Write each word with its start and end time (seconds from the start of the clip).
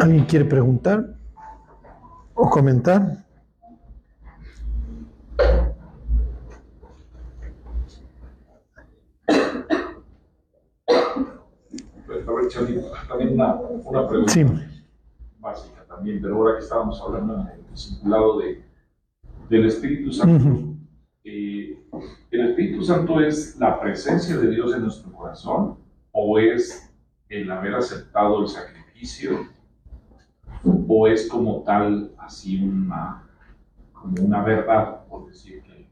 ¿Alguien 0.00 0.24
quiere 0.24 0.46
preguntar 0.46 1.04
o 2.34 2.48
comentar? 2.48 3.24
también 13.08 13.34
una, 13.34 13.54
una 13.54 14.08
pregunta 14.08 14.34
básica 15.38 15.84
también, 15.86 16.20
pero 16.20 16.36
ahora 16.36 16.54
que 16.56 16.64
estábamos 16.64 17.00
hablando 17.00 17.34
en 17.34 17.48
el 17.48 17.70
discipulado 17.70 18.38
de, 18.38 18.62
del 19.48 19.66
Espíritu 19.66 20.12
Santo, 20.12 20.74
eh, 21.24 21.78
¿el 22.30 22.48
Espíritu 22.48 22.82
Santo 22.82 23.20
es 23.20 23.58
la 23.58 23.78
presencia 23.80 24.36
de 24.36 24.50
Dios 24.50 24.74
en 24.74 24.82
nuestro 24.82 25.12
corazón 25.12 25.76
o 26.12 26.38
es 26.38 26.90
el 27.28 27.50
haber 27.50 27.74
aceptado 27.74 28.40
el 28.40 28.48
sacrificio 28.48 29.46
o 30.64 31.06
es 31.06 31.28
como 31.28 31.62
tal 31.62 32.12
así 32.18 32.62
una, 32.62 33.22
como 33.92 34.22
una 34.22 34.42
verdad, 34.42 35.04
por 35.08 35.26
decir 35.28 35.62
que, 35.62 35.88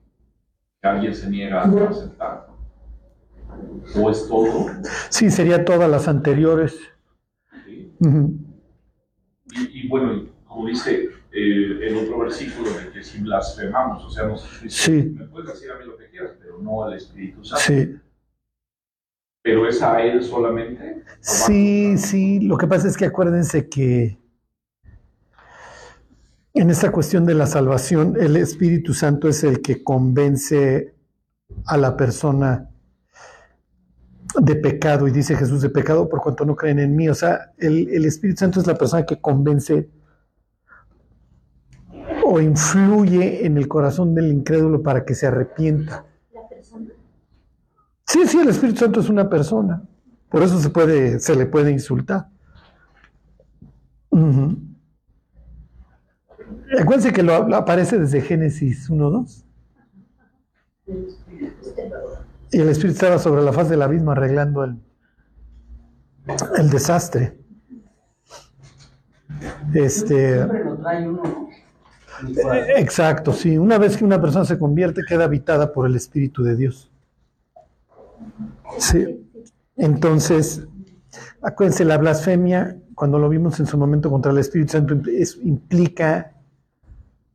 que 0.80 0.88
alguien 0.88 1.14
se 1.14 1.30
niega 1.30 1.62
a 1.62 1.88
aceptar? 1.88 2.48
¿O 3.96 4.10
es 4.10 4.28
todo? 4.28 4.66
Sí, 5.10 5.30
sería 5.30 5.64
todas 5.64 5.90
las 5.90 6.08
anteriores. 6.08 6.78
y, 8.00 9.88
bueno, 9.88 10.26
como 10.46 10.68
dice 10.68 11.10
eh, 11.32 11.78
el 11.82 11.96
otro 11.96 12.18
versículo, 12.18 12.70
de 12.70 12.90
que 12.90 13.02
si 13.02 13.22
blasfemamos, 13.22 14.04
o 14.04 14.10
sea, 14.10 14.26
nos 14.26 14.42
sí. 14.68 15.14
me 15.16 15.24
puedes 15.26 15.50
decir 15.50 15.70
a 15.70 15.78
mí 15.78 15.86
lo 15.86 15.96
que 15.96 16.08
quieras, 16.10 16.32
pero 16.40 16.58
no 16.58 16.84
al 16.84 16.94
Espíritu 16.94 17.44
Santo. 17.44 17.64
Sí. 17.64 17.96
¿Pero 19.42 19.66
es 19.66 19.82
a 19.82 20.02
Él 20.02 20.22
solamente? 20.22 21.02
Sí, 21.20 21.96
sí, 21.96 22.40
lo 22.40 22.58
que 22.58 22.66
pasa 22.66 22.88
es 22.88 22.96
que 22.96 23.06
acuérdense 23.06 23.68
que 23.68 24.18
en 26.58 26.70
esta 26.70 26.90
cuestión 26.90 27.24
de 27.24 27.34
la 27.34 27.46
salvación, 27.46 28.16
el 28.20 28.36
Espíritu 28.36 28.92
Santo 28.92 29.28
es 29.28 29.44
el 29.44 29.62
que 29.62 29.84
convence 29.84 30.92
a 31.66 31.76
la 31.76 31.96
persona 31.96 32.68
de 34.40 34.56
pecado, 34.56 35.06
y 35.06 35.12
dice 35.12 35.36
Jesús 35.36 35.62
de 35.62 35.70
pecado 35.70 36.08
por 36.08 36.20
cuanto 36.20 36.44
no 36.44 36.56
creen 36.56 36.80
en 36.80 36.96
mí. 36.96 37.08
O 37.08 37.14
sea, 37.14 37.52
el, 37.58 38.04
Espíritu 38.04 38.40
Santo 38.40 38.60
es 38.60 38.66
la 38.66 38.74
persona 38.74 39.06
que 39.06 39.20
convence 39.20 39.88
o 42.24 42.40
influye 42.40 43.46
en 43.46 43.56
el 43.56 43.68
corazón 43.68 44.14
del 44.14 44.32
incrédulo 44.32 44.82
para 44.82 45.04
que 45.04 45.14
se 45.14 45.28
arrepienta. 45.28 46.04
¿La 46.34 46.48
persona? 46.48 46.90
Sí, 48.04 48.26
sí, 48.26 48.40
el 48.40 48.48
Espíritu 48.48 48.80
Santo 48.80 49.00
es 49.00 49.08
una 49.08 49.30
persona. 49.30 49.82
Por 50.28 50.42
eso 50.42 50.58
se, 50.58 50.70
puede, 50.70 51.20
se 51.20 51.36
le 51.36 51.46
puede 51.46 51.70
insultar. 51.70 52.28
Acuérdense 56.76 57.12
que 57.12 57.22
lo, 57.22 57.34
aparece 57.54 57.98
desde 57.98 58.20
Génesis 58.20 58.90
1.2. 58.90 59.44
Y 62.50 62.60
el 62.60 62.68
Espíritu 62.68 62.94
estaba 62.94 63.18
sobre 63.18 63.42
la 63.42 63.52
faz 63.52 63.68
del 63.68 63.82
abismo 63.82 64.10
arreglando 64.12 64.64
el, 64.64 64.76
el 66.58 66.70
desastre. 66.70 67.38
Este, 69.74 70.46
exacto, 72.76 73.32
sí. 73.32 73.56
Una 73.58 73.78
vez 73.78 73.96
que 73.96 74.04
una 74.04 74.20
persona 74.20 74.44
se 74.44 74.58
convierte, 74.58 75.02
queda 75.06 75.24
habitada 75.24 75.72
por 75.72 75.86
el 75.86 75.96
Espíritu 75.96 76.42
de 76.42 76.56
Dios. 76.56 76.90
Sí. 78.78 79.26
Entonces, 79.76 80.66
acuérdense, 81.42 81.84
la 81.84 81.98
blasfemia, 81.98 82.76
cuando 82.94 83.18
lo 83.18 83.28
vimos 83.28 83.60
en 83.60 83.66
su 83.66 83.78
momento 83.78 84.10
contra 84.10 84.32
el 84.32 84.38
Espíritu 84.38 84.72
Santo, 84.72 84.96
implica 85.42 86.32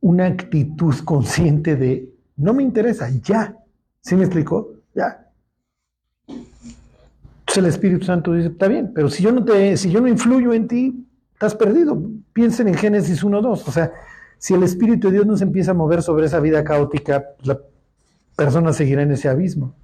una 0.04 0.26
actitud 0.26 0.94
consciente 1.02 1.76
de 1.76 2.12
no 2.36 2.52
me 2.52 2.62
interesa, 2.62 3.08
ya. 3.22 3.56
¿Sí 4.02 4.14
me 4.14 4.24
explicó? 4.24 4.74
Ya. 4.94 5.30
Entonces 6.28 7.56
el 7.56 7.64
Espíritu 7.64 8.04
Santo 8.04 8.34
dice, 8.34 8.48
está 8.48 8.68
bien, 8.68 8.92
pero 8.94 9.08
si 9.08 9.22
yo 9.22 9.32
no 9.32 9.42
te, 9.42 9.78
si 9.78 9.90
yo 9.90 10.02
no 10.02 10.08
influyo 10.08 10.52
en 10.52 10.68
ti, 10.68 11.08
estás 11.32 11.54
perdido. 11.54 12.02
Piensen 12.34 12.68
en 12.68 12.74
Génesis 12.74 13.24
1.2. 13.24 13.62
O 13.66 13.72
sea, 13.72 13.92
si 14.36 14.52
el 14.52 14.62
Espíritu 14.62 15.08
de 15.08 15.14
Dios 15.14 15.26
no 15.26 15.38
se 15.38 15.44
empieza 15.44 15.70
a 15.70 15.74
mover 15.74 16.02
sobre 16.02 16.26
esa 16.26 16.38
vida 16.38 16.62
caótica, 16.64 17.24
la 17.42 17.58
persona 18.36 18.74
seguirá 18.74 19.00
en 19.00 19.12
ese 19.12 19.30
abismo. 19.30 19.74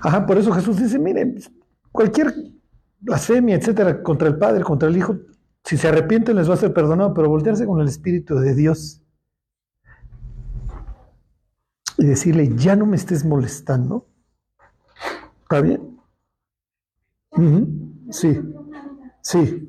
Ajá, 0.00 0.24
por 0.24 0.38
eso 0.38 0.50
Jesús 0.52 0.78
dice, 0.78 0.98
miren, 0.98 1.42
cualquier 1.90 2.32
blasfemia, 3.00 3.56
etcétera, 3.56 4.02
contra 4.02 4.28
el 4.28 4.38
Padre, 4.38 4.64
contra 4.64 4.88
el 4.88 4.96
Hijo, 4.96 5.18
si 5.64 5.76
se 5.76 5.88
arrepienten 5.88 6.36
les 6.36 6.48
va 6.48 6.54
a 6.54 6.58
ser 6.58 6.72
perdonado, 6.72 7.14
pero 7.14 7.28
voltearse 7.28 7.66
con 7.66 7.80
el 7.80 7.88
Espíritu 7.88 8.36
de 8.36 8.54
Dios 8.54 9.02
y 11.98 12.06
decirle, 12.06 12.50
ya 12.56 12.74
no 12.74 12.86
me 12.86 12.96
estés 12.96 13.24
molestando. 13.24 14.06
¿Está 15.42 15.60
bien? 15.60 15.98
Sí. 18.10 18.40
Sí. 19.20 19.68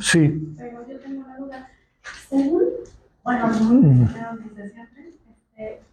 Sí. 0.00 0.54
Pero 0.56 0.86
yo 0.86 1.00
tengo 1.00 1.24
una 1.24 1.36
duda. 1.38 1.68
Según, 2.28 2.62
bueno, 3.22 4.08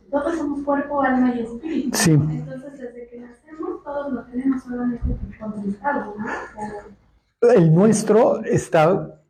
todos 0.10 0.38
somos 0.38 0.64
cuerpo, 0.64 1.02
alma 1.02 1.34
y 1.36 1.42
espíritu. 1.42 1.98
Sí. 1.98 2.12
Entonces, 2.12 2.80
desde 2.80 3.10
que 3.10 3.20
nacemos, 3.20 3.84
todos 3.84 4.14
lo 4.14 4.24
tenemos 4.26 4.64
solamente 4.64 5.04
contristado, 5.40 6.16
¿no? 6.18 6.26
El 7.42 7.74
nuestro 7.74 8.44
está 8.44 9.22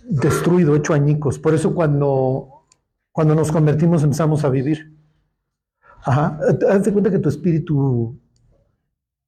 destruido, 0.00 0.76
hecho 0.76 0.94
añicos. 0.94 1.38
Por 1.38 1.54
eso 1.54 1.74
cuando 1.74 2.56
cuando 3.16 3.34
nos 3.34 3.50
convertimos 3.50 4.02
empezamos 4.02 4.44
a 4.44 4.50
vivir. 4.50 4.94
Ajá. 6.04 6.38
Haz 6.68 6.84
de 6.84 6.92
cuenta 6.92 7.10
que 7.10 7.18
tu 7.18 7.30
espíritu 7.30 8.20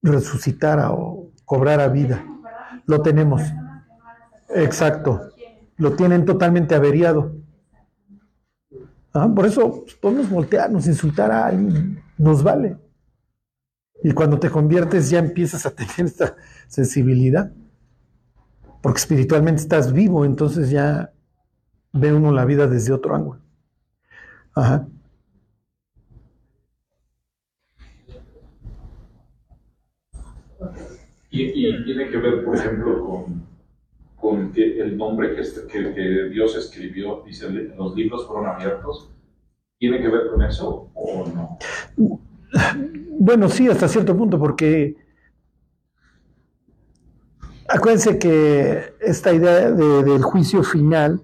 resucitara 0.03 0.93
o 0.93 1.33
cobrara 1.47 1.89
vida. 1.89 2.23
Lo 2.85 3.01
tenemos. 3.01 3.41
Exacto. 4.55 5.31
Lo 5.79 5.95
tienen 5.95 6.27
totalmente 6.27 6.75
averiado. 6.75 7.35
Por 9.35 9.47
eso 9.47 9.87
podemos 10.03 10.29
voltearnos, 10.29 10.87
insultar 10.87 11.33
a 11.33 11.47
alguien, 11.47 12.03
nos 12.19 12.43
vale. 12.43 12.77
Y 14.03 14.13
cuando 14.13 14.39
te 14.39 14.51
conviertes 14.51 15.09
ya 15.09 15.19
empiezas 15.19 15.65
a 15.65 15.71
tener 15.71 16.01
esta 16.01 16.37
sensibilidad. 16.67 17.51
Porque 18.81 18.99
espiritualmente 18.99 19.63
estás 19.63 19.93
vivo, 19.93 20.25
entonces 20.25 20.71
ya 20.71 21.13
ve 21.93 22.13
uno 22.13 22.33
la 22.33 22.45
vida 22.45 22.67
desde 22.67 22.93
otro 22.93 23.15
ángulo. 23.15 23.41
Ajá. 24.55 24.87
Y, 31.31 31.85
tiene 31.85 32.09
que 32.09 32.17
ver, 32.17 32.45
por 32.45 32.57
ejemplo, 32.57 33.05
con, 33.05 33.47
con 34.17 34.53
que 34.53 34.81
el 34.81 34.97
nombre 34.97 35.37
que, 35.37 35.69
que, 35.95 36.29
Dios 36.31 36.57
escribió, 36.57 37.23
dice, 37.25 37.49
los 37.51 37.95
libros 37.95 38.27
fueron 38.27 38.47
abiertos. 38.47 39.11
¿Tiene 39.79 40.01
que 40.01 40.09
ver 40.09 40.29
con 40.31 40.43
eso 40.43 40.91
o 40.95 41.27
no? 41.29 41.59
Bueno, 43.21 43.49
sí, 43.49 43.69
hasta 43.69 43.87
cierto 43.87 44.17
punto, 44.17 44.39
porque 44.39 44.97
acuérdense 47.69 48.19
que 48.19 48.95
esta 49.01 49.33
idea 49.33 49.71
del 49.71 50.23
juicio 50.23 50.63
final 50.63 51.23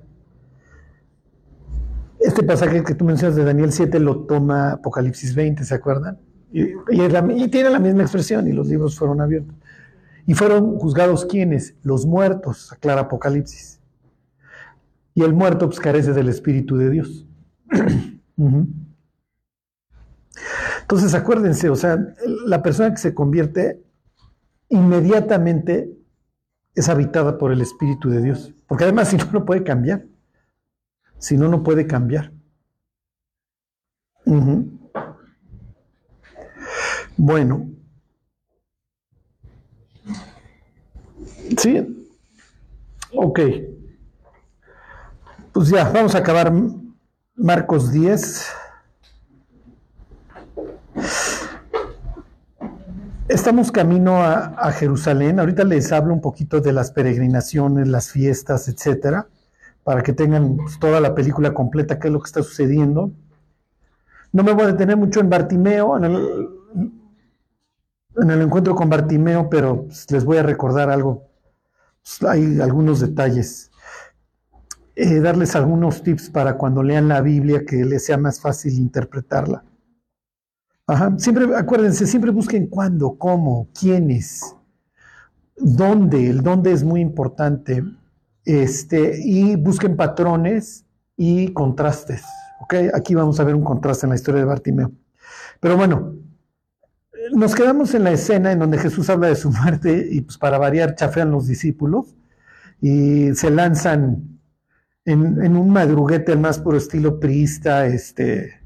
este 2.24 2.42
pasaje 2.42 2.82
que 2.82 2.94
tú 2.94 3.04
mencionas 3.04 3.36
de 3.36 3.44
Daniel 3.44 3.70
7 3.70 4.00
lo 4.00 4.20
toma 4.20 4.72
Apocalipsis 4.72 5.34
20, 5.34 5.62
¿se 5.64 5.74
acuerdan? 5.74 6.18
Y, 6.52 6.68
tiene 7.48 7.68
la 7.68 7.78
misma 7.78 8.02
expresión, 8.02 8.48
y 8.48 8.52
los 8.52 8.66
libros 8.66 8.98
fueron 8.98 9.20
abiertos. 9.20 9.54
Y 10.26 10.32
fueron 10.32 10.78
juzgados 10.78 11.26
quiénes? 11.26 11.74
Los 11.82 12.06
muertos, 12.06 12.72
aclara 12.72 13.02
Apocalipsis. 13.02 13.78
Y 15.12 15.22
el 15.22 15.34
muerto 15.34 15.66
pues, 15.66 15.78
carece 15.80 16.14
del 16.14 16.30
Espíritu 16.30 16.78
de 16.78 16.90
Dios. 16.90 17.26
Entonces 20.80 21.14
acuérdense, 21.14 21.68
o 21.68 21.76
sea, 21.76 21.98
la 22.46 22.62
persona 22.62 22.90
que 22.90 23.00
se 23.00 23.12
convierte 23.12 23.82
inmediatamente 24.70 25.92
es 26.74 26.88
habitada 26.88 27.38
por 27.38 27.52
el 27.52 27.60
Espíritu 27.60 28.10
de 28.10 28.20
Dios. 28.22 28.52
Porque 28.66 28.84
además 28.84 29.08
si 29.10 29.16
no, 29.16 29.26
no 29.32 29.44
puede 29.44 29.64
cambiar. 29.64 30.04
Si 31.18 31.36
no, 31.36 31.48
no 31.48 31.62
puede 31.62 31.86
cambiar. 31.86 32.32
Bueno. 37.16 37.70
¿Sí? 41.58 42.08
Ok. 43.14 43.40
Pues 45.52 45.68
ya, 45.68 45.88
vamos 45.90 46.14
a 46.14 46.18
acabar 46.18 46.52
Marcos 47.36 47.92
10. 47.92 48.50
Estamos 53.34 53.72
camino 53.72 54.22
a, 54.22 54.70
Jerusalén. 54.70 55.40
Ahorita 55.40 55.64
les 55.64 55.90
hablo 55.90 56.14
un 56.14 56.20
poquito 56.20 56.60
de 56.60 56.72
las 56.72 56.92
peregrinaciones, 56.92 57.88
las 57.88 58.12
fiestas, 58.12 58.68
etcétera, 58.68 59.26
para 59.82 60.04
que 60.04 60.12
tengan 60.12 60.56
pues, 60.56 60.78
toda 60.78 61.00
la 61.00 61.16
película 61.16 61.52
completa, 61.52 61.98
qué 61.98 62.06
es 62.06 62.12
lo 62.12 62.20
que 62.20 62.28
está 62.28 62.44
sucediendo. 62.44 63.10
No 64.30 64.44
me 64.44 64.52
voy 64.52 64.62
a 64.62 64.66
detener 64.68 64.96
mucho 64.96 65.18
en 65.18 65.30
Bartimeo, 65.30 65.96
en 65.96 66.04
el, 66.04 66.48
en 68.18 68.30
el 68.30 68.40
encuentro 68.40 68.76
con 68.76 68.88
Bartimeo, 68.88 69.50
pero 69.50 69.86
pues, 69.86 70.08
les 70.12 70.24
voy 70.24 70.36
a 70.36 70.44
recordar 70.44 70.88
algo. 70.88 71.28
Pues, 72.04 72.30
hay 72.30 72.60
algunos 72.60 73.00
detalles. 73.00 73.72
Eh, 74.94 75.18
darles 75.18 75.56
algunos 75.56 76.04
tips 76.04 76.30
para 76.30 76.56
cuando 76.56 76.84
lean 76.84 77.08
la 77.08 77.20
Biblia 77.20 77.64
que 77.66 77.84
les 77.84 78.04
sea 78.04 78.16
más 78.16 78.40
fácil 78.40 78.74
interpretarla. 78.74 79.64
Ajá. 80.86 81.14
Siempre, 81.18 81.56
acuérdense, 81.56 82.06
siempre 82.06 82.30
busquen 82.30 82.66
cuándo, 82.66 83.16
cómo, 83.16 83.68
quiénes, 83.78 84.54
dónde. 85.56 86.30
El 86.30 86.42
dónde 86.42 86.72
es 86.72 86.84
muy 86.84 87.00
importante. 87.00 87.82
Este, 88.44 89.20
y 89.24 89.56
busquen 89.56 89.96
patrones 89.96 90.84
y 91.16 91.52
contrastes. 91.52 92.24
¿ok? 92.60 92.74
Aquí 92.94 93.14
vamos 93.14 93.40
a 93.40 93.44
ver 93.44 93.54
un 93.54 93.64
contraste 93.64 94.06
en 94.06 94.10
la 94.10 94.16
historia 94.16 94.40
de 94.40 94.46
Bartimeo. 94.46 94.92
Pero 95.60 95.76
bueno, 95.76 96.14
nos 97.32 97.54
quedamos 97.54 97.94
en 97.94 98.04
la 98.04 98.12
escena 98.12 98.52
en 98.52 98.58
donde 98.58 98.78
Jesús 98.78 99.08
habla 99.08 99.28
de 99.28 99.36
su 99.36 99.50
muerte 99.50 100.08
y 100.10 100.20
pues 100.20 100.38
para 100.38 100.58
variar 100.58 100.94
chafean 100.94 101.30
los 101.30 101.46
discípulos 101.46 102.14
y 102.80 103.34
se 103.34 103.50
lanzan 103.50 104.40
en, 105.04 105.56
un 105.56 105.70
madruguete 105.70 106.32
al 106.32 106.40
más 106.40 106.58
puro 106.58 106.76
estilo 106.76 107.20
priista, 107.20 107.86
este, 107.86 108.60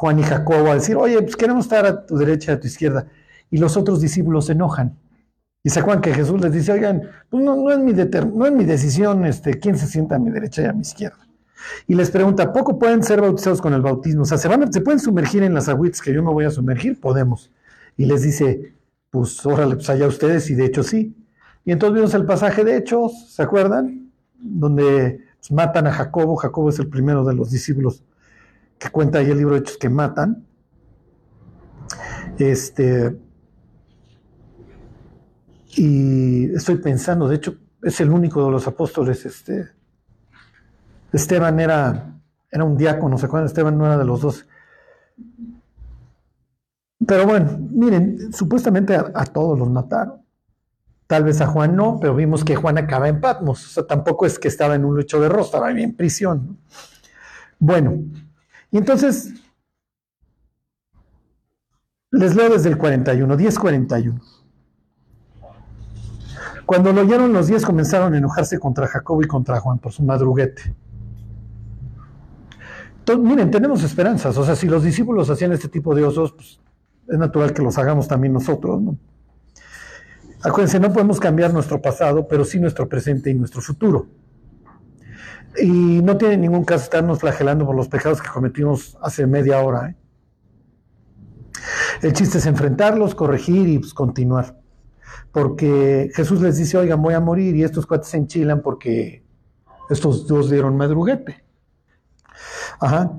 Juan 0.00 0.18
y 0.18 0.22
Jacobo, 0.22 0.70
a 0.70 0.76
decir, 0.76 0.96
oye, 0.96 1.20
pues 1.20 1.36
queremos 1.36 1.66
estar 1.66 1.84
a 1.84 2.06
tu 2.06 2.16
derecha, 2.16 2.54
a 2.54 2.58
tu 2.58 2.66
izquierda. 2.66 3.06
Y 3.50 3.58
los 3.58 3.76
otros 3.76 4.00
discípulos 4.00 4.46
se 4.46 4.52
enojan. 4.52 4.98
Y 5.62 5.68
se 5.68 5.80
acuerdan 5.80 6.00
que 6.00 6.14
Jesús 6.14 6.40
les 6.40 6.54
dice, 6.54 6.72
oigan, 6.72 7.02
pues 7.28 7.44
no, 7.44 7.54
no, 7.54 7.70
es 7.70 7.78
mi 7.80 7.92
no 7.92 8.46
es 8.46 8.52
mi 8.52 8.64
decisión 8.64 9.26
este, 9.26 9.60
quién 9.60 9.76
se 9.76 9.86
sienta 9.86 10.16
a 10.16 10.18
mi 10.18 10.30
derecha 10.30 10.62
y 10.62 10.64
a 10.64 10.72
mi 10.72 10.80
izquierda. 10.80 11.18
Y 11.86 11.96
les 11.96 12.10
pregunta, 12.10 12.50
¿poco 12.50 12.78
pueden 12.78 13.02
ser 13.02 13.20
bautizados 13.20 13.60
con 13.60 13.74
el 13.74 13.82
bautismo? 13.82 14.22
O 14.22 14.24
sea, 14.24 14.38
¿se, 14.38 14.48
van 14.48 14.72
¿se 14.72 14.80
pueden 14.80 15.00
sumergir 15.00 15.42
en 15.42 15.52
las 15.52 15.68
agüitas 15.68 16.00
que 16.00 16.14
yo 16.14 16.22
me 16.22 16.32
voy 16.32 16.46
a 16.46 16.50
sumergir? 16.50 16.98
Podemos. 16.98 17.50
Y 17.98 18.06
les 18.06 18.22
dice, 18.22 18.72
pues 19.10 19.44
órale, 19.44 19.74
pues 19.74 19.90
allá 19.90 20.06
ustedes, 20.06 20.48
y 20.48 20.54
de 20.54 20.64
hecho 20.64 20.82
sí. 20.82 21.14
Y 21.66 21.72
entonces 21.72 21.96
vimos 21.96 22.14
el 22.14 22.24
pasaje 22.24 22.64
de 22.64 22.78
Hechos, 22.78 23.34
¿se 23.34 23.42
acuerdan? 23.42 24.10
Donde 24.38 25.26
pues, 25.40 25.52
matan 25.52 25.88
a 25.88 25.92
Jacobo. 25.92 26.36
Jacobo 26.36 26.70
es 26.70 26.78
el 26.78 26.88
primero 26.88 27.22
de 27.22 27.34
los 27.34 27.50
discípulos 27.50 28.02
que 28.80 28.88
cuenta 28.88 29.18
ahí 29.18 29.30
el 29.30 29.36
libro 29.36 29.54
de 29.54 29.60
Hechos 29.60 29.76
que 29.76 29.90
matan. 29.90 30.46
Este. 32.38 33.16
Y 35.76 36.52
estoy 36.54 36.76
pensando, 36.76 37.28
de 37.28 37.36
hecho, 37.36 37.54
es 37.82 38.00
el 38.00 38.10
único 38.10 38.44
de 38.44 38.50
los 38.50 38.66
apóstoles, 38.66 39.24
este. 39.26 39.68
Esteban 41.12 41.60
era, 41.60 42.18
era 42.50 42.64
un 42.64 42.76
diácono, 42.76 43.18
¿se 43.18 43.26
acuerdan? 43.26 43.46
Esteban 43.46 43.76
no 43.76 43.84
era 43.84 43.98
de 43.98 44.04
los 44.04 44.22
dos. 44.22 44.46
Pero 47.06 47.26
bueno, 47.26 47.58
miren, 47.70 48.32
supuestamente 48.32 48.94
a, 48.94 49.24
todos 49.26 49.58
los 49.58 49.68
mataron. 49.68 50.24
Tal 51.06 51.24
vez 51.24 51.40
a 51.40 51.46
Juan 51.48 51.74
no, 51.74 51.98
pero 52.00 52.14
vimos 52.14 52.44
que 52.44 52.56
Juan 52.56 52.78
acaba 52.78 53.08
en 53.08 53.20
Patmos. 53.20 53.66
O 53.66 53.68
sea, 53.68 53.86
tampoco 53.86 54.26
es 54.26 54.38
que 54.38 54.48
estaba 54.48 54.74
en 54.74 54.84
un 54.84 54.96
lecho 54.96 55.20
de 55.20 55.28
rostro, 55.28 55.58
estaba 55.58 55.70
en 55.70 55.96
prisión. 55.96 56.58
Bueno, 57.58 58.04
y 58.70 58.78
entonces 58.78 59.32
les 62.10 62.34
leo 62.34 62.50
desde 62.50 62.68
el 62.68 62.78
41, 62.78 63.36
10:41. 63.36 64.20
Cuando 66.66 66.92
lo 66.92 67.00
oyeron 67.00 67.32
los 67.32 67.48
diez 67.48 67.64
comenzaron 67.64 68.14
a 68.14 68.18
enojarse 68.18 68.58
contra 68.60 68.86
Jacobo 68.86 69.22
y 69.22 69.26
contra 69.26 69.58
Juan 69.58 69.78
por 69.78 69.92
su 69.92 70.04
madruguete. 70.04 70.72
Entonces, 73.00 73.24
miren, 73.24 73.50
tenemos 73.50 73.82
esperanzas. 73.82 74.36
O 74.36 74.44
sea, 74.44 74.54
si 74.54 74.68
los 74.68 74.84
discípulos 74.84 75.30
hacían 75.30 75.52
este 75.52 75.68
tipo 75.68 75.96
de 75.96 76.04
osos, 76.04 76.32
pues 76.32 76.60
es 77.08 77.18
natural 77.18 77.52
que 77.52 77.62
los 77.62 77.76
hagamos 77.76 78.06
también 78.06 78.32
nosotros. 78.32 78.80
¿no? 78.80 78.96
Acuérdense, 80.44 80.78
no 80.78 80.92
podemos 80.92 81.18
cambiar 81.18 81.52
nuestro 81.52 81.82
pasado, 81.82 82.28
pero 82.28 82.44
sí 82.44 82.60
nuestro 82.60 82.88
presente 82.88 83.30
y 83.30 83.34
nuestro 83.34 83.60
futuro. 83.60 84.06
Y 85.58 86.00
no 86.02 86.16
tiene 86.16 86.36
ningún 86.36 86.64
caso 86.64 86.84
estarnos 86.84 87.18
flagelando 87.18 87.66
por 87.66 87.74
los 87.74 87.88
pecados 87.88 88.22
que 88.22 88.28
cometimos 88.28 88.96
hace 89.02 89.26
media 89.26 89.60
hora. 89.60 89.90
¿eh? 89.90 89.96
El 92.02 92.12
chiste 92.12 92.38
es 92.38 92.46
enfrentarlos, 92.46 93.14
corregir 93.14 93.68
y 93.68 93.78
pues, 93.78 93.92
continuar. 93.92 94.58
Porque 95.32 96.10
Jesús 96.14 96.40
les 96.40 96.56
dice, 96.56 96.78
oigan, 96.78 97.02
voy 97.02 97.14
a 97.14 97.20
morir 97.20 97.56
y 97.56 97.64
estos 97.64 97.86
cuates 97.86 98.08
se 98.08 98.16
enchilan 98.16 98.62
porque 98.62 99.24
estos 99.88 100.26
dos 100.26 100.50
dieron 100.50 100.76
madruguete. 100.76 101.44
Ajá. 102.80 103.12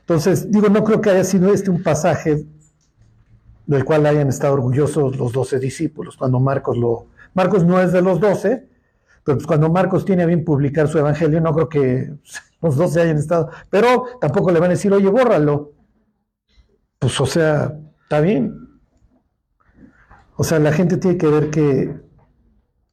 Entonces, 0.00 0.50
digo, 0.50 0.68
no 0.68 0.84
creo 0.84 1.00
que 1.00 1.10
haya 1.10 1.24
sido 1.24 1.52
este 1.52 1.70
un 1.70 1.82
pasaje 1.82 2.46
del 3.66 3.84
cual 3.84 4.06
hayan 4.06 4.28
estado 4.28 4.54
orgullosos 4.54 5.16
los 5.18 5.32
doce 5.32 5.58
discípulos, 5.58 6.16
cuando 6.16 6.40
Marcos 6.40 6.78
lo... 6.78 7.06
Marcos 7.34 7.64
no 7.64 7.80
es 7.80 7.92
de 7.92 8.00
los 8.00 8.18
doce, 8.18 8.67
pero 9.28 9.36
pues 9.36 9.46
cuando 9.46 9.68
Marcos 9.68 10.06
tiene 10.06 10.24
bien 10.24 10.42
publicar 10.42 10.88
su 10.88 10.96
evangelio, 10.96 11.38
no 11.42 11.52
creo 11.52 11.68
que 11.68 12.14
los 12.62 12.76
doce 12.76 13.02
hayan 13.02 13.18
estado, 13.18 13.50
pero 13.68 14.06
tampoco 14.18 14.50
le 14.50 14.58
van 14.58 14.70
a 14.70 14.72
decir, 14.72 14.90
oye, 14.90 15.06
bórralo. 15.10 15.74
Pues 16.98 17.20
o 17.20 17.26
sea, 17.26 17.78
está 18.04 18.20
bien. 18.20 18.54
O 20.36 20.44
sea, 20.44 20.58
la 20.58 20.72
gente 20.72 20.96
tiene 20.96 21.18
que 21.18 21.26
ver 21.26 21.50
que, 21.50 21.94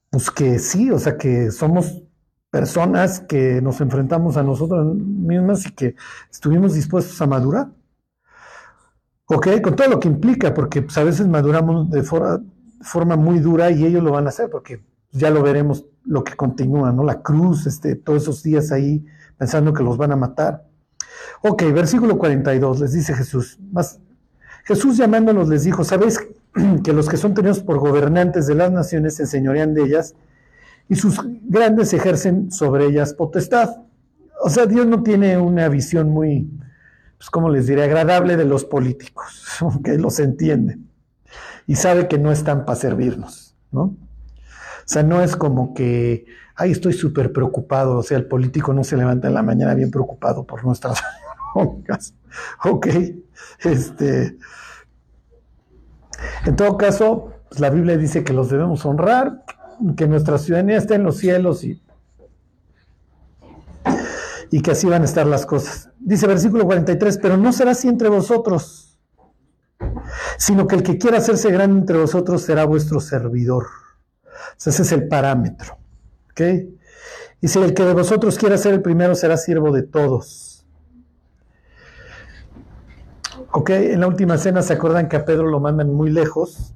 pues 0.10 0.30
que 0.30 0.60
sí, 0.60 0.92
o 0.92 1.00
sea, 1.00 1.18
que 1.18 1.52
somos 1.52 2.04
personas 2.50 3.22
que 3.22 3.62
nos 3.62 3.80
enfrentamos 3.80 4.36
a 4.36 4.44
nosotros 4.44 4.94
mismas 4.94 5.66
y 5.68 5.72
que 5.72 5.96
estuvimos 6.30 6.74
dispuestos 6.74 7.22
a 7.22 7.28
madurar. 7.28 7.70
¿Ok? 9.28 9.62
Con 9.62 9.78
todo 9.78 9.88
lo 9.88 10.02
que 10.02 10.10
implica, 10.10 10.54
porque 10.54 10.82
pues, 10.82 10.98
a 10.98 11.06
veces 11.06 11.30
maduramos 11.30 11.90
de 11.90 12.04
forma, 12.04 13.16
muy 13.16 13.40
dura 13.40 13.72
y 13.72 13.86
ellos 13.86 14.04
lo 14.04 14.12
van 14.12 14.26
a 14.26 14.30
hacer, 14.30 14.50
porque 14.50 14.84
ya 15.16 15.30
lo 15.30 15.42
veremos 15.42 15.86
lo 16.04 16.24
que 16.24 16.36
continúa, 16.36 16.92
¿no? 16.92 17.04
La 17.04 17.22
cruz, 17.22 17.66
este, 17.66 17.96
todos 17.96 18.24
esos 18.24 18.44
días 18.44 18.72
ahí 18.72 19.06
pensando 19.38 19.74
que 19.74 19.84
los 19.84 19.98
van 19.98 20.12
a 20.12 20.16
matar. 20.16 20.66
Ok, 21.42 21.64
versículo 21.74 22.18
42, 22.18 22.80
les 22.82 22.94
dice 22.94 23.14
Jesús. 23.14 23.60
Más, 23.72 24.00
Jesús 24.64 24.98
llamándolos 24.98 25.50
les 25.50 25.64
dijo, 25.64 25.84
¿sabéis 25.84 26.20
que 26.84 26.94
los 26.94 27.10
que 27.10 27.18
son 27.18 27.34
tenidos 27.34 27.62
por 27.62 27.80
gobernantes 27.80 28.48
de 28.48 28.56
las 28.56 28.72
naciones 28.72 29.16
se 29.16 29.24
enseñorean 29.24 29.74
de 29.74 29.84
ellas 29.84 30.16
y 30.88 30.96
sus 30.96 31.20
grandes 31.44 31.94
ejercen 31.94 32.52
sobre 32.52 32.86
ellas 32.86 33.14
potestad? 33.14 33.78
O 34.42 34.50
sea, 34.50 34.66
Dios 34.66 34.86
no 34.86 35.02
tiene 35.02 35.38
una 35.38 35.70
visión 35.70 36.10
muy 36.10 36.48
pues 37.18 37.30
como 37.30 37.50
les 37.50 37.68
diré, 37.68 37.84
agradable 37.84 38.38
de 38.38 38.46
los 38.46 38.66
políticos, 38.66 39.60
que 39.84 39.98
los 39.98 40.20
entienden 40.20 40.90
y 41.68 41.76
sabe 41.76 42.08
que 42.08 42.18
no 42.18 42.32
están 42.32 42.66
para 42.66 42.76
servirnos, 42.76 43.56
¿no? 43.72 43.96
Sea, 44.86 45.04
no 45.04 45.22
es 45.22 45.36
como 45.36 45.74
que, 45.74 46.26
ay, 46.56 46.72
estoy 46.72 46.94
súper 46.94 47.34
preocupado, 47.34 47.98
o 47.98 48.04
sea, 48.04 48.18
el 48.18 48.28
político 48.28 48.74
no 48.74 48.84
se 48.84 48.98
levanta 48.98 49.28
en 49.28 49.34
la 49.34 49.44
mañana 49.44 49.74
bien 49.74 49.92
preocupado 49.92 50.46
por 50.46 50.64
nuestras 50.64 51.02
broncas. 51.56 52.14
Ok, 52.64 52.88
este. 53.64 54.38
En 56.46 56.56
todo 56.56 56.78
caso, 56.78 57.34
pues, 57.50 57.60
la 57.60 57.70
Biblia 57.70 57.98
dice 57.98 58.24
que 58.24 58.34
los 58.34 58.50
debemos 58.50 58.86
honrar, 58.86 59.44
que 59.98 60.08
nuestra 60.08 60.38
ciudadanía 60.38 60.78
esté 60.78 60.96
en 60.96 61.04
los 61.04 61.18
cielos 61.18 61.64
y 61.64 61.82
y 64.52 64.62
que 64.62 64.72
así 64.72 64.88
van 64.88 65.02
a 65.02 65.06
estar 65.06 65.26
las 65.28 65.46
cosas. 65.46 65.90
Dice 66.00 66.28
versículo 66.28 66.66
43, 66.66 67.18
pero 67.18 67.38
no 67.38 67.52
será 67.52 67.72
así 67.72 67.88
entre 67.88 68.10
vosotros, 68.10 68.98
sino 70.38 70.68
que 70.68 70.76
el 70.76 70.84
que 70.84 70.98
quiera 70.98 71.18
hacerse 71.18 71.52
grande 71.52 71.80
entre 71.80 71.98
vosotros 71.98 72.42
será 72.44 72.66
vuestro 72.66 73.00
servidor. 73.00 73.66
Ese 74.58 74.82
es 74.82 74.92
el 74.92 75.08
parámetro. 75.08 75.78
¿ok? 76.32 76.42
Dice, 77.42 77.64
el 77.64 77.74
que 77.74 77.84
de 77.84 77.94
vosotros 77.94 78.38
quiera 78.38 78.58
ser 78.58 78.74
el 78.74 78.82
primero 78.82 79.16
será 79.16 79.38
siervo 79.38 79.72
de 79.72 79.84
todos. 79.84 80.66
Ok, 83.52 83.70
en 83.70 84.00
la 84.00 84.08
última 84.08 84.38
cena 84.38 84.62
se 84.62 84.74
acuerdan 84.74 85.08
que 85.08 85.16
a 85.16 85.26
Pedro 85.26 85.48
lo 85.48 85.60
mandan 85.60 85.94
muy 85.94 86.10
lejos. 86.10 86.74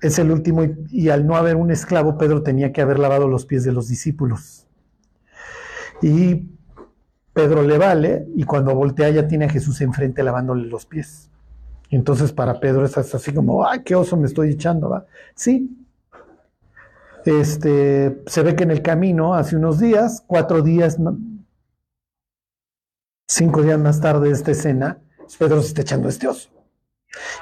Es 0.00 0.18
el 0.18 0.30
último 0.30 0.64
y, 0.64 0.74
y 0.90 1.08
al 1.08 1.26
no 1.26 1.36
haber 1.36 1.56
un 1.56 1.70
esclavo, 1.70 2.18
Pedro 2.18 2.42
tenía 2.42 2.72
que 2.72 2.82
haber 2.82 2.98
lavado 2.98 3.28
los 3.28 3.46
pies 3.46 3.64
de 3.64 3.72
los 3.72 3.88
discípulos. 3.88 4.66
Y 6.02 6.48
Pedro 7.32 7.62
le 7.62 7.78
vale 7.78 8.26
y 8.36 8.44
cuando 8.44 8.74
voltea 8.74 9.08
ya 9.10 9.26
tiene 9.26 9.46
a 9.46 9.48
Jesús 9.48 9.80
enfrente 9.80 10.22
lavándole 10.22 10.66
los 10.66 10.86
pies. 10.86 11.30
entonces 11.90 12.32
para 12.32 12.60
Pedro 12.60 12.84
es 12.84 12.96
así 12.96 13.32
como, 13.32 13.66
ay, 13.66 13.82
qué 13.84 13.94
oso 13.94 14.16
me 14.16 14.26
estoy 14.26 14.50
echando, 14.50 14.90
¿va? 14.90 15.06
Sí. 15.34 15.81
Este, 17.24 18.22
se 18.26 18.42
ve 18.42 18.56
que 18.56 18.64
en 18.64 18.70
el 18.70 18.82
camino, 18.82 19.34
hace 19.34 19.56
unos 19.56 19.78
días, 19.78 20.24
cuatro 20.26 20.62
días, 20.62 20.98
cinco 23.28 23.62
días 23.62 23.78
más 23.78 24.00
tarde 24.00 24.28
de 24.28 24.34
esta 24.34 24.50
escena, 24.50 24.98
Pedro 25.38 25.60
se 25.60 25.68
está 25.68 25.82
echando 25.82 26.08
este 26.08 26.28
oso. 26.28 26.50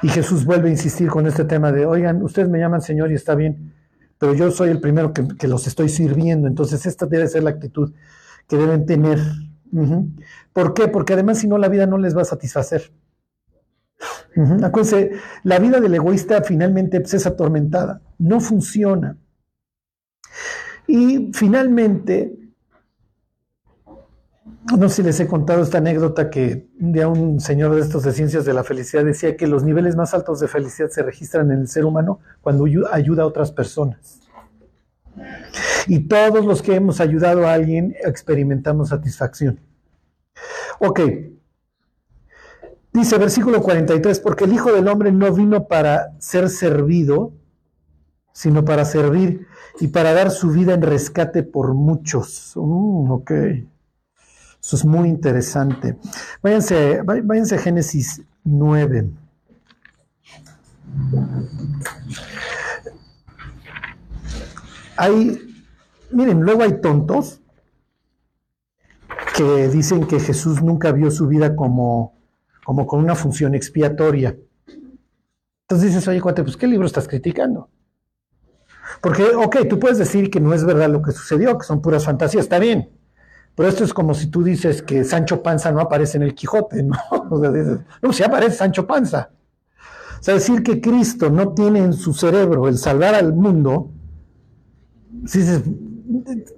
Y 0.02 0.08
Jesús 0.08 0.44
vuelve 0.44 0.68
a 0.68 0.72
insistir 0.72 1.08
con 1.08 1.26
este 1.26 1.44
tema 1.44 1.72
de, 1.72 1.86
oigan, 1.86 2.22
ustedes 2.22 2.48
me 2.48 2.58
llaman 2.58 2.82
Señor 2.82 3.10
y 3.10 3.14
está 3.14 3.34
bien, 3.34 3.74
pero 4.18 4.34
yo 4.34 4.50
soy 4.50 4.70
el 4.70 4.80
primero 4.80 5.12
que, 5.12 5.48
los 5.48 5.66
estoy 5.66 5.88
sirviendo. 5.88 6.48
Entonces 6.48 6.84
esta 6.86 7.06
debe 7.06 7.28
ser 7.28 7.42
la 7.42 7.50
actitud 7.50 7.92
que 8.48 8.56
deben 8.56 8.84
tener. 8.84 9.18
¿Por 10.52 10.74
qué? 10.74 10.88
Porque 10.88 11.14
además 11.14 11.38
si 11.38 11.48
no 11.48 11.56
la 11.58 11.68
vida 11.68 11.86
no 11.86 11.98
les 11.98 12.16
va 12.16 12.22
a 12.22 12.26
satisfacer. 12.26 12.92
Acuérdense, 14.62 15.12
la 15.42 15.58
vida 15.58 15.80
del 15.80 15.94
egoísta 15.94 16.42
finalmente 16.42 17.00
pues, 17.00 17.14
es 17.14 17.26
atormentada, 17.26 18.00
no 18.18 18.40
funciona. 18.40 19.16
Y 20.86 21.30
finalmente, 21.32 22.36
no 24.76 24.88
sé 24.88 24.96
si 24.96 25.02
les 25.02 25.20
he 25.20 25.26
contado 25.26 25.62
esta 25.62 25.78
anécdota 25.78 26.30
que 26.30 26.68
un 26.80 26.92
día 26.92 27.08
un 27.08 27.40
señor 27.40 27.74
de 27.74 27.80
estos 27.80 28.02
de 28.02 28.12
ciencias 28.12 28.44
de 28.44 28.54
la 28.54 28.64
felicidad 28.64 29.04
decía 29.04 29.36
que 29.36 29.46
los 29.46 29.62
niveles 29.62 29.96
más 29.96 30.14
altos 30.14 30.40
de 30.40 30.48
felicidad 30.48 30.88
se 30.90 31.02
registran 31.02 31.50
en 31.50 31.60
el 31.60 31.68
ser 31.68 31.84
humano 31.84 32.20
cuando 32.40 32.64
ayuda 32.92 33.22
a 33.22 33.26
otras 33.26 33.52
personas. 33.52 34.20
Y 35.86 36.00
todos 36.00 36.44
los 36.44 36.62
que 36.62 36.74
hemos 36.74 37.00
ayudado 37.00 37.46
a 37.46 37.52
alguien 37.52 37.94
experimentamos 38.04 38.90
satisfacción. 38.90 39.60
Ok, 40.78 41.00
Dice 42.92 43.18
versículo 43.18 43.62
43, 43.62 44.18
porque 44.18 44.44
el 44.44 44.52
Hijo 44.52 44.72
del 44.72 44.88
Hombre 44.88 45.12
no 45.12 45.32
vino 45.32 45.68
para 45.68 46.18
ser 46.18 46.48
servido, 46.48 47.32
sino 48.32 48.64
para 48.64 48.84
servir 48.84 49.46
y 49.80 49.88
para 49.88 50.12
dar 50.12 50.30
su 50.30 50.50
vida 50.50 50.74
en 50.74 50.82
rescate 50.82 51.42
por 51.42 51.74
muchos. 51.74 52.52
Mm, 52.56 53.10
ok. 53.10 53.30
Eso 53.30 54.76
es 54.76 54.84
muy 54.84 55.08
interesante. 55.08 55.96
Váyanse, 56.42 57.02
váyanse 57.02 57.54
a 57.54 57.58
Génesis 57.58 58.22
9. 58.44 59.10
Hay, 64.96 65.38
miren, 66.10 66.42
luego 66.42 66.62
hay 66.62 66.80
tontos 66.80 67.40
que 69.34 69.68
dicen 69.68 70.06
que 70.06 70.20
Jesús 70.20 70.62
nunca 70.62 70.92
vio 70.92 71.10
su 71.10 71.26
vida 71.26 71.56
como 71.56 72.20
como 72.64 72.86
con 72.86 73.00
una 73.00 73.16
función 73.16 73.56
expiatoria. 73.56 74.36
Entonces 75.62 75.88
dices, 75.88 76.06
oye, 76.06 76.20
cuate, 76.20 76.44
pues 76.44 76.56
¿qué 76.56 76.68
libro 76.68 76.86
estás 76.86 77.08
criticando? 77.08 77.68
Porque, 79.00 79.24
ok, 79.24 79.68
tú 79.68 79.78
puedes 79.78 79.98
decir 79.98 80.30
que 80.30 80.40
no 80.40 80.54
es 80.54 80.64
verdad 80.64 80.88
lo 80.88 81.02
que 81.02 81.12
sucedió, 81.12 81.56
que 81.58 81.64
son 81.64 81.80
puras 81.80 82.04
fantasías, 82.04 82.44
está 82.44 82.58
bien. 82.58 82.90
Pero 83.54 83.68
esto 83.68 83.84
es 83.84 83.92
como 83.92 84.14
si 84.14 84.28
tú 84.28 84.42
dices 84.42 84.82
que 84.82 85.04
Sancho 85.04 85.42
Panza 85.42 85.70
no 85.72 85.80
aparece 85.80 86.16
en 86.16 86.22
el 86.24 86.34
Quijote, 86.34 86.82
¿no? 86.82 86.96
O 87.30 87.40
sea, 87.40 87.50
dices, 87.50 87.78
no, 88.02 88.12
sí 88.12 88.22
aparece 88.22 88.56
Sancho 88.56 88.86
Panza. 88.86 89.30
O 90.20 90.22
sea, 90.22 90.34
decir 90.34 90.62
que 90.62 90.80
Cristo 90.80 91.30
no 91.30 91.52
tiene 91.54 91.80
en 91.80 91.92
su 91.92 92.12
cerebro 92.12 92.68
el 92.68 92.76
salvar 92.76 93.14
al 93.14 93.32
mundo, 93.32 93.90
si 95.26 95.38
dices, 95.40 95.62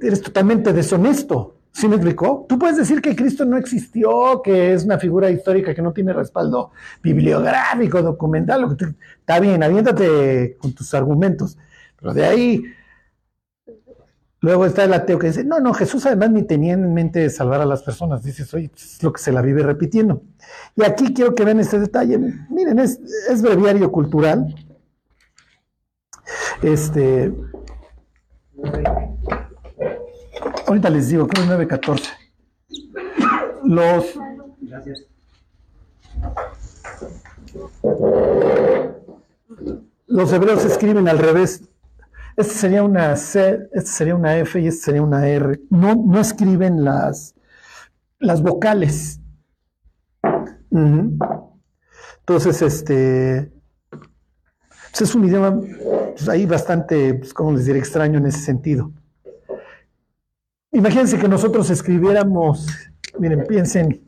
eres 0.00 0.20
totalmente 0.20 0.72
deshonesto. 0.72 1.56
¿Sí 1.72 1.88
me 1.88 1.96
explicó? 1.96 2.44
Tú 2.48 2.58
puedes 2.58 2.76
decir 2.76 3.00
que 3.00 3.16
Cristo 3.16 3.46
no 3.46 3.56
existió, 3.56 4.42
que 4.42 4.74
es 4.74 4.84
una 4.84 4.98
figura 4.98 5.30
histórica 5.30 5.74
que 5.74 5.80
no 5.80 5.92
tiene 5.92 6.12
respaldo 6.12 6.70
bibliográfico, 7.02 8.02
documental, 8.02 8.62
lo 8.62 8.76
que 8.76 8.94
está 9.18 9.40
bien, 9.40 9.62
aviéntate 9.62 10.58
con 10.60 10.74
tus 10.74 10.92
argumentos. 10.92 11.56
Pero 12.02 12.14
de 12.14 12.24
ahí, 12.24 12.64
luego 14.40 14.66
está 14.66 14.82
el 14.82 14.92
ateo 14.92 15.20
que 15.20 15.28
dice, 15.28 15.44
no, 15.44 15.60
no, 15.60 15.72
Jesús 15.72 16.04
además 16.04 16.30
ni 16.30 16.42
tenía 16.42 16.72
en 16.72 16.92
mente 16.92 17.30
salvar 17.30 17.60
a 17.60 17.64
las 17.64 17.84
personas. 17.84 18.24
Dices, 18.24 18.52
oye, 18.54 18.72
es 18.74 19.00
lo 19.04 19.12
que 19.12 19.22
se 19.22 19.30
la 19.30 19.40
vive 19.40 19.62
repitiendo. 19.62 20.24
Y 20.74 20.82
aquí 20.82 21.14
quiero 21.14 21.36
que 21.36 21.44
vean 21.44 21.60
este 21.60 21.78
detalle. 21.78 22.18
Miren, 22.50 22.80
es, 22.80 22.98
es 23.30 23.40
breviario 23.40 23.92
cultural. 23.92 24.52
Este. 26.60 27.32
Ahorita 30.66 30.90
les 30.90 31.08
digo, 31.08 31.28
creo 31.28 31.46
que 31.46 31.66
9.14. 31.68 32.08
Los. 33.64 34.18
Gracias. 34.60 35.06
Los 40.06 40.32
hebreos 40.32 40.64
escriben 40.64 41.08
al 41.08 41.18
revés. 41.18 41.62
Este 42.36 42.54
sería 42.54 42.82
una 42.82 43.14
C, 43.16 43.68
este 43.72 43.90
sería 43.90 44.14
una 44.14 44.36
F 44.38 44.60
y 44.60 44.66
este 44.66 44.84
sería 44.84 45.02
una 45.02 45.28
R. 45.28 45.60
No, 45.70 45.94
no 45.94 46.20
escriben 46.20 46.84
las, 46.84 47.34
las 48.18 48.42
vocales. 48.42 49.20
Entonces, 52.20 52.62
este. 52.62 53.52
Pues 53.90 55.02
es 55.02 55.14
un 55.14 55.24
idioma 55.24 55.58
pues 56.12 56.28
ahí 56.28 56.46
bastante, 56.46 57.14
pues, 57.14 57.32
¿cómo 57.32 57.52
les 57.52 57.66
diré? 57.66 57.78
Extraño 57.78 58.18
en 58.18 58.26
ese 58.26 58.40
sentido. 58.40 58.92
Imagínense 60.70 61.18
que 61.18 61.28
nosotros 61.28 61.68
escribiéramos, 61.68 62.66
miren, 63.18 63.44
piensen, 63.46 64.02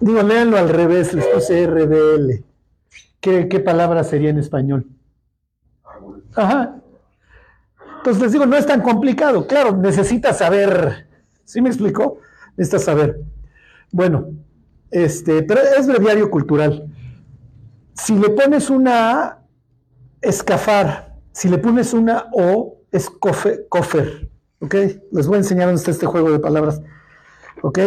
digo, 0.00 0.22
léanlo 0.22 0.56
al 0.56 0.70
revés, 0.70 1.12
les 1.12 1.26
puse 1.26 1.66
RBL. 1.66 2.47
¿Qué, 3.20 3.48
¿Qué 3.48 3.60
palabra 3.60 4.04
sería 4.04 4.30
en 4.30 4.38
español? 4.38 4.86
Ajá. 6.34 6.76
Entonces 7.98 8.22
les 8.22 8.32
digo, 8.32 8.46
no 8.46 8.56
es 8.56 8.66
tan 8.66 8.80
complicado. 8.80 9.46
Claro, 9.46 9.76
necesitas 9.76 10.38
saber. 10.38 11.08
¿Sí 11.44 11.60
me 11.60 11.68
explicó? 11.68 12.18
Necesitas 12.56 12.84
saber. 12.84 13.20
Bueno, 13.90 14.28
este, 14.90 15.42
pero 15.42 15.60
es 15.60 15.86
breviario 15.86 16.30
cultural. 16.30 16.92
Si 17.94 18.16
le 18.16 18.30
pones 18.30 18.70
una 18.70 19.38
escafar 20.20 21.08
si 21.38 21.48
le 21.48 21.58
pones 21.58 21.94
una 21.94 22.26
O, 22.32 22.78
es 22.90 23.08
cofer, 23.08 24.28
¿ok? 24.58 24.74
Les 25.12 25.28
voy 25.28 25.36
a 25.36 25.38
enseñar 25.38 25.66
dónde 25.66 25.78
está 25.78 25.92
este 25.92 26.06
juego 26.06 26.32
de 26.32 26.40
palabras, 26.40 26.82
¿ok? 27.62 27.78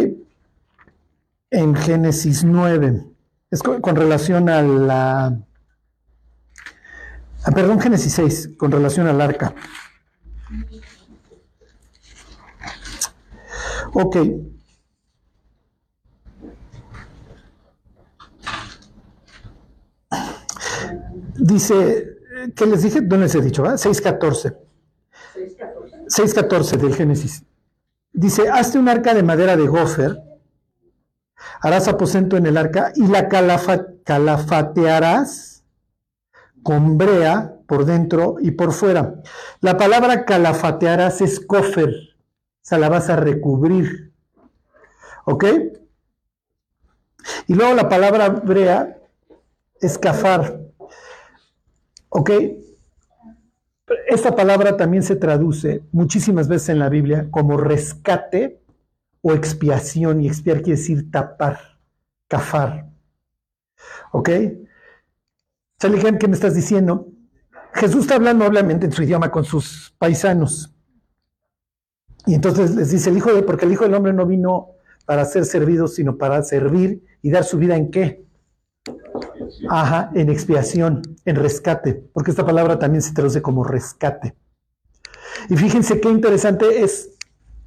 En 1.49 1.75
Génesis 1.75 2.45
9. 2.45 3.10
Es 3.51 3.61
con, 3.61 3.95
relación 3.95 4.49
a 4.49 4.61
la... 4.61 5.37
Ah, 7.43 7.51
perdón, 7.53 7.79
Génesis 7.79 8.13
6, 8.13 8.51
con 8.57 8.71
relación 8.71 9.07
al 9.07 9.19
arca. 9.19 9.53
Ok. 13.93 14.17
Dice, 21.35 22.11
¿Qué 22.55 22.65
les 22.65 22.81
dije? 22.83 23.01
¿Dónde 23.01 23.25
les 23.25 23.35
he 23.35 23.41
dicho? 23.41 23.63
6.14. 23.63 24.55
6.14 26.07 26.77
del 26.77 26.95
Génesis. 26.95 27.43
Dice, 28.13 28.49
hazte 28.49 28.77
un 28.77 28.89
arca 28.89 29.13
de 29.13 29.23
madera 29.23 29.55
de 29.55 29.67
gofer, 29.67 30.17
harás 31.61 31.87
aposento 31.87 32.35
en 32.37 32.47
el 32.47 32.57
arca 32.57 32.91
y 32.95 33.07
la 33.07 33.29
calafatearás 33.29 35.63
con 36.63 36.97
brea 36.97 37.55
por 37.67 37.85
dentro 37.85 38.37
y 38.39 38.51
por 38.51 38.73
fuera. 38.73 39.15
La 39.61 39.77
palabra 39.77 40.25
calafatearás 40.25 41.21
es 41.21 41.39
cofer, 41.39 41.89
o 41.89 42.61
sea, 42.61 42.77
la 42.77 42.89
vas 42.89 43.09
a 43.09 43.15
recubrir. 43.15 44.11
¿Ok? 45.25 45.45
Y 47.47 47.53
luego 47.53 47.73
la 47.75 47.87
palabra 47.87 48.29
brea 48.29 48.97
es 49.79 49.97
cafar. 49.97 50.59
¿Ok? 52.09 52.31
Esta 54.07 54.35
palabra 54.35 54.77
también 54.77 55.03
se 55.03 55.15
traduce 55.15 55.83
muchísimas 55.91 56.47
veces 56.47 56.69
en 56.69 56.79
la 56.79 56.89
Biblia 56.89 57.27
como 57.29 57.57
rescate 57.57 58.60
o 59.21 59.33
expiación, 59.33 60.21
y 60.21 60.27
expiar 60.27 60.61
quiere 60.61 60.79
decir 60.79 61.11
tapar, 61.11 61.77
cafar. 62.27 62.89
¿Ok? 64.11 64.29
Charlie 65.79 66.17
¿qué 66.17 66.27
me 66.27 66.35
estás 66.35 66.53
diciendo? 66.53 67.07
Jesús 67.73 68.01
está 68.01 68.15
hablando 68.15 68.45
obviamente 68.45 68.85
en 68.85 68.91
su 68.91 69.03
idioma 69.03 69.31
con 69.31 69.43
sus 69.43 69.95
paisanos. 69.97 70.73
Y 72.25 72.35
entonces 72.35 72.75
les 72.75 72.91
dice 72.91 73.09
el 73.09 73.17
Hijo 73.17 73.33
de, 73.33 73.43
porque 73.43 73.65
el 73.65 73.71
Hijo 73.71 73.85
del 73.85 73.95
Hombre 73.95 74.13
no 74.13 74.25
vino 74.25 74.69
para 75.05 75.25
ser 75.25 75.45
servido, 75.45 75.87
sino 75.87 76.17
para 76.17 76.43
servir 76.43 77.03
y 77.21 77.31
dar 77.31 77.43
su 77.43 77.57
vida 77.57 77.75
en 77.75 77.89
qué? 77.89 78.25
Ajá, 79.69 80.11
en 80.13 80.29
expiación, 80.29 81.01
en 81.25 81.35
rescate, 81.35 81.93
porque 82.13 82.31
esta 82.31 82.45
palabra 82.45 82.77
también 82.77 83.01
se 83.01 83.13
traduce 83.13 83.41
como 83.41 83.63
rescate. 83.63 84.35
Y 85.49 85.57
fíjense 85.57 85.99
qué 85.99 86.09
interesante 86.09 86.83
es, 86.83 87.10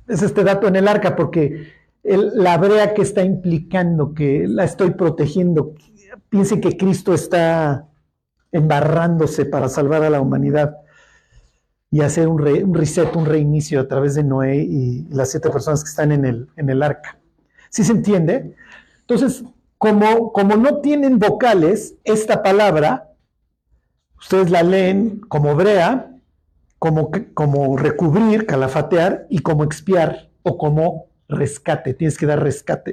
es 0.08 0.22
este 0.22 0.44
dato 0.44 0.68
en 0.68 0.76
el 0.76 0.88
arca, 0.88 1.16
porque 1.16 1.72
la 2.02 2.58
brea 2.58 2.94
que 2.94 3.02
está 3.02 3.22
implicando, 3.22 4.14
que 4.14 4.46
la 4.46 4.64
estoy 4.64 4.90
protegiendo, 4.90 5.74
piensen 6.28 6.60
que 6.60 6.76
Cristo 6.76 7.14
está 7.14 7.88
embarrándose 8.52 9.46
para 9.46 9.68
salvar 9.68 10.02
a 10.04 10.10
la 10.10 10.20
humanidad 10.20 10.76
y 11.90 12.00
hacer 12.00 12.28
un, 12.28 12.74
reset, 12.74 13.14
un 13.16 13.24
reinicio 13.24 13.80
a 13.80 13.88
través 13.88 14.14
de 14.14 14.24
Noé 14.24 14.56
y 14.56 15.06
las 15.10 15.30
siete 15.30 15.48
personas 15.50 15.82
que 15.82 15.90
están 15.90 16.12
en 16.12 16.24
el, 16.24 16.48
en 16.56 16.68
el 16.68 16.82
arca. 16.82 17.18
¿Sí 17.70 17.84
se 17.84 17.92
entiende? 17.92 18.54
Entonces, 19.00 19.44
como, 19.78 20.32
como 20.32 20.56
no 20.56 20.78
tienen 20.78 21.18
vocales, 21.18 21.94
esta 22.04 22.42
palabra, 22.42 23.10
ustedes 24.18 24.50
la 24.50 24.62
leen 24.62 25.20
como 25.28 25.54
brea, 25.54 26.13
como, 26.84 27.10
como 27.32 27.78
recubrir, 27.78 28.44
calafatear 28.44 29.26
y 29.30 29.38
como 29.38 29.64
expiar 29.64 30.28
o 30.42 30.58
como 30.58 31.06
rescate. 31.30 31.94
Tienes 31.94 32.18
que 32.18 32.26
dar 32.26 32.42
rescate. 32.42 32.92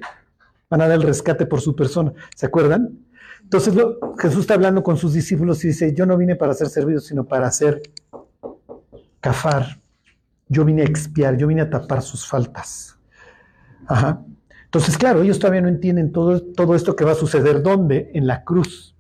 Van 0.70 0.80
a 0.80 0.88
dar 0.88 0.96
el 0.96 1.04
rescate 1.04 1.46
por 1.46 1.60
su 1.60 1.76
persona. 1.76 2.14
¿Se 2.34 2.46
acuerdan? 2.46 3.00
Entonces 3.44 3.74
Jesús 4.18 4.40
está 4.40 4.54
hablando 4.54 4.82
con 4.82 4.96
sus 4.96 5.12
discípulos 5.12 5.66
y 5.66 5.68
dice, 5.68 5.94
yo 5.94 6.06
no 6.06 6.16
vine 6.16 6.38
para 6.38 6.54
ser 6.54 6.70
servido, 6.70 7.02
sino 7.02 7.26
para 7.26 7.48
hacer 7.48 7.82
cafar. 9.20 9.82
Yo 10.48 10.64
vine 10.64 10.84
a 10.84 10.86
expiar, 10.86 11.36
yo 11.36 11.48
vine 11.48 11.64
a 11.64 11.70
tapar 11.70 12.02
sus 12.02 12.26
faltas. 12.26 12.98
Entonces, 14.64 14.98
claro, 14.98 15.22
ellos 15.22 15.38
todavía 15.38 15.64
no 15.64 15.68
entienden 15.68 16.14
todo, 16.14 16.42
todo 16.42 16.76
esto 16.76 16.96
que 16.96 17.04
va 17.04 17.12
a 17.12 17.16
suceder. 17.16 17.62
¿Dónde? 17.62 18.10
En 18.14 18.26
la 18.26 18.46
cruz. 18.46 18.96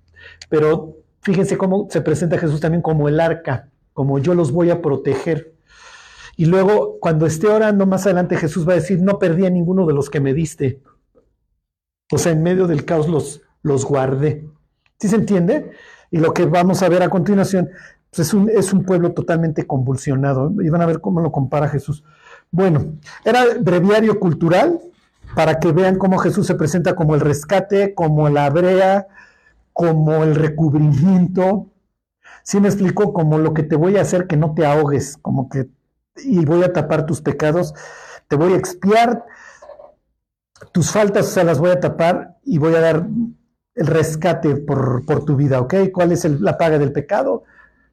Pero 0.49 0.97
fíjense 1.21 1.57
cómo 1.57 1.87
se 1.89 2.01
presenta 2.01 2.37
Jesús 2.37 2.59
también 2.59 2.81
como 2.81 3.07
el 3.07 3.21
arca, 3.21 3.70
como 3.93 4.19
yo 4.19 4.33
los 4.33 4.51
voy 4.51 4.69
a 4.69 4.81
proteger. 4.81 5.55
Y 6.37 6.45
luego, 6.45 6.97
cuando 6.99 7.25
esté 7.25 7.47
orando 7.47 7.85
más 7.85 8.05
adelante, 8.05 8.37
Jesús 8.37 8.67
va 8.67 8.73
a 8.73 8.75
decir, 8.75 9.01
no 9.01 9.19
perdí 9.19 9.45
a 9.45 9.49
ninguno 9.49 9.85
de 9.85 9.93
los 9.93 10.09
que 10.09 10.19
me 10.19 10.33
diste. 10.33 10.81
O 12.11 12.17
sea, 12.17 12.31
en 12.31 12.43
medio 12.43 12.67
del 12.67 12.85
caos 12.85 13.07
los, 13.07 13.41
los 13.61 13.85
guardé. 13.85 14.49
¿Sí 14.99 15.07
se 15.07 15.15
entiende? 15.15 15.71
Y 16.09 16.17
lo 16.17 16.33
que 16.33 16.45
vamos 16.45 16.81
a 16.83 16.89
ver 16.89 17.03
a 17.03 17.09
continuación 17.09 17.69
pues 18.09 18.27
es, 18.27 18.33
un, 18.33 18.49
es 18.49 18.73
un 18.73 18.83
pueblo 18.83 19.13
totalmente 19.13 19.65
convulsionado. 19.65 20.51
Y 20.61 20.69
van 20.69 20.81
a 20.81 20.85
ver 20.85 20.99
cómo 20.99 21.21
lo 21.21 21.31
compara 21.31 21.69
Jesús. 21.69 22.03
Bueno, 22.51 22.97
era 23.23 23.45
breviario 23.59 24.19
cultural 24.19 24.79
para 25.35 25.59
que 25.59 25.71
vean 25.71 25.97
cómo 25.97 26.17
Jesús 26.17 26.45
se 26.45 26.55
presenta 26.55 26.95
como 26.95 27.15
el 27.15 27.21
rescate, 27.21 27.95
como 27.95 28.29
la 28.29 28.49
brea, 28.49 29.07
como 29.71 30.23
el 30.23 30.35
recubrimiento. 30.35 31.70
Sí 32.43 32.59
me 32.59 32.67
explicó 32.67 33.13
como 33.13 33.37
lo 33.37 33.53
que 33.53 33.63
te 33.63 33.75
voy 33.75 33.97
a 33.97 34.01
hacer 34.01 34.27
que 34.27 34.37
no 34.37 34.53
te 34.53 34.65
ahogues, 34.65 35.17
como 35.21 35.49
que 35.49 35.69
y 36.23 36.43
voy 36.45 36.63
a 36.63 36.73
tapar 36.73 37.05
tus 37.05 37.21
pecados, 37.21 37.73
te 38.27 38.35
voy 38.35 38.53
a 38.53 38.57
expiar 38.57 39.25
tus 40.71 40.91
faltas, 40.91 41.27
o 41.27 41.29
sea, 41.29 41.43
las 41.43 41.59
voy 41.59 41.71
a 41.71 41.79
tapar 41.79 42.37
y 42.43 42.57
voy 42.57 42.75
a 42.75 42.81
dar 42.81 43.07
el 43.75 43.87
rescate 43.87 44.55
por, 44.55 45.05
tu 45.25 45.35
vida, 45.35 45.59
¿ok? 45.59 45.75
¿Cuál 45.93 46.11
es 46.11 46.25
la 46.41 46.57
paga 46.57 46.77
del 46.77 46.91
pecado? 46.91 47.43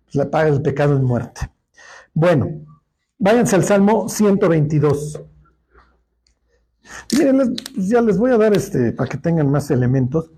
Pues 0.05 0.17
la 0.17 0.31
paga 0.31 0.51
del 0.51 0.63
pecado 0.63 0.95
es 0.95 1.01
muerte. 1.01 1.51
Bueno, 2.13 2.49
váyanse 3.19 3.57
al 3.57 3.65
Salmo 3.65 4.09
122. 4.09 5.23
Miren, 7.17 7.55
ya 7.77 8.01
les 8.01 8.19
voy 8.19 8.33
a 8.33 8.39
dar 8.39 8.57
este 8.57 8.93
para 8.93 9.09
que 9.09 9.19
tengan 9.19 9.51
más 9.51 9.71
elementos. 9.71 10.31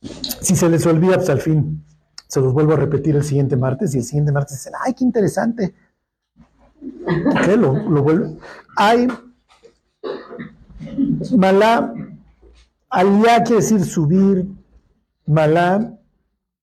Si 0.00 0.56
se 0.56 0.68
les 0.68 0.86
olvida, 0.86 1.16
pues 1.16 1.30
al 1.30 1.40
fin 1.40 1.84
se 2.28 2.40
los 2.40 2.52
vuelvo 2.52 2.74
a 2.74 2.76
repetir 2.76 3.16
el 3.16 3.24
siguiente 3.24 3.56
martes 3.56 3.94
y 3.94 3.98
el 3.98 4.04
siguiente 4.04 4.32
martes 4.32 4.58
dicen, 4.58 4.72
ay, 4.84 4.94
qué 4.94 5.04
interesante. 5.04 5.74
¿Qué? 7.44 7.56
Lo, 7.56 7.72
lo. 7.72 8.36
Hay 8.76 9.08
Malá, 11.36 11.94
Aliyah 12.90 13.42
quiere 13.42 13.62
decir 13.62 13.84
subir, 13.84 14.46
Malá, 15.26 15.98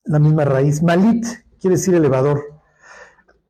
la 0.06 0.20
misma 0.20 0.46
raíz, 0.46 0.82
Malit 0.82 1.26
quiere 1.60 1.76
decir 1.76 1.96
elevador. 1.96 2.42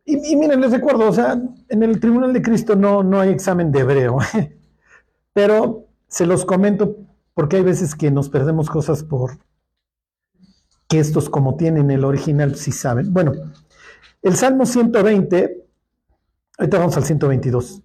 Y, 0.06 0.36
miren, 0.36 0.60
les 0.60 0.72
recuerdo, 0.72 1.08
o 1.08 1.14
sea, 1.14 1.42
en 1.70 1.84
el 1.84 2.00
Tribunal 2.00 2.34
de 2.34 2.42
Cristo 2.42 2.76
no, 2.76 3.04
no 3.04 3.22
hay 3.22 3.30
examen 3.30 3.72
de 3.72 3.80
hebreo, 3.80 4.18
pero 5.34 5.88
se 6.08 6.26
los 6.26 6.46
comento 6.46 6.98
porque 7.34 7.58
hay 7.58 7.64
veces 7.64 7.96
que 7.96 8.12
nos 8.12 8.30
perdemos 8.30 8.70
cosas 8.70 9.04
por 9.04 9.40
estos 10.98 11.30
como 11.30 11.56
tienen 11.56 11.92
el 11.92 12.06
original 12.06 12.56
si 12.56 12.72
saben. 12.72 13.14
Bueno, 13.14 13.34
el 14.22 14.36
Salmo 14.36 14.66
120, 14.66 15.66
ahorita 16.58 16.78
vamos 16.80 16.98
al 16.98 17.04
122. 17.04 17.82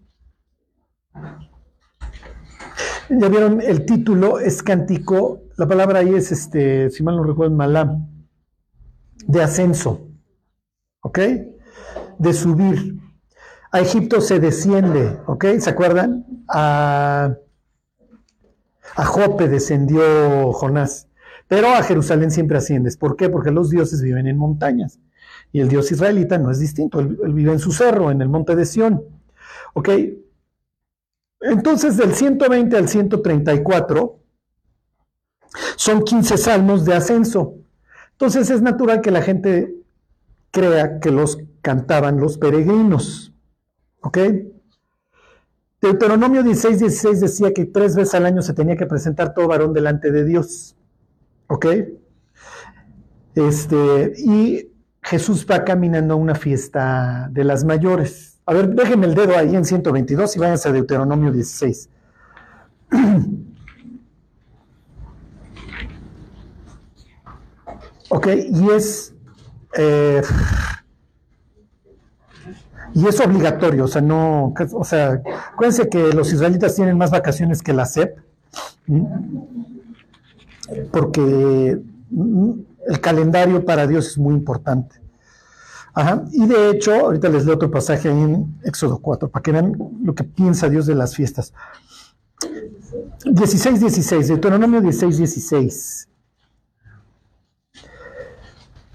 Ya 3.11 3.29
vieron, 3.29 3.61
el 3.63 3.87
título 3.87 4.39
es 4.39 4.63
cántico, 4.63 5.41
la 5.57 5.67
palabra 5.67 6.01
ahí 6.01 6.15
es, 6.15 6.31
este, 6.31 6.91
si 6.91 7.03
mal 7.03 7.17
no 7.17 7.25
recuerdo, 7.25 7.55
malam, 7.55 8.07
de 9.27 9.43
ascenso, 9.43 10.09
¿ok? 11.01 11.19
De 12.19 12.33
subir. 12.33 13.01
A 13.73 13.81
Egipto 13.81 14.21
se 14.21 14.41
desciende, 14.41 15.19
¿ok? 15.27 15.47
¿Se 15.59 15.71
acuerdan? 15.71 16.27
A, 16.49 17.35
a 18.95 19.05
Jope 19.05 19.49
descendió 19.49 20.53
Jonás, 20.53 21.08
pero 21.49 21.69
a 21.69 21.83
Jerusalén 21.83 22.31
siempre 22.31 22.59
asciendes. 22.59 22.97
¿Por 22.97 23.17
qué? 23.17 23.29
Porque 23.29 23.51
los 23.51 23.71
dioses 23.71 24.03
viven 24.03 24.27
en 24.27 24.37
montañas 24.37 25.01
y 25.53 25.61
el 25.61 25.69
dios 25.69 25.91
israelita 25.91 26.39
no 26.39 26.51
es 26.51 26.61
distinto, 26.61 27.01
él, 27.01 27.19
vive 27.33 27.53
en 27.53 27.59
su 27.59 27.73
cerro, 27.73 28.11
en 28.11 28.21
el 28.21 28.29
monte 28.29 28.55
de 28.55 28.67
Sión, 28.67 29.03
¿ok? 29.75 29.89
Entonces, 31.41 31.97
del 31.97 32.15
120 32.15 32.77
al 32.77 32.89
134 32.89 34.19
son 35.77 36.03
15 36.03 36.37
salmos 36.37 36.85
de 36.85 36.95
ascenso. 36.95 37.55
Entonces 38.13 38.51
es 38.51 38.61
natural 38.61 39.01
que 39.01 39.13
la 39.13 39.23
gente 39.23 39.75
crea 40.51 40.99
que 40.99 41.11
los 41.11 41.39
cantaban 41.63 42.19
los 42.19 42.37
peregrinos. 42.37 43.33
¿Ok? 44.01 44.19
Deuteronomio 45.81 46.43
16, 46.43 46.81
16 46.81 47.21
decía 47.21 47.55
que 47.55 47.67
tres 47.67 47.95
veces 47.95 48.15
al 48.15 48.27
año 48.27 48.43
se 48.43 48.55
tenía 48.55 48.77
que 48.77 48.87
presentar 48.87 49.33
todo 49.33 49.47
varón 49.47 49.73
delante 49.73 50.11
de 50.11 50.25
Dios. 50.25 50.75
¿Ok? 51.49 51.67
Este, 53.35 54.13
y 54.17 54.71
Jesús 55.03 55.47
va 55.51 55.65
caminando 55.65 56.15
a 56.15 56.17
una 56.17 56.35
fiesta 56.35 57.29
de 57.31 57.45
las 57.45 57.65
mayores. 57.65 58.41
A 58.47 58.53
ver, 58.53 58.69
déjenme 58.69 59.07
el 59.07 59.15
dedo 59.15 59.35
ahí 59.37 59.57
en 59.57 59.65
122 59.65 60.37
y 60.37 60.39
váyanse 60.39 60.69
a 60.69 60.73
Deuteronomio 60.73 61.33
16. 61.33 61.89
ok, 68.11 68.27
y 68.51 68.71
es. 68.71 69.15
Eh, 69.77 70.23
y 72.95 73.07
es 73.07 73.21
obligatorio, 73.21 73.85
o 73.85 73.89
sea, 73.89 74.03
no. 74.03 74.55
O 74.73 74.85
sea, 74.85 75.23
acuérdense 75.53 75.89
que 75.89 76.13
los 76.13 76.33
israelitas 76.33 76.75
tienen 76.75 76.99
más 76.99 77.11
vacaciones 77.11 77.63
que 77.63 77.73
la 77.73 77.87
SEP, 77.87 78.19
porque 80.91 81.81
el 82.89 83.01
calendario 83.01 83.65
para 83.65 83.87
Dios 83.87 84.09
es 84.09 84.19
muy 84.19 84.35
importante. 84.35 85.01
Y 86.33 86.47
de 86.47 86.71
hecho, 86.71 86.95
ahorita 86.95 87.29
les 87.29 87.45
leo 87.45 87.57
otro 87.57 87.71
pasaje 87.71 88.09
ahí 88.09 88.21
en 88.21 88.61
Éxodo 88.63 88.99
4, 88.99 89.29
para 89.29 89.43
que 89.43 89.53
vean 89.53 89.77
lo 90.03 90.15
que 90.15 90.23
piensa 90.25 90.69
Dios 90.69 90.87
de 90.87 90.95
las 90.95 91.17
fiestas. 91.17 91.53
16, 93.25 93.81
16, 93.81 94.29
Deuteronomio 94.29 94.81
16, 94.81 95.19
16. 95.19 96.09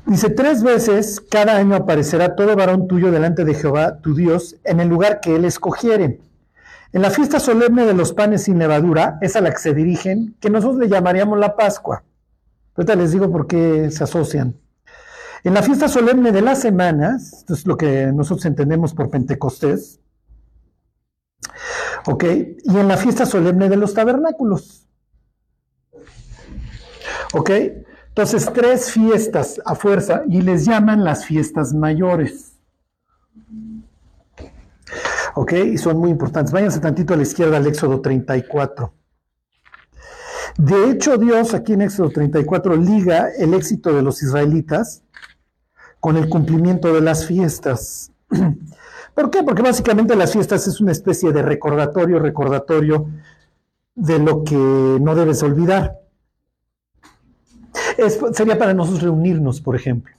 Dice, 0.06 0.30
tres 0.30 0.64
veces 0.64 1.22
cada 1.22 1.58
año 1.58 1.76
aparecerá 1.76 2.36
todo 2.36 2.56
varón 2.56 2.88
tuyo 2.88 3.12
delante 3.12 3.44
de 3.44 3.54
Jehová, 3.54 4.00
tu 4.00 4.14
Dios, 4.14 4.56
en 4.64 4.80
el 4.80 4.88
lugar 4.88 5.20
que 5.20 5.36
él 5.36 5.46
escogiere. 5.46 6.20
En 6.94 7.02
la 7.02 7.10
fiesta 7.10 7.40
solemne 7.40 7.88
de 7.88 7.96
los 7.96 8.14
panes 8.14 8.44
sin 8.44 8.60
levadura, 8.60 9.18
es 9.20 9.36
a 9.36 9.42
la 9.42 9.50
que 9.50 9.58
se 9.58 9.74
dirigen, 9.74 10.36
que 10.40 10.52
nosotros 10.52 10.78
le 10.78 10.88
llamaríamos 10.88 11.40
la 11.40 11.56
Pascua. 11.56 12.04
Ahorita 12.76 12.96
les 12.96 13.12
digo 13.12 13.32
por 13.32 13.48
qué 13.48 13.90
se 13.90 14.04
asocian. 14.04 14.56
En 15.44 15.56
la 15.56 15.64
fiesta 15.64 15.88
solemne 15.88 16.32
de 16.32 16.42
las 16.42 16.62
semanas, 16.62 17.34
esto 17.40 17.56
es 17.56 17.66
lo 17.66 17.78
que 17.78 18.12
nosotros 18.14 18.46
entendemos 18.46 18.94
por 18.94 19.10
Pentecostés, 19.10 20.00
¿ok? 22.06 22.24
Y 22.64 22.78
en 22.78 22.88
la 22.88 22.98
fiesta 22.98 23.26
solemne 23.26 23.70
de 23.70 23.78
los 23.78 23.96
tabernáculos, 23.96 24.88
¿ok? 27.34 27.50
Entonces, 28.10 28.48
tres 28.54 28.92
fiestas 28.92 29.60
a 29.66 29.74
fuerza 29.74 30.22
y 30.30 30.42
les 30.42 30.66
llaman 30.66 31.04
las 31.04 31.26
fiestas 31.26 31.74
mayores. 31.74 32.53
¿Ok? 35.36 35.54
Y 35.54 35.78
son 35.78 35.98
muy 35.98 36.12
importantes. 36.12 36.52
Váyanse 36.52 36.80
tantito 36.80 37.14
a 37.14 37.18
la 37.18 37.24
izquierda 37.24 37.58
al 37.58 37.68
Éxodo 37.68 38.02
34. 38.02 38.94
De 40.58 40.92
hecho, 40.92 41.18
Dios 41.18 41.54
aquí 41.54 41.74
en 41.74 41.82
Éxodo 41.82 42.10
34 42.10 42.76
liga 42.76 43.30
el 43.38 43.54
éxito 43.54 43.94
de 43.94 44.04
los 44.04 44.22
israelitas 44.22 45.04
con 46.00 46.18
el 46.18 46.30
cumplimiento 46.30 46.94
de 46.94 47.02
las 47.02 47.26
fiestas. 47.26 48.12
¿Por 49.16 49.30
qué? 49.30 49.44
Porque 49.44 49.62
básicamente 49.62 50.16
las 50.16 50.34
fiestas 50.34 50.68
es 50.68 50.80
una 50.82 50.92
especie 50.92 51.32
de 51.32 51.42
recordatorio, 51.42 52.20
recordatorio 52.20 53.08
de 53.96 54.20
lo 54.20 54.44
que 54.44 54.56
no 54.56 55.16
debes 55.16 55.42
olvidar. 55.44 56.00
sería 58.34 58.58
para 58.58 58.74
nosotros 58.74 59.04
reunirnos, 59.04 59.62
por 59.62 59.76
ejemplo. 59.76 60.14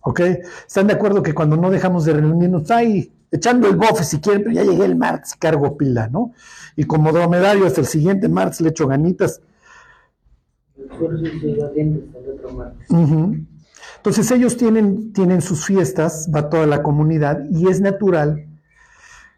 ¿Ok? 0.00 0.20
¿Están 0.66 0.86
de 0.86 0.92
acuerdo 0.92 1.22
que 1.22 1.34
cuando 1.34 1.56
no 1.56 1.70
dejamos 1.70 2.04
de 2.04 2.12
reunirnos, 2.12 2.70
ay, 2.70 3.12
echando 3.36 3.68
el 3.68 3.76
bofe 3.76 4.04
si 4.04 4.20
quieren, 4.20 4.42
pero 4.42 4.54
ya 4.54 4.64
llegué 4.64 4.84
el 4.84 4.96
martes 4.96 5.34
cargo 5.36 5.76
pila, 5.76 6.08
¿no? 6.08 6.32
Y 6.76 6.84
como 6.84 7.12
dromedario 7.12 7.66
hasta 7.66 7.80
el 7.80 7.86
siguiente 7.86 8.28
martes 8.28 8.60
le 8.60 8.70
echo 8.70 8.86
ganitas. 8.86 9.40
Entonces 13.96 14.30
ellos 14.30 14.56
tienen, 14.56 15.12
tienen 15.12 15.42
sus 15.42 15.64
fiestas, 15.64 16.30
va 16.34 16.48
toda 16.48 16.66
la 16.66 16.82
comunidad 16.82 17.44
y 17.50 17.68
es 17.68 17.80
natural. 17.80 18.46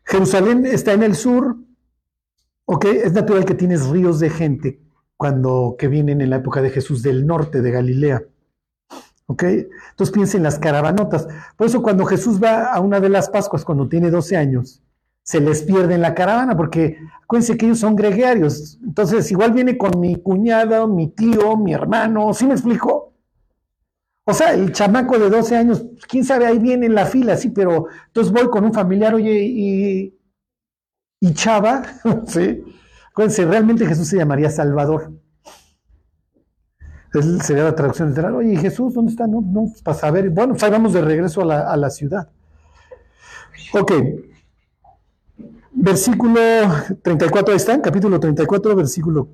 Jerusalén 0.04 0.66
está 0.66 0.92
en 0.92 1.02
el 1.02 1.14
sur, 1.14 1.56
¿ok? 2.64 2.84
Es 2.86 3.12
natural 3.12 3.44
que 3.44 3.54
tienes 3.54 3.86
ríos 3.86 4.20
de 4.20 4.30
gente 4.30 4.80
cuando 5.16 5.76
que 5.78 5.88
vienen 5.88 6.20
en 6.20 6.30
la 6.30 6.36
época 6.36 6.62
de 6.62 6.70
Jesús 6.70 7.02
del 7.02 7.26
norte 7.26 7.60
de 7.60 7.70
Galilea. 7.70 8.22
¿Ok? 9.30 9.42
Entonces 9.42 10.10
piensen 10.10 10.38
en 10.38 10.44
las 10.44 10.58
caravanotas. 10.58 11.28
Por 11.56 11.66
eso 11.66 11.82
cuando 11.82 12.06
Jesús 12.06 12.42
va 12.42 12.72
a 12.72 12.80
una 12.80 12.98
de 12.98 13.10
las 13.10 13.28
Pascuas, 13.28 13.64
cuando 13.64 13.86
tiene 13.86 14.10
12 14.10 14.36
años, 14.36 14.82
se 15.22 15.40
les 15.40 15.62
pierde 15.62 15.94
en 15.94 16.00
la 16.00 16.14
caravana, 16.14 16.56
porque 16.56 16.96
acuérdense 17.22 17.58
que 17.58 17.66
ellos 17.66 17.78
son 17.78 17.94
gregarios. 17.94 18.78
Entonces, 18.82 19.30
igual 19.30 19.52
viene 19.52 19.76
con 19.76 20.00
mi 20.00 20.16
cuñado, 20.16 20.88
mi 20.88 21.08
tío, 21.08 21.58
mi 21.58 21.74
hermano, 21.74 22.32
¿sí 22.32 22.46
me 22.46 22.54
explico? 22.54 23.12
O 24.24 24.32
sea, 24.32 24.54
el 24.54 24.72
chamaco 24.72 25.18
de 25.18 25.28
12 25.28 25.56
años, 25.56 25.84
quién 26.08 26.24
sabe, 26.24 26.46
ahí 26.46 26.58
viene 26.58 26.86
en 26.86 26.94
la 26.94 27.04
fila, 27.04 27.36
sí, 27.36 27.50
pero 27.50 27.88
entonces 28.06 28.32
voy 28.32 28.48
con 28.48 28.64
un 28.64 28.72
familiar, 28.72 29.14
oye, 29.14 29.42
y, 29.42 30.18
y 31.20 31.34
Chava, 31.34 31.82
¿sí? 32.26 32.64
Acuérdense, 33.10 33.44
realmente 33.44 33.84
Jesús 33.84 34.08
se 34.08 34.16
llamaría 34.16 34.48
Salvador 34.48 35.12
sería 37.42 37.64
la 37.64 37.74
traducción 37.74 38.10
literal. 38.10 38.34
Oye, 38.34 38.56
Jesús, 38.56 38.94
¿dónde 38.94 39.12
está? 39.12 39.26
No, 39.26 39.40
no, 39.40 39.66
pues, 39.66 39.82
para 39.82 39.96
saber. 39.96 40.30
Bueno, 40.30 40.58
salgamos 40.58 40.92
de 40.92 41.02
regreso 41.02 41.42
a 41.42 41.44
la, 41.44 41.60
a 41.70 41.76
la 41.76 41.90
ciudad. 41.90 42.28
Ok. 43.72 43.92
Versículo 45.72 46.40
34, 47.02 47.52
ahí 47.52 47.56
está, 47.56 47.80
capítulo 47.80 48.18
34, 48.18 48.74
versículo 48.74 49.28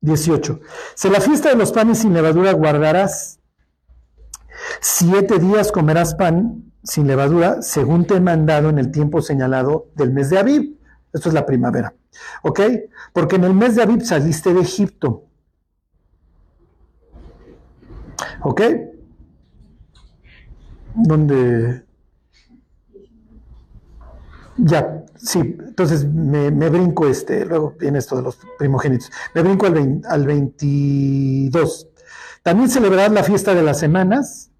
18. 0.00 0.60
Si 0.94 1.08
la 1.10 1.20
fiesta 1.20 1.48
de 1.48 1.56
los 1.56 1.72
panes 1.72 1.98
sin 1.98 2.14
levadura 2.14 2.52
guardarás, 2.52 3.40
siete 4.80 5.38
días 5.38 5.72
comerás 5.72 6.14
pan 6.14 6.72
sin 6.82 7.06
levadura, 7.08 7.62
según 7.62 8.06
te 8.06 8.14
he 8.14 8.20
mandado 8.20 8.68
en 8.70 8.78
el 8.78 8.92
tiempo 8.92 9.20
señalado 9.20 9.88
del 9.96 10.12
mes 10.12 10.30
de 10.30 10.38
Abib. 10.38 10.78
Esto 11.12 11.30
es 11.30 11.34
la 11.34 11.46
primavera. 11.46 11.94
¿Ok? 12.42 12.60
Porque 13.12 13.36
en 13.36 13.44
el 13.44 13.54
mes 13.54 13.74
de 13.74 13.82
Abib 13.82 14.02
saliste 14.02 14.54
de 14.54 14.60
Egipto. 14.60 15.24
¿Ok? 18.46 18.62
Donde... 20.94 21.84
Ya, 24.56 25.04
sí, 25.16 25.40
entonces 25.40 26.06
me, 26.06 26.50
brinco 26.70 27.08
este, 27.08 27.44
luego 27.44 27.74
viene 27.78 27.98
esto 27.98 28.14
de 28.16 28.22
los 28.22 28.38
primogénitos. 28.56 29.10
Me 29.34 29.42
brinco 29.42 29.66
al, 29.66 30.00
al 30.08 30.26
22. 30.26 31.88
También 32.44 32.70
celebrar 32.70 33.10
la 33.10 33.24
fiesta 33.24 33.52
de 33.52 33.64
las 33.64 33.80
semanas 33.80 34.52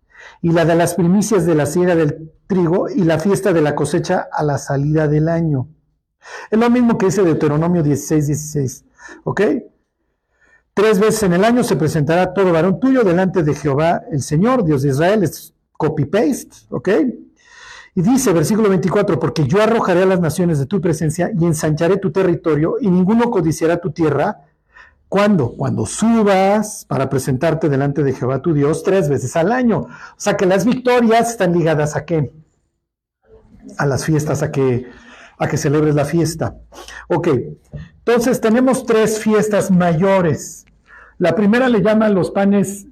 y 0.43 0.51
la 0.51 0.65
de 0.65 0.75
las 0.75 0.95
primicias 0.95 1.47
de 1.47 1.55
la 1.55 1.67
siega 1.67 1.95
del 1.95 2.33
trigo 2.49 2.91
y 2.91 3.05
la 3.05 3.21
fiesta 3.21 3.53
de 3.53 3.63
la 3.63 3.77
cosecha 3.77 4.29
a 4.33 4.43
la 4.43 4.59
salida 4.59 5.07
del 5.07 5.29
año. 5.29 5.69
Es 6.51 6.59
lo 6.59 6.69
mismo 6.71 6.99
que 6.99 7.07
dice 7.07 7.23
Deuteronomio 7.23 7.85
16, 7.85 8.27
16. 8.27 8.85
¿Ok? 9.23 9.41
Tres 10.77 10.99
veces 10.99 11.23
en 11.23 11.33
el 11.33 11.43
año 11.43 11.65
se 11.65 11.75
presentará 11.75 12.35
todo 12.35 12.53
varón 12.53 12.79
tuyo 12.79 13.03
delante 13.03 13.43
de 13.43 13.55
Jehová 13.55 14.03
el 14.13 14.21
Señor, 14.21 14.63
Dios 14.63 14.83
de 14.83 14.91
Israel. 14.91 15.23
Es 15.23 15.55
copy-paste, 15.73 16.67
¿ok? 16.69 16.89
Y 17.95 18.03
dice, 18.03 18.35
versículo 18.35 18.69
24, 18.69 19.19
porque 19.19 19.47
yo 19.47 19.63
arrojaré 19.63 20.03
a 20.03 20.05
las 20.07 20.21
naciones 20.21 20.59
de 20.59 20.67
tu 20.67 20.83
presencia 20.83 21.31
y 21.35 21.47
ensancharé 21.47 21.97
tu 21.97 22.13
territorio 22.13 22.75
y 22.79 22.91
ninguno 22.91 23.31
codiciará 23.31 23.79
tu 23.79 23.91
tierra. 23.91 24.43
¿Cuándo? 25.09 25.55
Cuando 25.57 25.87
subas 25.87 26.85
para 26.87 27.09
presentarte 27.09 27.71
delante 27.71 28.03
de 28.03 28.13
Jehová 28.13 28.43
tu 28.43 28.53
Dios 28.53 28.83
tres 28.83 29.09
veces 29.09 29.35
al 29.35 29.53
año. 29.53 29.79
O 29.79 30.19
sea 30.19 30.37
que 30.37 30.45
las 30.45 30.67
victorias 30.67 31.31
están 31.31 31.55
ligadas 31.55 31.97
a 31.97 32.05
qué? 32.05 32.35
A 33.79 33.87
las 33.87 34.05
fiestas, 34.05 34.43
a 34.43 34.53
que, 34.53 34.91
a 35.39 35.49
que 35.49 35.57
celebres 35.57 35.95
la 35.95 36.05
fiesta. 36.05 36.57
Ok, 37.09 37.29
entonces 37.99 38.41
tenemos 38.41 38.85
tres 38.85 39.19
fiestas 39.19 39.71
mayores. 39.71 40.65
La 41.19 41.35
primera 41.35 41.69
le 41.69 41.83
llama 41.83 42.09
los 42.09 42.31
panes 42.31 42.87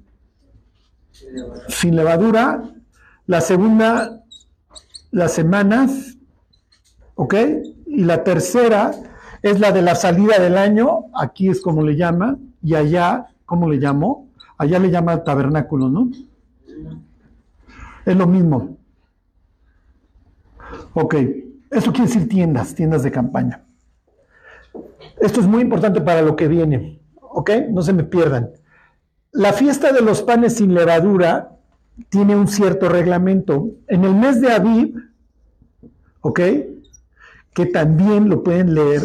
sin 1.69 1.95
levadura. 1.95 2.63
La 3.27 3.41
segunda, 3.41 4.23
las 5.11 5.33
semanas. 5.33 6.17
¿Ok? 7.15 7.35
Y 7.85 8.03
la 8.03 8.23
tercera 8.23 8.91
es 9.41 9.59
la 9.59 9.71
de 9.71 9.81
la 9.81 9.95
salida 9.95 10.39
del 10.39 10.57
año. 10.57 11.05
Aquí 11.13 11.49
es 11.49 11.61
como 11.61 11.83
le 11.83 11.95
llama. 11.95 12.37
Y 12.61 12.75
allá, 12.75 13.27
¿cómo 13.45 13.69
le 13.69 13.77
llamo? 13.77 14.29
Allá 14.57 14.79
le 14.79 14.89
llama 14.89 15.23
tabernáculo, 15.23 15.89
¿no? 15.89 16.09
Es 18.05 18.15
lo 18.15 18.27
mismo. 18.27 18.77
Ok. 20.93 21.15
Eso 21.75 21.91
quiere 21.91 22.07
decir 22.07 22.27
tiendas, 22.27 22.73
tiendas 22.73 23.03
de 23.03 23.11
campaña. 23.11 23.63
Esto 25.19 25.41
es 25.41 25.47
muy 25.47 25.61
importante 25.61 26.01
para 26.01 26.21
lo 26.21 26.35
que 26.35 26.47
viene. 26.47 26.99
¿ok? 27.35 27.51
No 27.69 27.81
se 27.81 27.93
me 27.93 28.03
pierdan. 28.03 28.49
La 29.31 29.51
fiesta 29.51 29.91
de 29.91 30.01
los 30.01 30.21
panes 30.21 30.55
sin 30.55 30.73
levadura 30.73 31.57
tiene 32.09 32.35
un 32.35 32.47
cierto 32.47 32.87
reglamento. 32.87 33.71
En 33.87 34.05
el 34.05 34.15
mes 34.15 34.39
de 34.39 34.53
Aviv, 34.53 34.95
¿ok? 36.21 36.39
Que 37.53 37.65
también 37.65 38.29
lo 38.29 38.41
pueden 38.41 38.73
leer, 38.73 39.01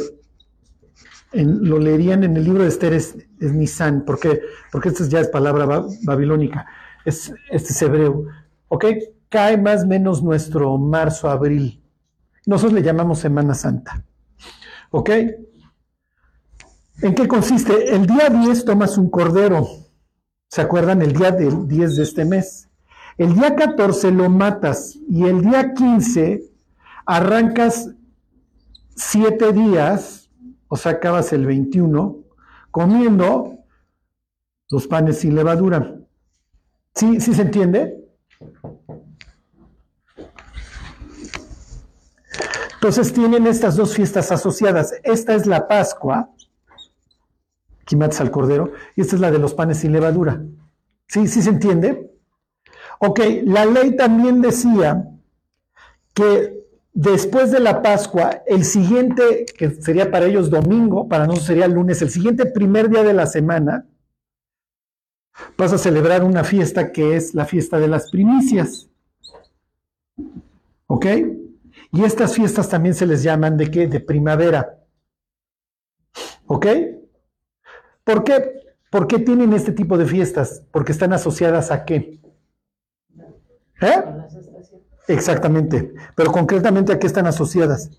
lo 1.33 1.79
leerían 1.79 2.23
en 2.23 2.37
el 2.37 2.45
libro 2.45 2.63
de 2.63 2.69
Esther, 2.69 2.93
es, 2.93 3.17
Nisan, 3.41 4.05
¿por 4.05 4.21
qué? 4.21 4.41
Porque 4.71 4.91
esto 4.91 5.05
ya 5.07 5.21
es 5.21 5.29
palabra 5.29 5.67
babilónica, 6.03 6.67
es, 7.05 7.33
este 7.51 7.73
es 7.73 7.83
hebreo, 7.83 8.27
¿ok? 8.69 8.85
Cae 9.29 9.57
más 9.57 9.83
o 9.85 9.87
menos 9.89 10.23
nuestro 10.23 10.79
marzo, 10.79 11.29
abril. 11.29 11.80
Nosotros 12.51 12.73
le 12.73 12.83
llamamos 12.83 13.21
Semana 13.21 13.55
Santa, 13.55 14.03
¿ok? 14.91 15.11
¿En 17.01 17.15
qué 17.15 17.29
consiste? 17.29 17.95
El 17.95 18.09
día 18.09 18.29
10 18.29 18.65
tomas 18.65 18.99
un 18.99 19.09
cordero. 19.09 19.69
¿Se 20.49 20.61
acuerdan? 20.61 21.01
El 21.01 21.13
día 21.13 21.31
del 21.31 21.69
10 21.69 21.95
de 21.95 22.03
este 22.03 22.25
mes. 22.25 22.69
El 23.17 23.35
día 23.35 23.55
14 23.55 24.11
lo 24.11 24.29
matas 24.29 24.99
y 25.09 25.27
el 25.27 25.43
día 25.43 25.75
15 25.75 26.43
arrancas 27.07 27.91
siete 28.97 29.53
días, 29.53 30.29
o 30.67 30.77
sea, 30.77 30.91
acabas 30.91 31.33
el 31.33 31.47
21, 31.47 32.19
comiendo 32.73 33.61
los 34.71 34.89
panes 34.89 35.21
sin 35.21 35.37
levadura. 35.37 36.01
¿Sí, 36.97 37.21
¿Sí 37.21 37.33
se 37.33 37.43
entiende? 37.43 37.97
Entonces 42.81 43.13
tienen 43.13 43.47
estas 43.47 43.77
dos 43.77 43.95
fiestas 43.95 44.33
asociadas. 44.33 44.95
Esta 45.03 45.35
es 45.35 45.47
la 45.47 45.69
Pascua 45.69 46.31
matas 47.97 48.21
al 48.21 48.31
cordero, 48.31 48.73
y 48.97 49.01
esta 49.03 49.17
es 49.17 49.21
la 49.21 49.31
de 49.31 49.39
los 49.39 49.55
panes 49.55 49.79
sin 49.79 49.93
levadura. 49.93 50.43
¿Sí? 51.07 51.27
¿Sí 51.27 51.43
se 51.43 51.51
entiende? 51.51 52.11
Ok, 52.99 53.21
la 53.45 53.65
ley 53.65 53.97
también 53.97 54.41
decía 54.41 55.09
que 56.15 56.61
después 56.93 57.51
de 57.51 57.61
la 57.61 57.83
Pascua, 57.83 58.43
el 58.47 58.65
siguiente, 58.65 59.47
que 59.57 59.71
sería 59.71 60.11
para 60.11 60.27
ellos 60.27 60.51
domingo, 60.51 61.09
para 61.09 61.25
nosotros 61.25 61.47
sería 61.47 61.69
lunes, 61.69 62.03
el 62.03 62.11
siguiente 62.11 62.47
primer 62.47 62.91
día 62.91 63.03
de 63.03 63.15
la 63.15 63.27
semana, 63.27 63.87
vas 65.57 65.73
a 65.73 65.79
celebrar 65.79 66.23
una 66.23 66.45
fiesta 66.45 66.93
que 66.93 67.17
es 67.17 67.35
la 67.35 67.47
fiesta 67.47 67.79
de 67.79 67.89
las 67.89 68.11
primicias. 68.11 68.89
¿Ok? 70.87 71.07
Y 71.93 72.05
estas 72.05 72.35
fiestas 72.35 72.69
también 72.69 72.95
se 72.95 73.07
les 73.07 73.23
llaman 73.23 73.57
de 73.57 73.71
qué? 73.71 73.87
De 73.87 74.01
primavera. 74.01 74.79
¿Ok? 76.47 76.67
¿Por 78.05 78.25
qué? 78.25 78.61
¿Por 78.91 79.07
qué 79.07 79.19
tienen 79.19 79.53
este 79.53 79.73
tipo 79.73 79.97
de 79.97 80.07
fiestas? 80.07 80.65
Porque 80.73 80.93
están 80.93 81.13
asociadas 81.13 81.71
a 81.71 81.85
qué? 81.85 82.21
¿Eh? 83.81 84.05
Exactamente. 85.09 85.95
Pero 86.17 86.33
concretamente 86.33 86.93
a 86.93 86.99
qué 86.99 87.07
están 87.07 87.27
asociadas? 87.27 87.91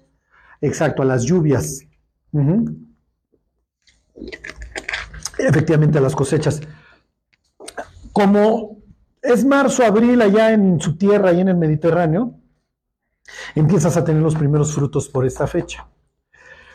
Exacto, 0.60 1.02
a 1.02 1.06
las 1.06 1.24
lluvias. 1.24 1.82
Efectivamente, 5.38 5.98
a 5.98 6.02
las 6.02 6.16
cosechas. 6.16 6.62
Como 8.12 8.82
es 9.22 9.46
marzo, 9.46 9.84
abril 9.86 10.22
allá 10.22 10.52
en 10.52 10.80
su 10.80 10.98
tierra 10.98 11.32
y 11.32 11.42
en 11.42 11.50
el 11.50 11.58
Mediterráneo, 11.58 12.41
empiezas 13.56 13.98
a 13.98 14.04
tener 14.04 14.22
los 14.22 14.36
primeros 14.36 14.74
frutos 14.74 15.10
por 15.10 15.26
esta 15.26 15.48
fecha. 15.48 15.88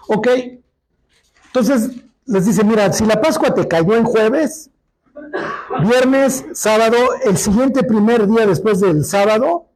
Ok, 0.09 0.29
entonces 1.47 1.91
les 2.27 2.47
dice, 2.47 2.65
mira, 2.65 2.93
si 2.93 3.05
la 3.05 3.21
Pascua 3.21 3.55
te 3.55 3.67
cayó 3.67 3.97
en 3.97 4.05
jueves, 4.05 4.71
viernes, 5.83 6.45
sábado, 6.53 6.97
el 7.25 7.37
siguiente 7.37 7.83
primer 7.83 8.27
día 8.27 8.47
después 8.47 8.81
del 8.81 9.05
sábado, 9.05 9.71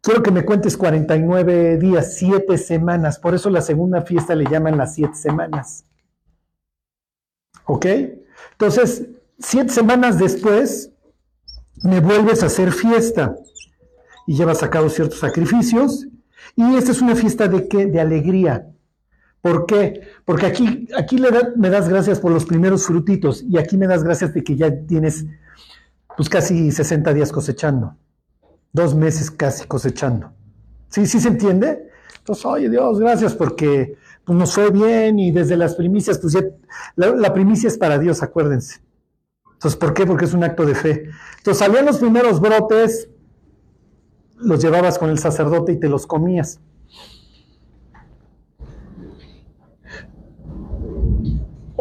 quiero 0.00 0.22
que 0.22 0.30
me 0.30 0.44
cuentes 0.44 0.76
49 0.76 1.78
días, 1.78 2.16
7 2.16 2.58
semanas. 2.58 3.18
Por 3.18 3.34
eso 3.34 3.50
la 3.50 3.62
segunda 3.62 4.02
fiesta 4.02 4.34
le 4.34 4.44
llaman 4.44 4.78
las 4.78 4.94
7 4.94 5.14
semanas. 5.14 5.84
¿Ok? 7.64 7.86
Entonces, 8.52 9.06
7 9.38 9.68
semanas 9.70 10.18
después, 10.18 10.90
me 11.82 12.00
vuelves 12.00 12.42
a 12.42 12.46
hacer 12.46 12.72
fiesta. 12.72 13.36
Y 14.26 14.34
llevas 14.34 14.62
a 14.62 14.70
cabo 14.70 14.88
ciertos 14.88 15.18
sacrificios. 15.18 16.06
Y 16.56 16.76
esta 16.76 16.92
es 16.92 17.00
una 17.00 17.16
fiesta 17.16 17.48
de 17.48 17.68
qué? 17.68 17.86
De 17.86 18.00
alegría. 18.00 18.66
¿Por 19.40 19.66
qué? 19.66 20.02
Porque 20.24 20.46
aquí, 20.46 20.88
aquí 20.96 21.16
me 21.56 21.70
das 21.70 21.88
gracias 21.88 22.20
por 22.20 22.30
los 22.30 22.44
primeros 22.44 22.84
frutitos 22.84 23.42
y 23.42 23.56
aquí 23.56 23.76
me 23.76 23.86
das 23.86 24.04
gracias 24.04 24.34
de 24.34 24.44
que 24.44 24.54
ya 24.54 24.70
tienes 24.86 25.24
pues 26.16 26.28
casi 26.28 26.70
60 26.70 27.14
días 27.14 27.32
cosechando, 27.32 27.96
dos 28.72 28.94
meses 28.94 29.30
casi 29.30 29.66
cosechando. 29.66 30.32
¿Sí, 30.88 31.06
sí 31.06 31.20
se 31.20 31.28
entiende? 31.28 31.88
Entonces, 32.18 32.44
oye 32.44 32.68
Dios, 32.68 33.00
gracias 33.00 33.34
porque 33.34 33.96
pues, 34.24 34.38
nos 34.38 34.54
fue 34.54 34.70
bien 34.70 35.18
y 35.18 35.30
desde 35.30 35.56
las 35.56 35.74
primicias, 35.74 36.18
pues 36.18 36.34
ya, 36.34 36.42
la, 36.96 37.14
la 37.14 37.32
primicia 37.32 37.68
es 37.68 37.78
para 37.78 37.98
Dios, 37.98 38.22
acuérdense. 38.22 38.80
Entonces, 39.54 39.78
¿por 39.78 39.94
qué? 39.94 40.04
Porque 40.04 40.26
es 40.26 40.34
un 40.34 40.44
acto 40.44 40.66
de 40.66 40.74
fe. 40.74 41.10
Entonces, 41.38 41.58
salían 41.64 41.86
los 41.86 41.98
primeros 41.98 42.40
brotes, 42.40 43.08
los 44.42 44.62
llevabas 44.62 44.98
con 44.98 45.10
el 45.10 45.18
sacerdote 45.18 45.72
y 45.72 45.80
te 45.80 45.88
los 45.88 46.06
comías. 46.06 46.60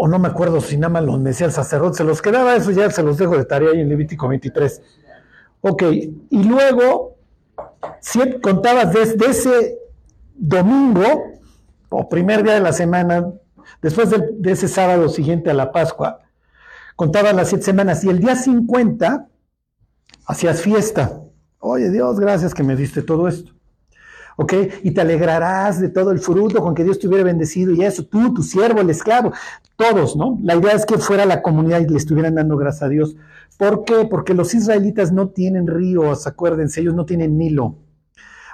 o 0.01 0.07
no 0.07 0.17
me 0.17 0.29
acuerdo 0.29 0.61
si 0.61 0.77
nada 0.77 0.93
más 0.93 1.03
los 1.03 1.21
decía 1.21 1.45
el 1.45 1.51
sacerdote, 1.51 1.97
se 1.97 2.03
los 2.05 2.21
quedaba, 2.21 2.55
eso 2.55 2.71
ya 2.71 2.89
se 2.89 3.03
los 3.03 3.17
dejo 3.17 3.37
de 3.37 3.43
tarea 3.43 3.71
ahí 3.71 3.81
en 3.81 3.89
Levítico 3.89 4.29
23. 4.29 4.81
Ok, 5.59 5.83
y 6.29 6.43
luego, 6.43 7.17
contabas 8.41 8.93
desde 8.93 9.29
ese 9.29 9.77
domingo, 10.35 11.03
o 11.89 12.07
primer 12.07 12.43
día 12.43 12.53
de 12.53 12.61
la 12.61 12.71
semana, 12.71 13.29
después 13.81 14.09
de, 14.09 14.25
de 14.37 14.51
ese 14.53 14.69
sábado 14.69 15.09
siguiente 15.09 15.49
a 15.49 15.53
la 15.53 15.73
Pascua, 15.73 16.21
contabas 16.95 17.35
las 17.35 17.49
siete 17.49 17.65
semanas, 17.65 18.01
y 18.05 18.09
el 18.09 18.19
día 18.19 18.37
50 18.37 19.27
hacías 20.27 20.61
fiesta. 20.61 21.23
Oye 21.59 21.89
Dios, 21.91 22.19
gracias 22.19 22.53
que 22.53 22.63
me 22.63 22.75
diste 22.75 23.01
todo 23.01 23.27
esto. 23.27 23.51
¿ok? 24.39 24.53
Y 24.83 24.91
te 24.91 25.01
alegrarás 25.01 25.81
de 25.81 25.89
todo 25.89 26.11
el 26.11 26.19
fruto 26.19 26.61
con 26.61 26.73
que 26.73 26.85
Dios 26.85 26.97
te 26.97 27.09
hubiera 27.09 27.25
bendecido 27.25 27.73
y 27.73 27.83
eso, 27.83 28.05
tú, 28.05 28.33
tu 28.33 28.41
siervo, 28.41 28.79
el 28.79 28.89
esclavo, 28.89 29.33
todos, 29.75 30.15
¿no? 30.15 30.39
La 30.41 30.55
idea 30.55 30.71
es 30.71 30.85
que 30.85 30.97
fuera 30.97 31.25
la 31.25 31.41
comunidad 31.41 31.81
y 31.81 31.89
le 31.89 31.97
estuvieran 31.97 32.35
dando 32.35 32.55
gracias 32.55 32.83
a 32.83 32.87
Dios. 32.87 33.17
¿Por 33.57 33.83
qué? 33.83 34.07
Porque 34.09 34.33
los 34.33 34.53
israelitas 34.53 35.11
no 35.11 35.27
tienen 35.27 35.67
ríos, 35.67 36.25
acuérdense, 36.25 36.79
ellos 36.79 36.93
no 36.93 37.05
tienen 37.05 37.37
Nilo. 37.37 37.75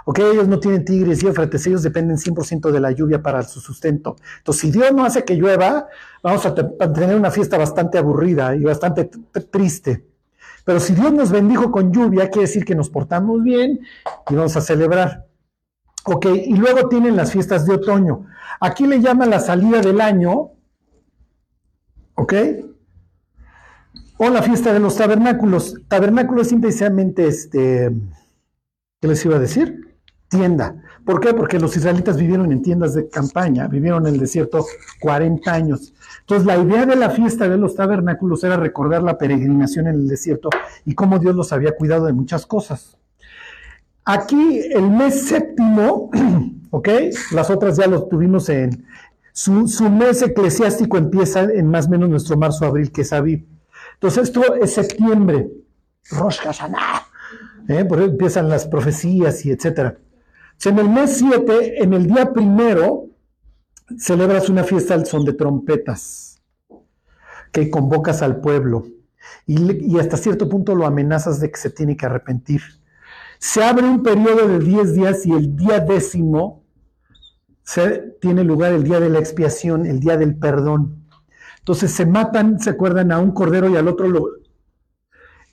¿Ok? 0.06 0.20
Ellos 0.20 0.48
no 0.48 0.60
tienen 0.60 0.86
tigres 0.86 1.22
y 1.22 1.28
éufrates, 1.28 1.68
ellos 1.68 1.84
dependen 1.84 2.18
100% 2.18 2.72
de 2.72 2.80
la 2.80 2.92
lluvia 2.92 3.22
para 3.22 3.44
su 3.44 3.60
sustento. 3.60 4.16
Entonces, 4.40 4.62
si 4.62 4.72
Dios 4.72 4.92
no 4.92 5.06
hace 5.06 5.24
que 5.24 5.36
llueva, 5.36 5.88
vamos 6.24 6.44
a, 6.48 6.50
a 6.50 6.94
tener 6.94 7.16
una 7.16 7.30
fiesta 7.30 7.60
bastante 7.60 8.00
aburrida 8.00 8.56
y 8.56 8.64
bastante 8.64 9.08
triste. 9.52 10.04
Pero 10.66 10.80
si 10.80 10.96
Dios 10.96 11.14
nos 11.14 11.32
bendijo 11.32 11.72
con 11.72 11.94
lluvia, 11.94 12.30
quiere 12.30 12.48
decir 12.48 12.66
que 12.66 12.76
nos 12.76 12.90
portamos 12.90 13.44
bien 13.44 13.80
y 14.30 14.36
vamos 14.36 14.58
a 14.58 14.62
celebrar. 14.62 15.28
Ok, 16.06 16.26
y 16.26 16.56
luego 16.56 16.90
tienen 16.90 17.16
las 17.16 17.32
fiestas 17.32 17.66
de 17.66 17.76
otoño. 17.76 18.26
Aquí 18.60 18.86
le 18.86 19.00
llaman 19.00 19.30
la 19.30 19.40
salida 19.40 19.80
del 19.80 20.02
año, 20.02 20.52
¿ok? 22.16 22.34
O 24.18 24.30
la 24.30 24.42
fiesta 24.42 24.74
de 24.74 24.80
los 24.80 24.96
tabernáculos. 24.96 25.76
Tabernáculo 25.88 26.42
es 26.42 26.50
simplemente, 26.50 27.28
este, 27.28 27.92
¿qué 29.02 29.08
les 29.08 29.24
iba 29.26 29.36
a 29.36 29.40
decir? 29.40 29.96
Tienda. 30.30 30.82
¿Por 31.06 31.20
qué? 31.20 31.34
Porque 31.36 31.60
los 31.60 31.78
israelitas 31.78 32.18
vivieron 32.18 32.52
en 32.52 32.64
tiendas 32.64 32.96
de 32.96 33.08
campaña, 33.08 33.68
vivieron 33.68 34.08
en 34.08 34.16
el 34.16 34.20
desierto 34.20 34.66
40 35.00 35.54
años. 35.54 35.94
Entonces, 36.22 36.48
la 36.48 36.58
idea 36.58 36.88
de 36.88 36.96
la 36.96 37.12
fiesta 37.12 37.48
de 37.48 37.58
los 37.58 37.76
tabernáculos 37.76 38.44
era 38.44 38.58
recordar 38.58 39.04
la 39.04 39.18
peregrinación 39.18 39.88
en 39.88 39.96
el 39.96 40.08
desierto 40.08 40.50
y 40.84 40.96
cómo 40.96 41.20
Dios 41.20 41.36
los 41.36 41.54
había 41.54 41.76
cuidado 41.76 42.08
de 42.08 42.14
muchas 42.14 42.48
cosas. 42.48 42.98
Aquí 44.04 44.62
el 44.72 44.90
mes 44.90 45.28
séptimo, 45.28 46.10
¿ok? 46.72 46.90
Las 47.32 47.52
otras 47.52 47.78
ya 47.78 47.88
lo 47.88 48.08
tuvimos 48.08 48.50
en... 48.50 48.86
Su, 49.32 49.90
mes 49.90 50.22
eclesiástico 50.22 50.98
empieza 50.98 51.44
en 51.44 51.70
más 51.70 51.88
o 51.88 51.90
menos 51.90 52.10
nuestro 52.10 52.38
marzo-abril, 52.38 52.92
que 52.92 53.02
es 53.02 53.12
Aviv. 53.12 53.46
Entonces 53.96 54.24
esto 54.24 54.56
es 54.56 54.74
septiembre, 54.74 55.50
Rosh 56.12 56.40
Hashanah, 56.40 57.04
¿eh? 57.68 57.84
por 57.84 58.00
ahí 58.00 58.06
empiezan 58.06 58.48
las 58.48 58.66
profecías 58.66 59.46
y 59.46 59.52
etcétera. 59.52 59.98
En 60.64 60.80
el 60.80 60.90
mes 60.90 61.18
7, 61.18 61.84
en 61.84 61.94
el 61.94 62.08
día 62.08 62.34
primero, 62.34 63.10
celebras 63.98 64.50
una 64.50 64.64
fiesta 64.64 64.94
al 64.94 65.06
son 65.06 65.26
de 65.26 65.34
trompetas, 65.34 66.42
que 67.52 67.70
convocas 67.70 68.22
al 68.22 68.42
pueblo 68.42 68.86
y, 69.46 70.00
hasta 70.00 70.18
cierto 70.18 70.50
punto 70.50 70.76
lo 70.76 70.86
amenazas 70.86 71.40
de 71.40 71.52
que 71.52 71.58
se 71.58 71.70
tiene 71.70 71.96
que 71.96 72.06
arrepentir. 72.06 72.62
Se 73.38 73.64
abre 73.64 73.86
un 73.86 74.02
periodo 74.02 74.48
de 74.48 74.60
10 74.60 74.96
días 74.96 75.26
y 75.26 75.32
el 75.32 75.56
día 75.56 75.80
décimo 75.80 76.64
se, 77.64 78.16
tiene 78.22 78.44
lugar 78.44 78.74
el 78.74 78.84
día 78.84 79.00
de 79.00 79.10
la 79.10 79.20
expiación, 79.20 79.86
el 79.86 80.00
día 80.00 80.18
del 80.18 80.36
perdón. 80.36 81.06
Entonces 81.60 81.92
se 81.92 82.06
matan, 82.06 82.60
se 82.60 82.72
acuerdan, 82.72 83.12
a 83.12 83.20
un 83.20 83.32
cordero 83.32 83.70
y 83.70 83.76
al 83.76 83.88
otro 83.88 84.08
lo, 84.08 84.30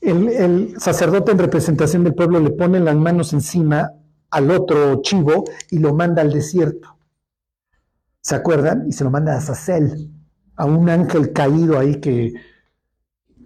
el, 0.00 0.28
el, 0.28 0.80
sacerdote 0.80 1.32
en 1.32 1.38
representación 1.38 2.04
del 2.04 2.14
pueblo 2.14 2.40
le 2.40 2.50
pone 2.50 2.80
las 2.80 2.96
manos 2.96 3.32
encima 3.32 3.92
al 4.33 4.51
otro 4.51 5.01
chivo 5.03 5.45
y 5.71 5.79
lo 5.79 5.95
manda 5.95 6.23
al 6.23 6.33
desierto. 6.33 6.97
¿Se 8.21 8.35
acuerdan? 8.35 8.88
Y 8.88 8.92
se 8.92 9.05
lo 9.05 9.11
manda 9.11 9.37
a 9.37 9.40
Sacel, 9.40 10.11
a 10.57 10.64
un 10.64 10.88
ángel 10.88 11.33
caído 11.33 11.79
ahí 11.79 12.01
que, 12.01 12.33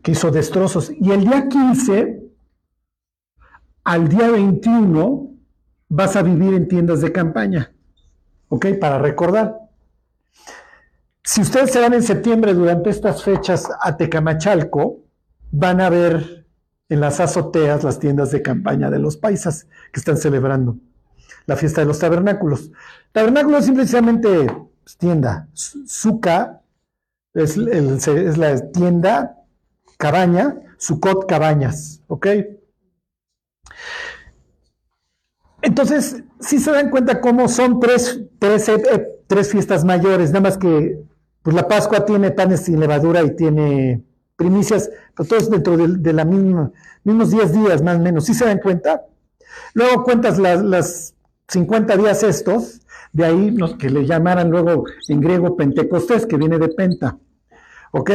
que 0.03 0.13
hizo 0.13 0.31
destrozos. 0.31 0.91
Y 0.91 1.11
el 1.11 1.23
día 1.25 1.49
15 1.49 2.23
al 3.85 4.09
día 4.09 4.31
21 4.31 5.31
vas 5.89 6.17
a 6.17 6.23
vivir 6.23 6.55
en 6.55 6.69
tiendas 6.69 7.01
de 7.01 7.13
campaña. 7.13 7.73
¿Ok? 8.49 8.67
Para 8.81 8.99
recordar. 8.99 9.57
Si 11.23 11.41
ustedes 11.41 11.73
se 11.73 11.81
van 11.81 11.95
en 11.95 12.03
septiembre 12.03 12.55
durante 12.55 12.91
estas 12.91 13.25
fechas 13.25 13.69
a 13.81 13.97
Tecamachalco, 13.97 15.01
van 15.51 15.81
a 15.81 15.91
ver 15.91 16.46
en 16.89 17.01
las 17.01 17.21
azoteas 17.21 17.85
las 17.85 17.99
tiendas 17.99 18.31
de 18.31 18.43
campaña 18.43 18.91
de 18.91 18.99
los 18.99 19.17
paisas 19.17 19.67
que 19.93 20.01
están 20.01 20.17
celebrando 20.17 20.77
la 21.47 21.57
fiesta 21.57 21.81
de 21.81 21.87
los 21.87 21.99
tabernáculos. 21.99 22.71
Tabernáculo 23.13 23.59
es 23.59 23.67
simplemente 23.67 24.47
pues, 24.83 24.97
tienda. 24.97 25.49
Suca 25.53 26.63
es, 27.35 27.57
la 27.57 28.71
tienda, 28.73 29.37
cabaña, 29.99 30.61
Sucot 30.79 31.27
cabañas, 31.27 32.03
¿ok? 32.07 32.27
Entonces, 35.63 36.23
si 36.39 36.59
se 36.59 36.71
dan 36.71 36.91
cuenta 36.91 37.21
cómo 37.21 37.49
son 37.49 37.81
tres, 37.81 38.21
tres, 38.39 38.69
eh, 38.69 39.23
tres 39.27 39.51
fiestas 39.51 39.85
mayores, 39.85 40.31
nada 40.31 40.43
más 40.43 40.59
que 40.59 41.03
pues 41.43 41.55
la 41.55 41.69
Pascua 41.69 42.05
tiene 42.05 42.31
panes 42.31 42.61
sin 42.61 42.81
levadura 42.81 43.23
y 43.23 43.37
tiene 43.37 44.03
primicias, 44.37 44.91
pero 45.15 45.29
todos 45.29 45.51
dentro 45.51 45.77
de, 45.77 46.13
la 46.13 46.25
misma, 46.25 46.71
mismos 47.05 47.31
10 47.31 47.53
días 47.53 47.83
más 47.83 47.97
o 47.97 48.01
menos, 48.01 48.25
¿sí 48.25 48.35
se 48.35 48.45
dan 48.45 48.59
cuenta? 48.59 49.03
Luego 49.75 50.05
cuentas 50.05 50.39
las, 50.39 50.63
las 50.63 51.15
50 51.49 51.97
días 51.97 52.23
estos, 52.23 52.81
de 53.13 53.25
ahí 53.25 53.51
los 53.51 53.77
que 53.77 53.91
le 53.91 54.05
llamaran 54.05 54.51
luego 54.51 54.85
en 55.09 55.21
griego 55.21 55.57
Pentecostés, 55.57 56.27
que 56.27 56.37
viene 56.37 56.59
de 56.59 56.69
Penta, 56.69 57.19
¿ok? 57.93 58.11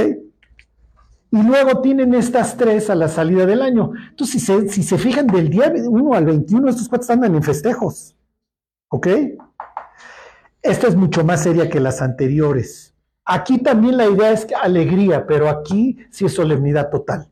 y 1.32 1.42
luego 1.44 1.82
tienen 1.82 2.14
estas 2.14 2.58
tres 2.58 2.90
a 2.90 2.96
la 2.96 3.08
salida 3.08 3.46
del 3.46 3.62
año. 3.62 3.94
Entonces, 4.10 4.42
si 4.42 4.46
se, 4.46 4.68
si 4.68 4.84
se 4.84 4.98
fijan 4.98 5.28
del 5.28 5.50
día 5.50 5.74
1 5.74 6.14
al 6.14 6.26
21, 6.26 6.70
estos 6.70 6.90
cuatro 6.90 7.14
andan 7.14 7.36
en 7.36 7.42
festejos. 7.42 8.18
¿Ok? 8.90 9.08
Esta 10.62 10.88
es 10.88 10.96
mucho 10.96 11.24
más 11.24 11.44
seria 11.44 11.70
que 11.70 11.80
las 11.80 12.02
anteriores. 12.02 12.91
Aquí 13.26 13.60
también 13.60 13.98
la 13.98 14.08
idea 14.08 14.32
es 14.32 14.48
alegría, 14.62 15.26
pero 15.28 15.50
aquí 15.50 15.98
sí 16.10 16.26
es 16.26 16.34
solemnidad 16.34 16.90
total. 16.90 17.30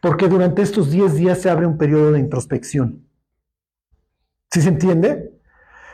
Porque 0.00 0.28
durante 0.28 0.62
estos 0.62 0.90
10 0.90 1.14
días 1.14 1.38
se 1.38 1.50
abre 1.50 1.66
un 1.66 1.76
periodo 1.76 2.12
de 2.12 2.20
introspección. 2.20 3.06
¿Sí 4.50 4.62
se 4.62 4.68
entiende? 4.68 5.38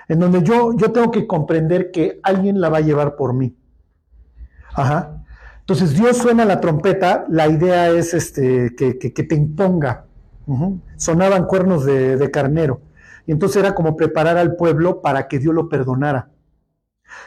En 0.09 0.21
donde 0.21 0.43
yo, 0.43 0.77
yo 0.77 0.93
tengo 0.93 1.11
que 1.11 1.27
comprender 1.27 1.91
que 1.91 2.21
alguien 2.23 2.61
la 2.61 2.69
va 2.69 2.79
a 2.79 2.83
llevar 2.83 3.17
por 3.17 3.35
mí. 3.35 3.57
Ajá. 4.75 5.25
Entonces 5.61 5.95
Dios 5.95 6.19
suena 6.19 6.45
la 6.45 6.61
trompeta, 6.61 7.25
la 7.31 7.49
idea 7.49 7.89
es 7.89 8.13
este, 8.13 8.75
que, 8.77 8.93
te 8.93 9.35
imponga. 9.35 10.05
Sonaban 10.97 11.47
cuernos 11.47 11.87
de, 11.87 12.31
carnero. 12.31 12.83
Y 13.27 13.33
entonces 13.33 13.63
era 13.63 13.75
como 13.75 13.97
preparar 13.97 14.37
al 14.37 14.57
pueblo 14.57 15.01
para 15.01 15.27
que 15.27 15.39
Dios 15.39 15.55
lo 15.55 15.71
perdonara. 15.71 16.29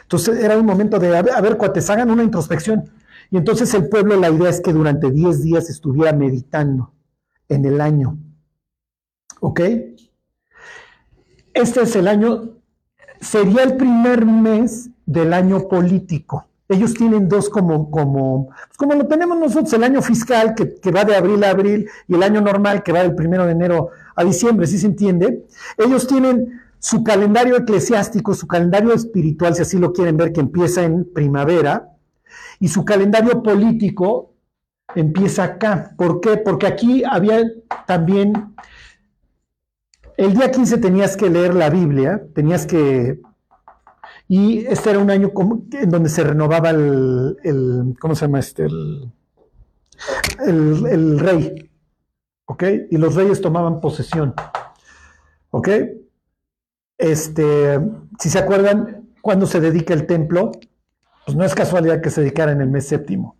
Entonces 0.02 0.42
era 0.42 0.56
un 0.56 0.66
momento 0.66 0.98
de, 0.98 1.16
a 1.16 1.22
ver, 1.22 1.34
a 1.34 1.56
cuates, 1.56 1.88
hagan 1.90 2.10
una 2.10 2.22
introspección. 2.22 2.90
Y 3.30 3.36
entonces 3.36 3.72
el 3.74 3.88
pueblo, 3.88 4.16
la 4.16 4.30
idea 4.30 4.48
es 4.48 4.60
que 4.60 4.72
durante 4.72 5.10
10 5.10 5.42
días 5.42 5.68
estuviera 5.68 6.12
meditando 6.12 6.92
en 7.48 7.64
el 7.64 7.80
año. 7.80 8.18
¿Ok? 9.40 9.60
este 11.60 11.82
es 11.82 11.96
el 11.96 12.08
año, 12.08 12.50
sería 13.20 13.64
el 13.64 13.76
primer 13.76 14.24
mes 14.24 14.90
del 15.06 15.32
año 15.32 15.68
político. 15.68 16.46
Ellos 16.68 16.94
tienen 16.94 17.28
dos 17.28 17.48
como, 17.48 17.90
como, 17.90 18.48
pues 18.48 18.76
como 18.76 18.94
lo 18.94 19.06
tenemos 19.06 19.38
nosotros, 19.38 19.72
el 19.72 19.84
año 19.84 20.02
fiscal 20.02 20.54
que, 20.54 20.74
que, 20.74 20.90
va 20.90 21.04
de 21.04 21.16
abril 21.16 21.42
a 21.44 21.50
abril 21.50 21.88
y 22.06 22.14
el 22.14 22.22
año 22.22 22.42
normal 22.42 22.82
que 22.82 22.92
va 22.92 23.00
del 23.00 23.14
primero 23.14 23.46
de 23.46 23.52
enero 23.52 23.88
a 24.14 24.22
diciembre, 24.22 24.66
¿sí 24.66 24.78
se 24.78 24.86
entiende? 24.86 25.46
Ellos 25.78 26.06
tienen 26.06 26.60
su 26.78 27.02
calendario 27.02 27.56
eclesiástico, 27.56 28.34
su 28.34 28.46
calendario 28.46 28.92
espiritual, 28.92 29.54
si 29.54 29.62
así 29.62 29.78
lo 29.78 29.92
quieren 29.92 30.16
ver, 30.16 30.32
que 30.32 30.40
empieza 30.40 30.84
en 30.84 31.10
primavera, 31.12 31.88
y 32.60 32.68
su 32.68 32.84
calendario 32.84 33.42
político 33.42 34.34
empieza 34.94 35.44
acá. 35.44 35.94
¿Por 35.96 36.20
qué? 36.20 36.36
Porque 36.36 36.66
aquí 36.66 37.02
había 37.04 37.42
también, 37.86 38.54
el 40.16 40.34
día 40.34 40.50
15 40.50 40.78
tenías 40.78 41.16
que 41.16 41.30
leer 41.30 41.54
la 41.54 41.70
Biblia, 41.70 42.22
tenías 42.34 42.66
que 42.66 43.20
y 44.28 44.66
este 44.66 44.90
era 44.90 44.98
un 44.98 45.10
año 45.10 45.32
en 45.72 45.88
donde 45.88 46.10
se 46.10 46.22
renovaba 46.22 46.68
el, 46.68 47.96
¿cómo 47.98 48.14
se 48.14 48.26
llama 48.26 48.40
este? 48.40 48.64
El, 48.64 49.10
el, 50.86 51.18
rey. 51.18 51.70
¿Ok? 52.44 52.62
Y 52.90 52.98
los 52.98 53.14
reyes 53.14 53.40
tomaban 53.40 53.80
posesión. 53.80 54.34
¿Ok? 55.50 55.68
Este, 56.98 57.80
si 58.18 58.28
se 58.28 58.38
acuerdan, 58.38 59.08
cuando 59.22 59.46
se 59.46 59.60
dedica 59.60 59.94
el 59.94 60.06
templo, 60.06 60.52
pues 61.24 61.36
no 61.36 61.44
es 61.44 61.54
casualidad 61.54 62.00
que 62.00 62.10
se 62.10 62.20
dedicara 62.20 62.52
en 62.52 62.60
el 62.60 62.68
mes 62.68 62.86
séptimo. 62.86 63.36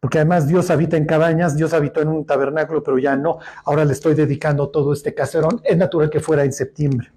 Porque 0.00 0.18
además 0.18 0.46
Dios 0.46 0.70
habita 0.70 0.98
en 0.98 1.06
cabañas, 1.06 1.56
Dios 1.56 1.72
habitó 1.72 2.02
en 2.02 2.08
un 2.08 2.26
tabernáculo, 2.26 2.82
pero 2.82 2.98
ya 2.98 3.16
no. 3.16 3.38
Ahora 3.64 3.86
le 3.86 3.92
estoy 3.94 4.14
dedicando 4.14 4.68
todo 4.68 4.92
este 4.92 5.14
caserón. 5.14 5.62
Es 5.64 5.78
natural 5.78 6.10
que 6.10 6.20
fuera 6.20 6.44
en 6.44 6.52
septiembre. 6.52 7.10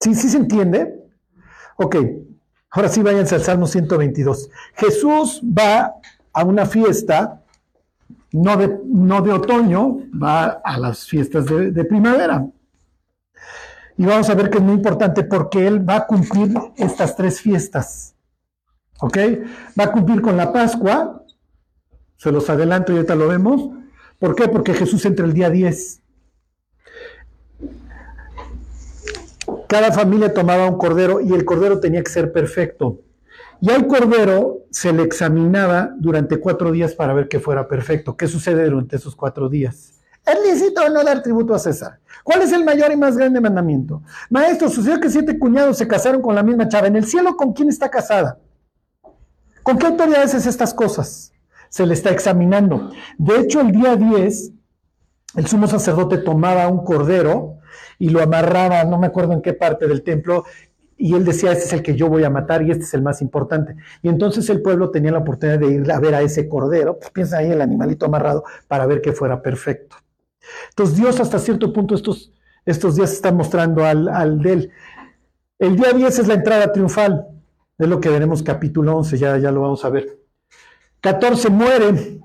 ¿Sí, 0.00 0.14
sí 0.16 0.28
se 0.28 0.38
entiende? 0.38 1.02
Ok, 1.76 1.96
ahora 2.70 2.88
sí 2.88 3.02
váyanse 3.02 3.36
al 3.36 3.42
Salmo 3.42 3.68
122. 3.68 4.50
Jesús 4.74 5.40
va 5.42 5.94
a 6.32 6.44
una 6.44 6.66
fiesta, 6.66 7.42
no 8.32 8.56
de, 8.56 8.80
no 8.86 9.22
de 9.22 9.32
otoño, 9.32 9.98
va 10.20 10.60
a 10.64 10.78
las 10.78 11.06
fiestas 11.06 11.46
de, 11.46 11.84
primavera. 11.84 12.44
Y 14.02 14.04
vamos 14.04 14.28
a 14.30 14.34
ver 14.34 14.50
que 14.50 14.58
es 14.58 14.64
muy 14.64 14.74
importante 14.74 15.22
porque 15.22 15.64
Él 15.64 15.88
va 15.88 15.94
a 15.94 16.06
cumplir 16.08 16.52
estas 16.76 17.14
tres 17.14 17.40
fiestas. 17.40 18.16
¿Ok? 18.98 19.16
Va 19.78 19.84
a 19.84 19.92
cumplir 19.92 20.20
con 20.20 20.36
la 20.36 20.52
Pascua, 20.52 21.24
se 22.16 22.32
los 22.32 22.50
adelanto 22.50 22.90
y 22.90 22.96
ahorita 22.96 23.14
lo 23.14 23.28
vemos. 23.28 23.70
¿Por 24.18 24.34
qué? 24.34 24.48
Porque 24.48 24.74
Jesús 24.74 25.04
entra 25.04 25.24
el 25.24 25.32
día 25.32 25.50
10. 25.50 26.02
Cada 29.68 29.92
familia 29.92 30.34
tomaba 30.34 30.68
un 30.68 30.78
cordero 30.78 31.20
y 31.20 31.32
el 31.32 31.44
cordero 31.44 31.78
tenía 31.78 32.02
que 32.02 32.10
ser 32.10 32.32
perfecto. 32.32 33.02
Y 33.60 33.70
al 33.70 33.86
cordero 33.86 34.66
se 34.72 34.92
le 34.92 35.04
examinaba 35.04 35.94
durante 35.96 36.40
cuatro 36.40 36.72
días 36.72 36.96
para 36.96 37.14
ver 37.14 37.28
que 37.28 37.38
fuera 37.38 37.68
perfecto. 37.68 38.16
¿Qué 38.16 38.26
sucede 38.26 38.68
durante 38.68 38.96
esos 38.96 39.14
cuatro 39.14 39.48
días? 39.48 40.01
¿Es 40.24 40.38
lícito 40.44 40.88
no 40.88 41.02
dar 41.02 41.22
tributo 41.22 41.54
a 41.54 41.58
César? 41.58 41.98
¿Cuál 42.22 42.42
es 42.42 42.52
el 42.52 42.64
mayor 42.64 42.92
y 42.92 42.96
más 42.96 43.16
grande 43.16 43.40
mandamiento? 43.40 44.02
Maestro, 44.30 44.68
sucedió 44.68 45.00
que 45.00 45.10
siete 45.10 45.38
cuñados 45.38 45.78
se 45.78 45.88
casaron 45.88 46.22
con 46.22 46.34
la 46.34 46.42
misma 46.42 46.68
chava. 46.68 46.86
¿En 46.86 46.96
el 46.96 47.04
cielo 47.04 47.36
con 47.36 47.52
quién 47.52 47.68
está 47.68 47.90
casada? 47.90 48.38
¿Con 49.62 49.78
qué 49.78 49.86
autoridades 49.86 50.34
es 50.34 50.46
estas 50.46 50.74
cosas? 50.74 51.32
Se 51.68 51.86
le 51.86 51.94
está 51.94 52.10
examinando. 52.10 52.92
De 53.18 53.40
hecho, 53.40 53.60
el 53.60 53.72
día 53.72 53.96
10, 53.96 54.52
el 55.36 55.46
sumo 55.46 55.66
sacerdote 55.66 56.18
tomaba 56.18 56.68
un 56.68 56.84
cordero 56.84 57.58
y 57.98 58.10
lo 58.10 58.22
amarraba, 58.22 58.84
no 58.84 58.98
me 58.98 59.08
acuerdo 59.08 59.32
en 59.32 59.42
qué 59.42 59.54
parte 59.54 59.88
del 59.88 60.02
templo, 60.02 60.44
y 60.96 61.14
él 61.14 61.24
decía, 61.24 61.50
este 61.52 61.64
es 61.64 61.72
el 61.72 61.82
que 61.82 61.96
yo 61.96 62.08
voy 62.08 62.22
a 62.22 62.30
matar 62.30 62.62
y 62.62 62.70
este 62.70 62.84
es 62.84 62.94
el 62.94 63.02
más 63.02 63.22
importante. 63.22 63.74
Y 64.02 64.08
entonces 64.08 64.48
el 64.50 64.62
pueblo 64.62 64.90
tenía 64.90 65.10
la 65.10 65.18
oportunidad 65.18 65.58
de 65.58 65.66
ir 65.66 65.90
a 65.90 65.98
ver 65.98 66.14
a 66.14 66.20
ese 66.20 66.48
cordero, 66.48 66.98
pues 66.98 67.10
piensa 67.10 67.38
ahí 67.38 67.50
el 67.50 67.60
animalito 67.60 68.06
amarrado, 68.06 68.44
para 68.68 68.86
ver 68.86 69.00
que 69.00 69.12
fuera 69.12 69.42
perfecto. 69.42 69.96
Entonces 70.70 70.96
Dios 70.96 71.20
hasta 71.20 71.38
cierto 71.38 71.72
punto 71.72 71.94
estos, 71.94 72.32
estos 72.64 72.96
días 72.96 73.12
está 73.12 73.32
mostrando 73.32 73.84
al, 73.84 74.08
al 74.08 74.40
de 74.40 74.52
él. 74.52 74.70
El 75.58 75.76
día 75.76 75.92
10 75.92 76.18
es 76.18 76.28
la 76.28 76.34
entrada 76.34 76.72
triunfal, 76.72 77.26
es 77.78 77.88
lo 77.88 78.00
que 78.00 78.08
veremos 78.08 78.42
capítulo 78.42 78.96
11, 78.96 79.16
ya, 79.18 79.38
ya 79.38 79.52
lo 79.52 79.60
vamos 79.60 79.84
a 79.84 79.90
ver. 79.90 80.18
14 81.00 81.50
muere, 81.50 82.20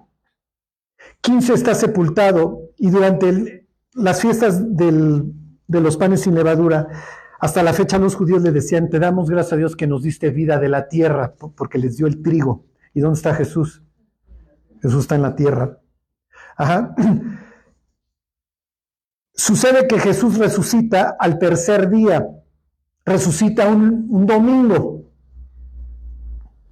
15 1.21 1.53
está 1.53 1.75
sepultado 1.75 2.71
y 2.77 2.89
durante 2.89 3.67
las 3.93 4.21
fiestas 4.21 4.75
del 4.75 5.34
de 5.67 5.82
los 5.82 5.97
panes 5.97 6.21
sin 6.21 6.36
levadura. 6.36 6.88
Hasta 7.39 7.62
la 7.62 7.73
fecha 7.73 7.99
los 7.99 8.15
judíos 8.15 8.41
le 8.41 8.51
decían, 8.51 8.89
te 8.89 8.99
damos 8.99 9.30
gracias 9.30 9.53
a 9.53 9.58
Dios 9.58 9.75
que 9.75 9.86
nos 9.86 10.01
diste 10.01 10.32
vida 10.32 10.60
de 10.60 10.69
la 10.69 10.88
tierra, 10.88 11.36
porque 11.36 11.77
les 11.77 11.97
dio 11.97 12.08
el 12.08 12.23
trigo. 12.23 12.65
¿Y 12.93 13.01
dónde 13.01 13.17
está 13.17 13.36
Jesús? 13.36 13.84
Jesús 14.82 15.01
está 15.01 15.15
en 15.15 15.21
la 15.21 15.36
tierra. 15.36 15.80
Ajá. 16.56 16.95
Sucede 19.38 19.88
que 19.88 20.00
Jesús 20.00 20.39
resucita 20.39 21.15
al 21.19 21.38
tercer 21.38 21.91
día, 21.91 22.28
resucita 23.06 23.67
un, 23.69 24.26
domingo. 24.26 25.12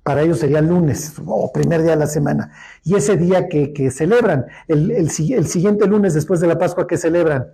Para 0.01 0.23
ellos 0.23 0.39
sería 0.39 0.61
lunes 0.61 1.13
o 1.25 1.51
primer 1.53 1.83
día 1.83 1.91
de 1.91 1.97
la 1.97 2.07
semana. 2.07 2.51
Y 2.83 2.95
ese 2.95 3.17
día 3.17 3.47
que, 3.47 3.91
celebran, 3.91 4.47
el, 4.67 4.89
el 4.89 5.11
siguiente 5.11 5.85
lunes 5.85 6.15
después 6.15 6.39
de 6.39 6.47
la 6.47 6.57
Pascua 6.57 6.87
que 6.87 6.97
celebran, 6.97 7.45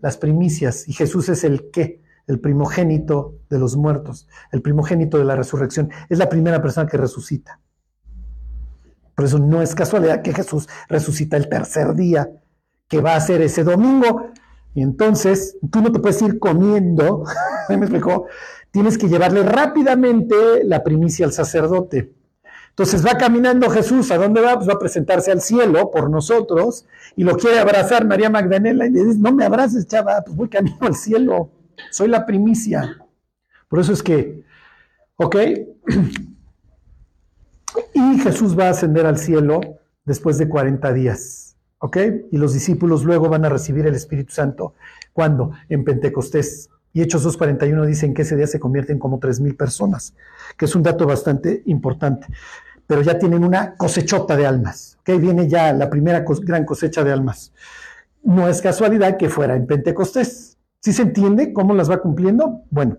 las 0.00 0.16
primicias. 0.16 0.88
Y 0.88 0.94
Jesús 0.94 1.28
es 1.28 1.44
el 1.44 1.70
qué? 1.70 2.02
El 2.26 2.40
primogénito 2.40 3.38
de 3.50 3.58
los 3.58 3.76
muertos, 3.76 4.26
el 4.52 4.62
primogénito 4.62 5.18
de 5.18 5.24
la 5.24 5.36
resurrección. 5.36 5.90
Es 6.08 6.18
la 6.18 6.30
primera 6.30 6.62
persona 6.62 6.88
que 6.88 6.96
resucita. 6.96 7.60
Por 9.14 9.26
eso 9.26 9.38
no 9.38 9.60
es 9.60 9.74
casualidad 9.74 10.22
que 10.22 10.32
Jesús 10.32 10.66
resucita 10.88 11.36
el 11.36 11.48
tercer 11.48 11.94
día, 11.94 12.30
que 12.88 13.00
va 13.02 13.16
a 13.16 13.20
ser 13.20 13.42
ese 13.42 13.62
domingo. 13.64 14.30
Y 14.76 14.82
entonces 14.82 15.56
tú 15.72 15.80
no 15.80 15.90
te 15.90 16.00
puedes 16.00 16.20
ir 16.20 16.38
comiendo, 16.38 17.24
¿me 17.70 17.76
explicó? 17.76 18.26
Tienes 18.70 18.98
que 18.98 19.08
llevarle 19.08 19.42
rápidamente 19.42 20.36
la 20.64 20.84
primicia 20.84 21.24
al 21.24 21.32
sacerdote. 21.32 22.12
Entonces 22.68 23.04
va 23.04 23.16
caminando 23.16 23.70
Jesús, 23.70 24.10
¿a 24.10 24.18
dónde 24.18 24.42
va? 24.42 24.54
Pues 24.56 24.68
va 24.68 24.74
a 24.74 24.78
presentarse 24.78 25.32
al 25.32 25.40
cielo 25.40 25.90
por 25.90 26.10
nosotros 26.10 26.84
y 27.16 27.24
lo 27.24 27.38
quiere 27.38 27.58
abrazar 27.58 28.06
María 28.06 28.28
Magdalena 28.28 28.84
y 28.84 28.90
le 28.90 29.02
dice, 29.02 29.18
no 29.18 29.32
me 29.32 29.46
abraces, 29.46 29.86
chava, 29.86 30.22
pues 30.22 30.36
voy 30.36 30.50
camino 30.50 30.76
al 30.82 30.94
cielo, 30.94 31.48
soy 31.90 32.08
la 32.08 32.26
primicia. 32.26 32.98
Por 33.68 33.80
eso 33.80 33.94
es 33.94 34.02
que, 34.02 34.44
¿ok? 35.16 35.36
Y 37.94 38.18
Jesús 38.20 38.58
va 38.58 38.66
a 38.66 38.70
ascender 38.70 39.06
al 39.06 39.18
cielo 39.18 39.60
después 40.04 40.38
de 40.38 40.48
40 40.48 40.92
días, 40.92 41.55
¿ok? 41.86 41.96
Y 42.30 42.36
los 42.36 42.52
discípulos 42.52 43.04
luego 43.04 43.28
van 43.28 43.44
a 43.44 43.48
recibir 43.48 43.86
el 43.86 43.94
Espíritu 43.94 44.32
Santo. 44.32 44.74
¿Cuándo? 45.12 45.52
En 45.68 45.84
Pentecostés. 45.84 46.70
Y 46.92 47.02
Hechos 47.02 47.26
2.41 47.26 47.84
dicen 47.84 48.14
que 48.14 48.22
ese 48.22 48.36
día 48.36 48.46
se 48.46 48.60
convierten 48.60 48.98
como 48.98 49.20
3.000 49.20 49.56
personas, 49.56 50.14
que 50.56 50.64
es 50.64 50.74
un 50.74 50.82
dato 50.82 51.06
bastante 51.06 51.62
importante 51.66 52.26
pero 52.86 53.02
ya 53.02 53.18
tienen 53.18 53.44
una 53.44 53.74
cosechota 53.74 54.36
de 54.36 54.46
almas. 54.46 54.98
que 55.04 55.16
Viene 55.16 55.48
ya 55.48 55.72
la 55.72 55.90
primera 55.90 56.24
gran 56.42 56.64
cosecha 56.64 57.02
de 57.04 57.12
almas. 57.12 57.52
No 58.22 58.48
es 58.48 58.62
casualidad 58.62 59.16
que 59.16 59.28
fuera 59.28 59.56
en 59.56 59.66
Pentecostés. 59.66 60.56
¿Sí 60.80 60.92
se 60.92 61.02
entiende 61.02 61.52
cómo 61.52 61.74
las 61.74 61.90
va 61.90 62.00
cumpliendo? 62.00 62.62
Bueno, 62.70 62.98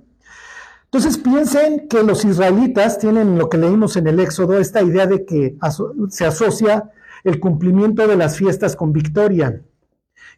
entonces 0.85 1.17
piensen 1.17 1.87
que 1.87 2.03
los 2.03 2.25
israelitas 2.25 2.97
tienen 2.97 3.37
lo 3.37 3.49
que 3.49 3.57
leímos 3.57 3.95
en 3.97 4.07
el 4.07 4.19
Éxodo, 4.19 4.57
esta 4.59 4.81
idea 4.81 5.05
de 5.05 5.25
que 5.25 5.57
se 6.09 6.25
asocia 6.25 6.91
el 7.27 7.39
cumplimiento 7.39 8.07
de 8.07 8.15
las 8.15 8.37
fiestas 8.37 8.75
con 8.75 8.93
victoria 8.93 9.61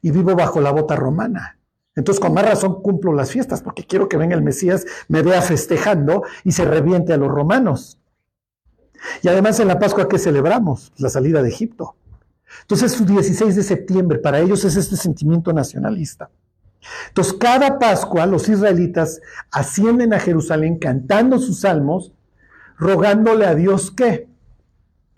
y 0.02 0.12
vivo 0.12 0.36
bajo 0.36 0.62
la 0.62 0.72
bota 0.72 0.96
romana. 0.96 1.58
Entonces, 1.96 2.22
con 2.22 2.34
más 2.34 2.46
razón 2.46 2.82
cumplo 2.82 3.14
las 3.14 3.32
fiestas, 3.32 3.62
porque 3.62 3.86
quiero 3.86 4.08
que 4.08 4.18
venga 4.18 4.36
el 4.36 4.42
Mesías, 4.42 4.86
me 5.08 5.22
vea 5.22 5.42
festejando 5.42 6.24
y 6.44 6.52
se 6.52 6.66
reviente 6.66 7.14
a 7.14 7.18
los 7.18 7.30
romanos. 7.30 8.00
Y 9.22 9.28
además 9.28 9.60
en 9.60 9.68
la 9.68 9.80
Pascua 9.80 10.08
que 10.08 10.18
celebramos, 10.18 10.92
la 10.98 11.10
salida 11.10 11.42
de 11.42 11.50
Egipto. 11.50 11.96
Entonces 12.62 12.94
su 12.94 13.06
16 13.06 13.56
de 13.56 13.64
septiembre 13.64 14.20
para 14.20 14.40
ellos 14.40 14.66
es 14.66 14.76
este 14.76 14.96
sentimiento 14.96 15.54
nacionalista. 15.54 16.30
Entonces 17.10 17.34
cada 17.34 17.80
Pascua 17.80 18.26
los 18.26 18.50
israelitas 18.50 19.22
ascienden 19.52 20.14
a 20.14 20.20
Jerusalén 20.20 20.80
cantando 20.80 21.40
sus 21.40 21.62
salmos, 21.62 22.14
rogándole 22.78 23.46
a 23.46 23.56
Dios 23.56 23.92
que, 23.92 24.28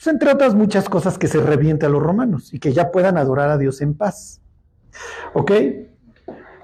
pues 0.02 0.16
entre 0.16 0.32
otras 0.32 0.56
muchas 0.56 0.90
cosas, 0.90 1.20
que 1.20 1.28
se 1.28 1.40
reviente 1.40 1.86
a 1.86 1.90
los 1.90 2.02
romanos 2.02 2.52
y 2.52 2.58
que 2.58 2.74
ya 2.74 2.92
puedan 2.92 3.20
adorar 3.20 3.52
a 3.52 3.58
Dios 3.60 3.82
en 3.82 3.94
paz. 3.94 4.42
¿Ok? 5.36 5.52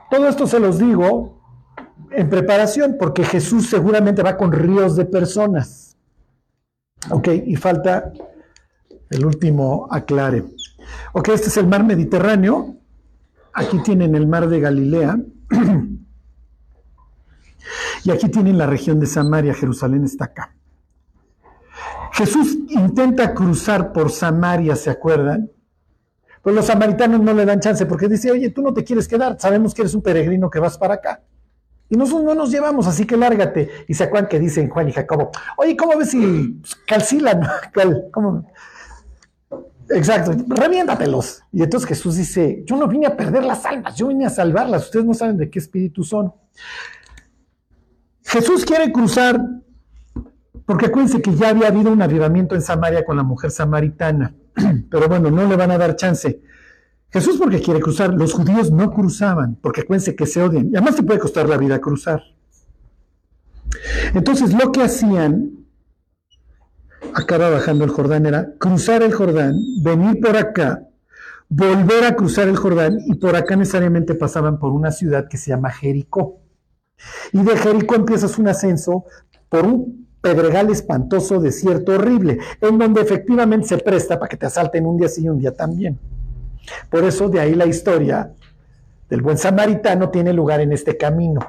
Todo 0.10 0.28
esto 0.28 0.48
se 0.48 0.60
los 0.60 0.80
digo 0.80 1.40
en 2.10 2.30
preparación 2.30 2.96
porque 3.00 3.24
Jesús 3.24 3.70
seguramente 3.70 4.24
va 4.24 4.38
con 4.38 4.52
ríos 4.52 4.96
de 4.96 5.06
personas. 5.06 5.98
Ok, 7.12 7.28
y 7.46 7.56
falta 7.58 8.12
el 9.12 9.24
último 9.24 9.88
aclare. 9.92 10.44
Ok, 11.14 11.30
este 11.30 11.50
es 11.50 11.58
el 11.58 11.68
mar 11.68 11.84
Mediterráneo. 11.84 12.78
Aquí 13.54 13.78
tienen 13.84 14.16
el 14.16 14.26
mar 14.26 14.50
de 14.50 14.60
Galilea. 14.60 15.16
Y 18.04 18.12
aquí 18.12 18.30
tienen 18.30 18.58
la 18.58 18.66
región 18.66 18.98
de 19.02 19.06
Samaria, 19.06 19.54
Jerusalén 19.54 20.06
está 20.06 20.26
acá. 20.26 20.57
Jesús 22.18 22.58
intenta 22.70 23.36
cruzar 23.36 23.94
por 23.94 24.10
Samaria, 24.12 24.76
¿se 24.76 24.90
acuerdan? 24.90 25.52
Pues 26.42 26.56
los 26.56 26.66
samaritanos 26.66 27.22
no 27.22 27.32
le 27.32 27.46
dan 27.46 27.60
chance 27.60 27.86
porque 27.86 28.08
dice, 28.08 28.32
oye, 28.32 28.50
tú 28.50 28.64
no 28.64 28.74
te 28.74 28.84
quieres 28.84 29.08
quedar, 29.08 29.40
sabemos 29.40 29.72
que 29.76 29.84
eres 29.84 29.94
un 29.94 30.02
peregrino 30.02 30.50
que 30.50 30.58
vas 30.58 30.80
para 30.80 30.96
acá. 30.96 31.22
Y 31.90 31.96
nosotros 31.96 32.26
no 32.26 32.34
nos 32.34 32.50
llevamos, 32.50 32.88
así 32.88 33.06
que 33.06 33.16
lárgate. 33.16 33.70
Y 33.88 33.94
se 33.94 34.06
acuerdan 34.06 34.28
que 34.30 34.40
dicen 34.40 34.68
Juan 34.68 34.90
y 34.90 34.94
Jacobo, 34.94 35.30
oye, 35.58 35.78
¿cómo 35.78 35.96
ves 35.96 36.10
si 36.10 36.60
calcilan? 36.88 37.48
¿Cómo? 38.12 38.52
Exacto, 39.92 40.32
reviéntatelos. 40.48 41.44
Y 41.52 41.62
entonces 41.62 41.88
Jesús 41.88 42.16
dice, 42.16 42.64
yo 42.66 42.78
no 42.78 42.88
vine 42.88 43.06
a 43.06 43.16
perder 43.16 43.46
las 43.46 43.64
almas, 43.64 43.96
yo 43.96 44.08
vine 44.08 44.26
a 44.26 44.32
salvarlas, 44.32 44.86
ustedes 44.86 45.06
no 45.06 45.14
saben 45.14 45.38
de 45.38 45.52
qué 45.52 45.60
espíritu 45.60 46.04
son. 46.04 46.34
Jesús 48.24 48.66
quiere 48.66 48.92
cruzar, 48.92 49.40
porque 50.68 50.88
acuérdense 50.88 51.22
que 51.22 51.34
ya 51.34 51.50
había 51.50 51.70
habido 51.70 51.94
un 51.94 52.02
avivamiento 52.02 52.54
en 52.54 52.62
Samaria 52.62 53.06
con 53.06 53.16
la 53.16 53.24
mujer 53.24 53.52
samaritana, 53.52 54.36
pero 54.92 55.08
bueno, 55.08 55.32
no 55.32 55.48
le 55.48 55.56
van 55.56 55.72
a 55.72 55.78
dar 55.78 55.96
chance. 55.96 56.42
Jesús 57.10 57.38
porque 57.38 57.62
quiere 57.62 57.80
cruzar, 57.80 58.14
los 58.14 58.34
judíos 58.34 58.70
no 58.70 58.92
cruzaban, 58.92 59.56
porque 59.62 59.82
acuérdense 59.82 60.14
que 60.14 60.26
se 60.26 60.44
odian, 60.44 60.68
y 60.68 60.76
además 60.76 60.98
te 60.98 61.04
puede 61.04 61.22
costar 61.22 61.48
la 61.48 61.56
vida 61.56 61.80
cruzar. 61.80 62.22
Entonces 64.14 64.54
lo 64.54 64.74
que 64.74 64.84
hacían, 64.84 65.66
acaba 67.14 67.50
bajando 67.50 67.86
el 67.86 67.92
Jordán, 67.92 68.26
era 68.26 68.52
cruzar 68.60 69.04
el 69.04 69.14
Jordán, 69.14 69.56
venir 69.82 70.20
por 70.20 70.36
acá, 70.36 70.84
volver 71.48 72.04
a 72.04 72.16
cruzar 72.18 72.50
el 72.50 72.58
Jordán, 72.58 72.98
y 73.06 73.16
por 73.16 73.38
acá 73.38 73.56
necesariamente 73.56 74.16
pasaban 74.16 74.60
por 74.60 74.74
una 74.74 74.92
ciudad 74.92 75.30
que 75.30 75.38
se 75.38 75.52
llama 75.52 75.72
Jericó. 75.72 76.42
Y 77.32 77.42
de 77.42 77.56
Jericó 77.56 77.96
empiezas 77.96 78.38
un 78.38 78.50
ascenso 78.50 79.06
por 79.48 79.66
un 79.66 80.07
pedregal 80.22 80.70
espantoso, 80.70 81.40
desierto 81.40 81.94
horrible, 81.94 82.40
en 82.62 82.78
donde 82.78 83.02
efectivamente 83.02 83.68
se 83.68 83.78
presta 83.78 84.20
para 84.20 84.30
que 84.30 84.38
te 84.38 84.46
asalten 84.46 84.86
un 84.86 84.98
día 84.98 85.08
sí 85.08 85.24
y 85.24 85.30
un 85.30 85.40
día 85.40 85.54
también. 85.54 85.98
Por 86.90 87.04
eso 87.04 87.30
de 87.30 87.40
ahí 87.40 87.56
la 87.56 87.66
historia 87.66 88.32
del 89.10 89.22
buen 89.22 89.38
samaritano 89.38 90.10
tiene 90.10 90.34
lugar 90.34 90.60
en 90.60 90.74
este 90.74 90.98
camino. 90.98 91.40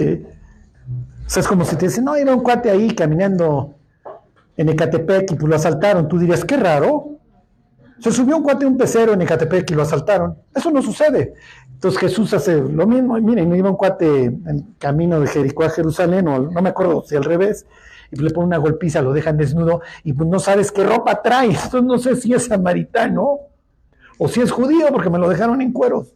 O 0.00 1.30
sea, 1.30 1.40
es 1.40 1.48
como 1.48 1.64
si 1.64 1.76
te 1.76 1.86
dicen, 1.86 2.04
no, 2.04 2.16
era 2.16 2.34
un 2.34 2.42
cuate 2.42 2.70
ahí 2.70 2.94
caminando 2.94 3.74
en 4.56 4.68
Ecatepec 4.68 5.32
y 5.32 5.34
pues 5.34 5.48
lo 5.48 5.56
asaltaron. 5.56 6.08
Tú 6.08 6.18
dirías, 6.18 6.44
qué 6.44 6.56
raro. 6.56 7.17
Se 8.00 8.12
subió 8.12 8.36
un 8.36 8.42
cuate 8.42 8.64
un 8.64 8.76
pecero 8.76 9.12
en 9.12 9.22
Ecatepec 9.22 9.70
y 9.70 9.74
lo 9.74 9.82
asaltaron. 9.82 10.36
Eso 10.54 10.70
no 10.70 10.82
sucede. 10.82 11.34
Entonces 11.72 12.00
Jesús 12.00 12.32
hace 12.34 12.60
lo 12.60 12.86
mismo. 12.86 13.14
Miren, 13.20 13.54
iba 13.54 13.70
un 13.70 13.76
cuate 13.76 14.24
en 14.24 14.74
camino 14.78 15.20
de 15.20 15.26
Jericó 15.26 15.64
a 15.64 15.70
Jerusalén, 15.70 16.26
o 16.28 16.38
no 16.38 16.62
me 16.62 16.70
acuerdo 16.70 17.04
si 17.06 17.16
al 17.16 17.24
revés, 17.24 17.66
y 18.10 18.16
le 18.16 18.30
pone 18.30 18.46
una 18.46 18.56
golpiza, 18.58 19.02
lo 19.02 19.12
dejan 19.12 19.36
desnudo, 19.36 19.82
y 20.02 20.12
pues 20.12 20.28
no 20.28 20.38
sabes 20.38 20.72
qué 20.72 20.84
ropa 20.84 21.22
trae. 21.22 21.46
Entonces 21.50 21.82
no 21.82 21.98
sé 21.98 22.16
si 22.16 22.32
es 22.32 22.46
samaritano 22.46 23.38
o 24.18 24.28
si 24.28 24.40
es 24.40 24.50
judío, 24.50 24.88
porque 24.92 25.10
me 25.10 25.18
lo 25.18 25.28
dejaron 25.28 25.60
en 25.60 25.72
cueros. 25.72 26.14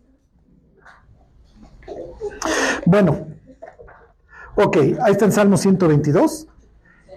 Bueno, 2.85 3.29
ok, 4.57 4.77
ahí 4.77 5.13
está 5.13 5.27
en 5.27 5.33
Salmo 5.33 5.57
122. 5.57 6.49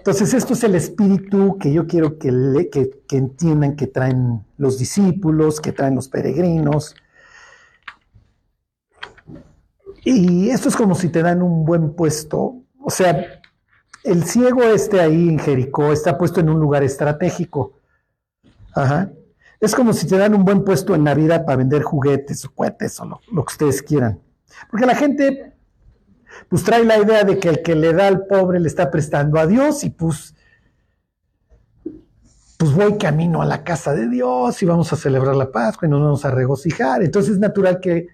Entonces, 0.06 0.34
esto 0.34 0.52
es 0.52 0.62
el 0.62 0.76
espíritu 0.76 1.58
que 1.58 1.72
yo 1.72 1.88
quiero 1.88 2.16
que, 2.16 2.30
le, 2.30 2.70
entiendan 3.10 3.74
que 3.74 3.88
traen 3.88 4.46
los 4.56 4.78
discípulos, 4.78 5.60
que 5.60 5.72
traen 5.72 5.96
los 5.96 6.06
peregrinos. 6.06 6.94
Y 10.04 10.50
esto 10.50 10.68
es 10.68 10.76
como 10.76 10.94
si 10.94 11.08
te 11.08 11.22
dan 11.22 11.42
un 11.42 11.64
buen 11.64 11.96
puesto. 11.96 12.62
O 12.78 12.88
sea, 12.88 13.40
el 14.04 14.22
ciego 14.22 14.62
este 14.62 15.00
ahí 15.00 15.28
en 15.28 15.40
Jericó 15.40 15.92
está 15.92 16.16
puesto 16.16 16.38
en 16.38 16.50
un 16.50 16.60
lugar 16.60 16.84
estratégico. 16.84 17.80
Ajá. 18.76 19.10
Es 19.58 19.74
como 19.74 19.92
si 19.92 20.06
te 20.06 20.16
dan 20.18 20.36
un 20.36 20.44
buen 20.44 20.62
puesto 20.62 20.94
en 20.94 21.02
Navidad 21.02 21.44
para 21.44 21.56
vender 21.56 21.82
juguetes 21.82 22.44
o 22.44 22.54
cohetes 22.54 23.00
o 23.00 23.06
lo, 23.06 23.44
que 23.44 23.52
ustedes 23.52 23.82
quieran. 23.82 24.20
Porque 24.70 24.86
la 24.86 24.94
gente 24.94 25.55
pues 26.48 26.64
trae 26.64 26.84
la 26.84 26.98
idea 26.98 27.24
de 27.24 27.38
que 27.38 27.48
el 27.48 27.62
que 27.62 27.74
le 27.74 27.92
da 27.92 28.08
al 28.08 28.26
pobre 28.26 28.60
le 28.60 28.68
está 28.68 28.90
prestando 28.90 29.38
a 29.38 29.46
Dios 29.46 29.84
y 29.84 29.90
pues 29.90 30.34
pues 32.56 32.72
voy 32.72 32.96
camino 32.96 33.42
a 33.42 33.46
la 33.46 33.64
casa 33.64 33.94
de 33.94 34.08
Dios 34.08 34.62
y 34.62 34.66
vamos 34.66 34.92
a 34.92 34.96
celebrar 34.96 35.36
la 35.36 35.52
Pascua 35.52 35.86
y 35.86 35.90
nos 35.90 36.00
vamos 36.00 36.24
a 36.24 36.30
regocijar. 36.30 37.02
Entonces 37.02 37.34
es 37.34 37.38
natural 37.38 37.80
que 37.80 38.08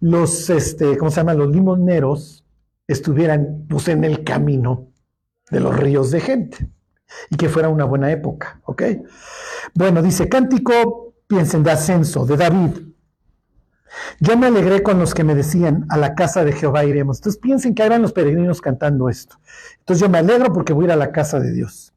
los, 0.00 0.48
este, 0.50 0.96
¿cómo 0.96 1.10
se 1.10 1.18
llama? 1.18 1.34
Los 1.34 1.50
limoneros 1.50 2.44
estuvieran 2.86 3.66
pues 3.68 3.88
en 3.88 4.04
el 4.04 4.24
camino 4.24 4.88
de 5.50 5.60
los 5.60 5.76
ríos 5.76 6.10
de 6.10 6.20
gente 6.20 6.68
y 7.30 7.36
que 7.36 7.48
fuera 7.48 7.68
una 7.68 7.84
buena 7.84 8.10
época, 8.10 8.60
¿ok? 8.64 8.82
Bueno, 9.74 10.02
dice, 10.02 10.28
cántico, 10.28 11.14
piensen, 11.26 11.62
de 11.62 11.70
ascenso, 11.70 12.24
de 12.24 12.36
David. 12.36 12.70
Yo 14.20 14.36
me 14.36 14.46
alegré 14.46 14.82
con 14.82 14.98
los 14.98 15.14
que 15.14 15.24
me 15.24 15.34
decían, 15.34 15.86
a 15.88 15.96
la 15.96 16.14
casa 16.14 16.44
de 16.44 16.52
Jehová 16.52 16.84
iremos. 16.84 17.18
Entonces 17.18 17.40
piensen 17.40 17.74
que 17.74 17.82
eran 17.82 18.02
los 18.02 18.12
peregrinos 18.12 18.60
cantando 18.60 19.08
esto. 19.08 19.36
Entonces 19.80 20.00
yo 20.00 20.08
me 20.08 20.18
alegro 20.18 20.52
porque 20.52 20.72
voy 20.72 20.84
a 20.84 20.86
ir 20.86 20.92
a 20.92 20.96
la 20.96 21.12
casa 21.12 21.40
de 21.40 21.52
Dios. 21.52 21.92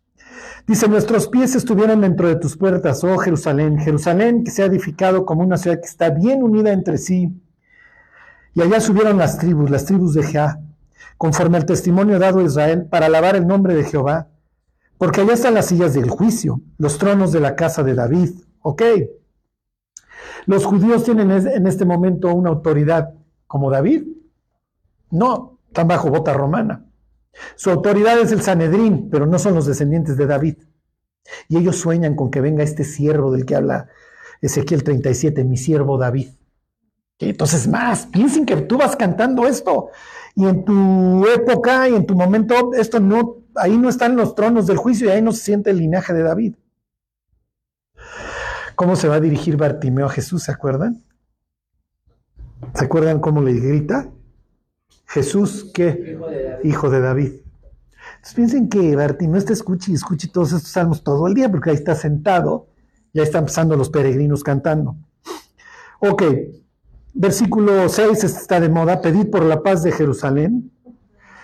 Dice, 0.67 0.87
nuestros 0.87 1.27
pies 1.27 1.55
estuvieron 1.55 2.01
dentro 2.01 2.27
de 2.27 2.37
tus 2.37 2.57
puertas, 2.57 3.03
oh 3.03 3.17
Jerusalén, 3.17 3.77
Jerusalén 3.77 4.43
que 4.43 4.51
se 4.51 4.63
ha 4.63 4.65
edificado 4.65 5.25
como 5.25 5.43
una 5.43 5.57
ciudad 5.57 5.79
que 5.79 5.87
está 5.87 6.09
bien 6.09 6.41
unida 6.41 6.71
entre 6.71 6.97
sí. 6.97 7.31
Y 8.53 8.61
allá 8.61 8.79
subieron 8.79 9.17
las 9.17 9.37
tribus, 9.37 9.69
las 9.69 9.85
tribus 9.85 10.13
de 10.13 10.23
Jehová, 10.23 10.59
conforme 11.17 11.57
al 11.57 11.65
testimonio 11.65 12.17
dado 12.19 12.39
a 12.39 12.43
Israel, 12.43 12.87
para 12.89 13.05
alabar 13.05 13.35
el 13.35 13.45
nombre 13.45 13.75
de 13.75 13.83
Jehová 13.83 14.27
porque 14.97 15.21
allá 15.21 15.33
están 15.33 15.55
las 15.55 15.67
sillas 15.67 15.93
del 15.93 16.09
juicio, 16.09 16.61
los 16.77 16.97
tronos 16.97 17.31
de 17.31 17.41
la 17.41 17.55
casa 17.55 17.83
de 17.83 17.95
David. 17.95 18.31
¿Ok? 18.61 18.81
¿Los 20.45 20.65
judíos 20.65 21.03
tienen 21.03 21.31
en 21.31 21.67
este 21.67 21.85
momento 21.85 22.33
una 22.33 22.49
autoridad 22.49 23.13
como 23.47 23.71
David? 23.71 24.03
No, 25.11 25.59
están 25.67 25.87
bajo 25.87 26.09
bota 26.09 26.33
romana. 26.33 26.85
Su 27.55 27.69
autoridad 27.69 28.19
es 28.19 28.31
el 28.31 28.41
Sanedrín, 28.41 29.09
pero 29.09 29.25
no 29.25 29.39
son 29.39 29.55
los 29.55 29.65
descendientes 29.65 30.17
de 30.17 30.25
David. 30.25 30.57
Y 31.49 31.57
ellos 31.57 31.77
sueñan 31.77 32.15
con 32.15 32.29
que 32.29 32.41
venga 32.41 32.63
este 32.63 32.83
siervo 32.83 33.31
del 33.31 33.45
que 33.45 33.55
habla 33.55 33.89
Ezequiel 34.41 34.83
37, 34.83 35.43
mi 35.43 35.57
siervo 35.57 35.97
David. 35.97 36.29
Entonces, 37.19 37.67
más, 37.67 38.07
piensen 38.07 38.45
que 38.45 38.55
tú 38.57 38.77
vas 38.77 38.95
cantando 38.95 39.47
esto 39.47 39.89
y 40.35 40.45
en 40.45 40.65
tu 40.65 41.25
época 41.27 41.87
y 41.87 41.95
en 41.95 42.05
tu 42.05 42.13
momento 42.13 42.73
esto 42.73 42.99
no 42.99 43.45
ahí 43.55 43.77
no 43.77 43.87
están 43.87 44.17
los 44.17 44.35
tronos 44.35 44.67
del 44.67 44.77
juicio 44.77 45.07
y 45.07 45.11
ahí 45.11 45.21
no 45.21 45.31
se 45.31 45.43
siente 45.43 45.69
el 45.69 45.77
linaje 45.77 46.13
de 46.13 46.23
David. 46.23 46.55
¿Cómo 48.75 48.95
se 48.95 49.07
va 49.07 49.15
a 49.15 49.19
dirigir 49.19 49.57
Bartimeo 49.57 50.07
a 50.07 50.09
Jesús? 50.09 50.43
¿Se 50.43 50.51
acuerdan? 50.51 51.03
¿Se 52.73 52.85
acuerdan 52.85 53.19
cómo 53.19 53.41
le 53.41 53.53
grita? 53.53 54.09
Jesús, 55.07 55.71
¿qué? 55.73 56.17
Hijo 56.63 56.89
de 56.89 56.99
David. 56.99 57.31
Entonces 58.15 58.33
piensen 58.35 58.69
que 58.69 58.95
Bartimeo 58.95 59.37
está 59.37 59.53
escuche 59.53 59.91
y 59.91 59.95
escuche 59.95 60.27
todos 60.27 60.51
estos 60.51 60.71
salmos 60.71 61.03
todo 61.03 61.27
el 61.27 61.33
día, 61.33 61.49
porque 61.49 61.69
ahí 61.69 61.75
está 61.75 61.95
sentado, 61.95 62.67
ya 63.13 63.23
están 63.23 63.45
pasando 63.45 63.75
los 63.75 63.89
peregrinos 63.89 64.43
cantando. 64.43 64.97
Ok, 65.99 66.23
versículo 67.13 67.87
6 67.87 68.23
está 68.23 68.59
de 68.59 68.69
moda, 68.69 69.01
pedid 69.01 69.29
por 69.29 69.43
la 69.43 69.63
paz 69.63 69.83
de 69.83 69.91
Jerusalén, 69.91 70.71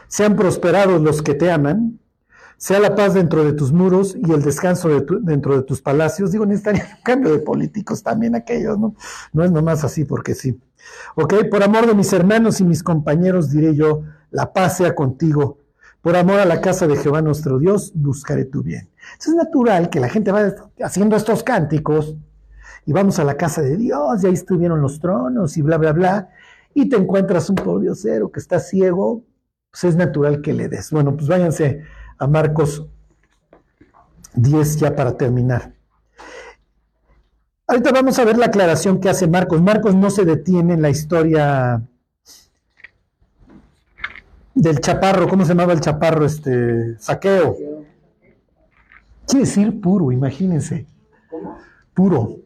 sean 0.07 0.36
prosperados 0.36 1.01
los 1.01 1.21
que 1.21 1.34
te 1.34 1.49
aman, 1.49 2.01
sea 2.62 2.80
la 2.80 2.93
paz 2.93 3.16
dentro 3.16 3.43
de 3.43 3.53
tus 3.53 3.74
muros 3.74 4.16
y 4.16 4.32
el 4.32 4.43
descanso 4.43 4.88
dentro 5.24 5.55
de 5.55 5.64
tus 5.64 5.82
palacios. 5.82 6.32
Digo, 6.32 6.45
necesitarían 6.45 6.86
un 6.95 7.03
cambio 7.03 7.32
de 7.32 7.39
políticos 7.39 8.03
también 8.03 8.36
aquellos, 8.36 8.78
¿no? 8.78 8.93
No 9.34 9.43
es 9.43 9.51
nomás 9.51 9.84
así 9.84 10.05
porque 10.05 10.36
sí. 10.36 10.62
Ok, 11.16 11.34
por 11.49 11.64
amor 11.64 11.88
de 11.88 11.95
mis 11.95 12.14
hermanos 12.14 12.62
y 12.62 12.64
mis 12.64 12.84
compañeros 12.84 13.49
diré 13.49 13.74
yo, 13.74 14.03
la 14.30 14.53
paz 14.53 14.78
sea 14.78 14.93
contigo. 14.93 15.57
Por 16.03 16.16
amor 16.16 16.39
a 16.39 16.45
la 16.45 16.62
casa 16.62 16.86
de 16.86 16.97
Jehová 16.97 17.24
nuestro 17.24 17.57
Dios, 17.57 17.93
buscaré 17.95 18.45
tu 18.45 18.62
bien. 18.62 18.91
es 19.20 19.34
natural 19.34 19.89
que 19.89 19.99
la 19.99 20.09
gente 20.09 20.32
va 20.32 20.53
haciendo 20.84 21.16
estos 21.16 21.41
cánticos 21.41 22.16
y 22.86 22.93
vamos 22.93 23.18
a 23.18 23.24
la 23.24 23.38
casa 23.38 23.64
de 23.64 23.76
Dios 23.76 24.24
y 24.24 24.28
ahí 24.28 24.34
estuvieron 24.34 24.82
los 24.82 24.99
tronos 24.99 25.57
y 25.57 25.64
bla, 25.64 25.80
bla, 25.80 25.93
bla. 25.93 26.30
Y 26.76 26.89
te 26.89 26.97
encuentras 26.97 27.49
un 27.49 27.55
cero 27.95 28.32
que 28.32 28.39
está 28.39 28.59
ciego, 28.59 29.24
pues 29.72 29.84
es 29.84 29.95
natural 29.95 30.41
que 30.41 30.53
le 30.53 30.70
des. 30.70 30.91
Bueno, 30.91 31.16
pues 31.16 31.28
váyanse 31.28 31.82
a 32.22 32.28
Marcos 32.28 32.86
10 34.36 34.78
ya 34.78 34.95
para 34.95 35.17
terminar. 35.17 35.74
Ahorita 37.65 37.91
vamos 37.91 38.19
a 38.19 38.26
ver 38.26 38.38
la 38.38 38.45
aclaración 38.45 38.99
que 38.99 39.09
hace 39.09 39.28
Marcos. 39.28 39.59
Marcos 39.59 39.95
no 39.95 40.11
se 40.11 40.24
detiene 40.24 40.76
en 40.76 40.84
la 40.84 40.91
historia 40.91 41.82
del 44.53 44.80
chaparro, 44.82 45.28
¿cómo 45.28 45.45
se 45.45 45.49
llamaba 45.49 45.74
el 45.74 45.82
chaparro? 45.82 46.26
Este, 46.26 46.95
saqueo. 46.99 47.57
Quiere 49.26 49.45
decir 49.45 49.82
puro, 49.82 50.11
imagínense. 50.11 50.86
¿Cómo? 51.30 51.57
Puro. 51.93 52.38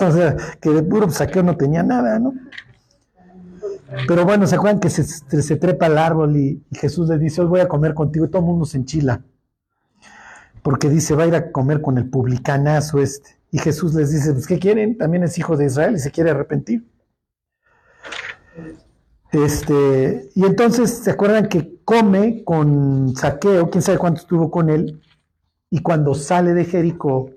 O 0.00 0.10
sea, 0.10 0.36
que 0.60 0.70
de 0.70 0.82
puro 0.82 1.08
saqueo 1.10 1.42
no 1.42 1.56
tenía 1.56 1.82
nada, 1.82 2.18
¿no? 2.18 2.32
Pero 4.06 4.24
bueno, 4.24 4.46
¿se 4.46 4.54
acuerdan 4.54 4.78
que 4.78 4.88
se, 4.90 5.56
trepa 5.56 5.86
al 5.86 5.98
árbol 5.98 6.36
y, 6.36 6.62
Jesús 6.72 7.08
le 7.08 7.18
dice, 7.18 7.40
hoy 7.40 7.48
voy 7.48 7.60
a 7.60 7.68
comer 7.68 7.94
contigo 7.94 8.24
y 8.24 8.28
todo 8.28 8.42
el 8.42 8.46
mundo 8.46 8.64
se 8.64 8.78
enchila? 8.78 9.22
Porque 10.62 10.88
dice, 10.88 11.14
va 11.14 11.24
a 11.24 11.26
ir 11.26 11.34
a 11.34 11.50
comer 11.50 11.80
con 11.80 11.98
el 11.98 12.08
publicanazo 12.08 13.00
este. 13.00 13.38
Y 13.50 13.58
Jesús 13.58 13.94
les 13.94 14.12
dice, 14.12 14.32
pues 14.32 14.46
¿qué 14.46 14.58
quieren? 14.58 14.96
También 14.96 15.24
es 15.24 15.36
hijo 15.38 15.56
de 15.56 15.66
Israel 15.66 15.96
y 15.96 15.98
se 15.98 16.12
quiere 16.12 16.30
arrepentir. 16.30 16.86
Este, 19.32 20.30
y 20.34 20.44
entonces, 20.44 20.90
¿se 20.90 21.10
acuerdan 21.10 21.48
que 21.48 21.80
come 21.84 22.44
con 22.44 23.14
saqueo? 23.16 23.70
¿Quién 23.70 23.82
sabe 23.82 23.98
cuánto 23.98 24.20
estuvo 24.20 24.50
con 24.50 24.70
él? 24.70 25.02
Y 25.68 25.80
cuando 25.82 26.14
sale 26.14 26.52
de 26.54 26.64
Jericó, 26.64 27.30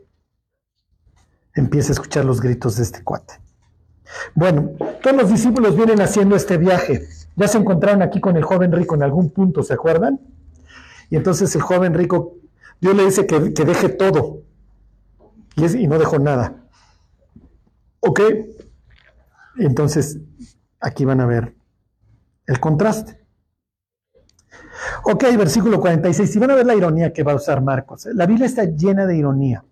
empieza 1.55 1.89
a 1.89 1.93
escuchar 1.93 2.25
los 2.25 2.41
gritos 2.41 2.77
de 2.77 2.83
este 2.83 3.03
cuate. 3.03 3.42
Bueno, 4.35 4.71
todos 5.01 5.15
los 5.15 5.29
discípulos 5.29 5.75
vienen 5.75 6.01
haciendo 6.01 6.35
este 6.35 6.57
viaje. 6.57 7.07
Ya 7.35 7.47
se 7.47 7.57
encontraron 7.57 8.01
aquí 8.01 8.19
con 8.19 8.35
el 8.35 8.43
joven 8.43 8.71
rico 8.71 8.95
en 8.95 9.03
algún 9.03 9.31
punto, 9.31 9.63
¿se 9.63 9.73
acuerdan? 9.73 10.19
Y 11.09 11.15
entonces 11.15 11.55
el 11.55 11.61
joven 11.61 11.93
rico, 11.93 12.35
Dios 12.79 12.95
le 12.95 13.05
dice 13.05 13.25
que, 13.25 13.39
deje 13.39 13.89
todo. 13.89 14.41
Y, 15.55 15.65
y, 15.77 15.87
no 15.87 15.99
dejó 15.99 16.19
nada. 16.19 16.63
¿Ok? 17.99 18.21
Entonces, 19.57 20.19
aquí 20.79 21.05
van 21.05 21.21
a 21.21 21.25
ver 21.25 21.55
el 22.45 22.59
contraste. 22.59 23.23
Ok, 25.03 25.23
versículo 25.37 25.79
46. 25.79 26.35
Y 26.35 26.39
van 26.39 26.51
a 26.51 26.55
ver 26.55 26.65
la 26.65 26.75
ironía 26.75 27.13
que 27.13 27.23
va 27.23 27.33
a 27.33 27.35
usar 27.35 27.61
Marcos. 27.61 28.07
La 28.13 28.25
Biblia 28.25 28.45
está 28.45 28.63
llena 28.65 29.05
de 29.05 29.17
ironía. 29.17 29.63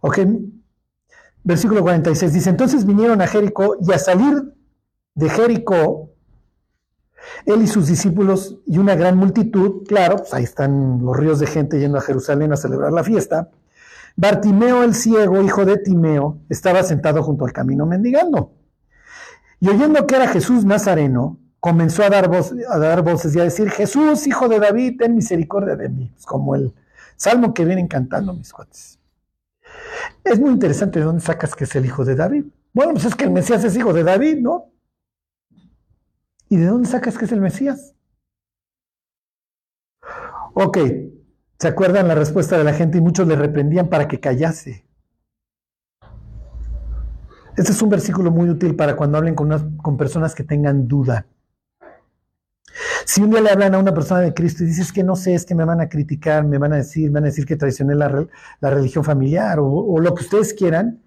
Ok, 0.00 0.18
Versículo 1.42 1.82
46 1.82 2.32
dice, 2.32 2.50
entonces 2.50 2.84
vinieron 2.84 3.20
a 3.22 3.26
Jericó 3.26 3.76
y 3.80 3.92
a 3.92 3.98
salir 3.98 4.54
de 5.14 5.28
Jericó, 5.28 6.10
él 7.46 7.62
y 7.62 7.66
sus 7.66 7.86
discípulos 7.86 8.58
y 8.66 8.78
una 8.78 8.94
gran 8.94 9.16
multitud, 9.16 9.86
claro, 9.86 10.16
pues 10.16 10.34
ahí 10.34 10.44
están 10.44 11.04
los 11.04 11.16
ríos 11.16 11.40
de 11.40 11.46
gente 11.46 11.78
yendo 11.78 11.98
a 11.98 12.02
Jerusalén 12.02 12.52
a 12.52 12.56
celebrar 12.56 12.92
la 12.92 13.04
fiesta. 13.04 13.50
Bartimeo 14.16 14.82
el 14.82 14.94
ciego, 14.94 15.40
hijo 15.42 15.64
de 15.64 15.78
Timeo, 15.78 16.38
estaba 16.48 16.82
sentado 16.82 17.22
junto 17.22 17.44
al 17.44 17.52
camino 17.52 17.86
mendigando. 17.86 18.52
Y 19.60 19.68
oyendo 19.68 20.06
que 20.06 20.16
era 20.16 20.28
Jesús 20.28 20.64
Nazareno, 20.64 21.38
comenzó 21.58 22.02
a 22.02 22.10
dar, 22.10 22.30
a 22.68 22.78
dar 22.78 23.02
voces 23.02 23.34
y 23.36 23.40
a 23.40 23.44
decir, 23.44 23.70
Jesús, 23.70 24.26
hijo 24.26 24.48
de 24.48 24.58
David, 24.58 24.96
ten 24.98 25.14
misericordia 25.14 25.76
de 25.76 25.88
mí. 25.88 26.10
Pues 26.12 26.26
como 26.26 26.54
el 26.54 26.74
salmo 27.16 27.52
que 27.52 27.64
vienen 27.64 27.86
cantando 27.86 28.32
mis 28.32 28.52
cuates. 28.52 28.99
Es 30.24 30.38
muy 30.38 30.50
interesante 30.50 30.98
de 30.98 31.04
dónde 31.04 31.22
sacas 31.22 31.54
que 31.54 31.64
es 31.64 31.74
el 31.76 31.86
hijo 31.86 32.04
de 32.04 32.14
David. 32.14 32.44
Bueno, 32.72 32.92
pues 32.92 33.04
es 33.04 33.14
que 33.14 33.24
el 33.24 33.30
Mesías 33.30 33.64
es 33.64 33.76
hijo 33.76 33.92
de 33.92 34.04
David, 34.04 34.38
¿no? 34.38 34.72
¿Y 36.48 36.56
de 36.56 36.66
dónde 36.66 36.88
sacas 36.88 37.16
que 37.16 37.24
es 37.24 37.32
el 37.32 37.40
Mesías? 37.40 37.94
Ok, 40.54 40.78
¿se 41.58 41.68
acuerdan 41.68 42.08
la 42.08 42.14
respuesta 42.14 42.58
de 42.58 42.64
la 42.64 42.72
gente 42.72 42.98
y 42.98 43.00
muchos 43.00 43.26
le 43.26 43.36
reprendían 43.36 43.88
para 43.88 44.08
que 44.08 44.20
callase? 44.20 44.84
Este 47.56 47.72
es 47.72 47.82
un 47.82 47.88
versículo 47.88 48.30
muy 48.30 48.48
útil 48.48 48.74
para 48.74 48.96
cuando 48.96 49.18
hablen 49.18 49.34
con, 49.34 49.76
con 49.76 49.96
personas 49.96 50.34
que 50.34 50.44
tengan 50.44 50.88
duda. 50.88 51.26
Si 53.04 53.22
un 53.22 53.30
día 53.30 53.40
le 53.40 53.50
hablan 53.50 53.74
a 53.74 53.78
una 53.78 53.92
persona 53.94 54.20
de 54.20 54.34
Cristo 54.34 54.62
y 54.62 54.66
dices 54.66 54.92
que 54.92 55.02
no 55.02 55.16
sé, 55.16 55.34
es 55.34 55.44
que 55.44 55.54
me 55.54 55.64
van 55.64 55.80
a 55.80 55.88
criticar, 55.88 56.44
me 56.44 56.58
van 56.58 56.72
a 56.72 56.76
decir, 56.76 57.10
me 57.10 57.14
van 57.14 57.24
a 57.24 57.26
decir 57.26 57.46
que 57.46 57.56
traicioné 57.56 57.94
la, 57.94 58.26
la 58.60 58.70
religión 58.70 59.04
familiar 59.04 59.58
o, 59.60 59.98
lo 59.98 60.14
que 60.14 60.22
ustedes 60.22 60.54
quieran, 60.54 61.02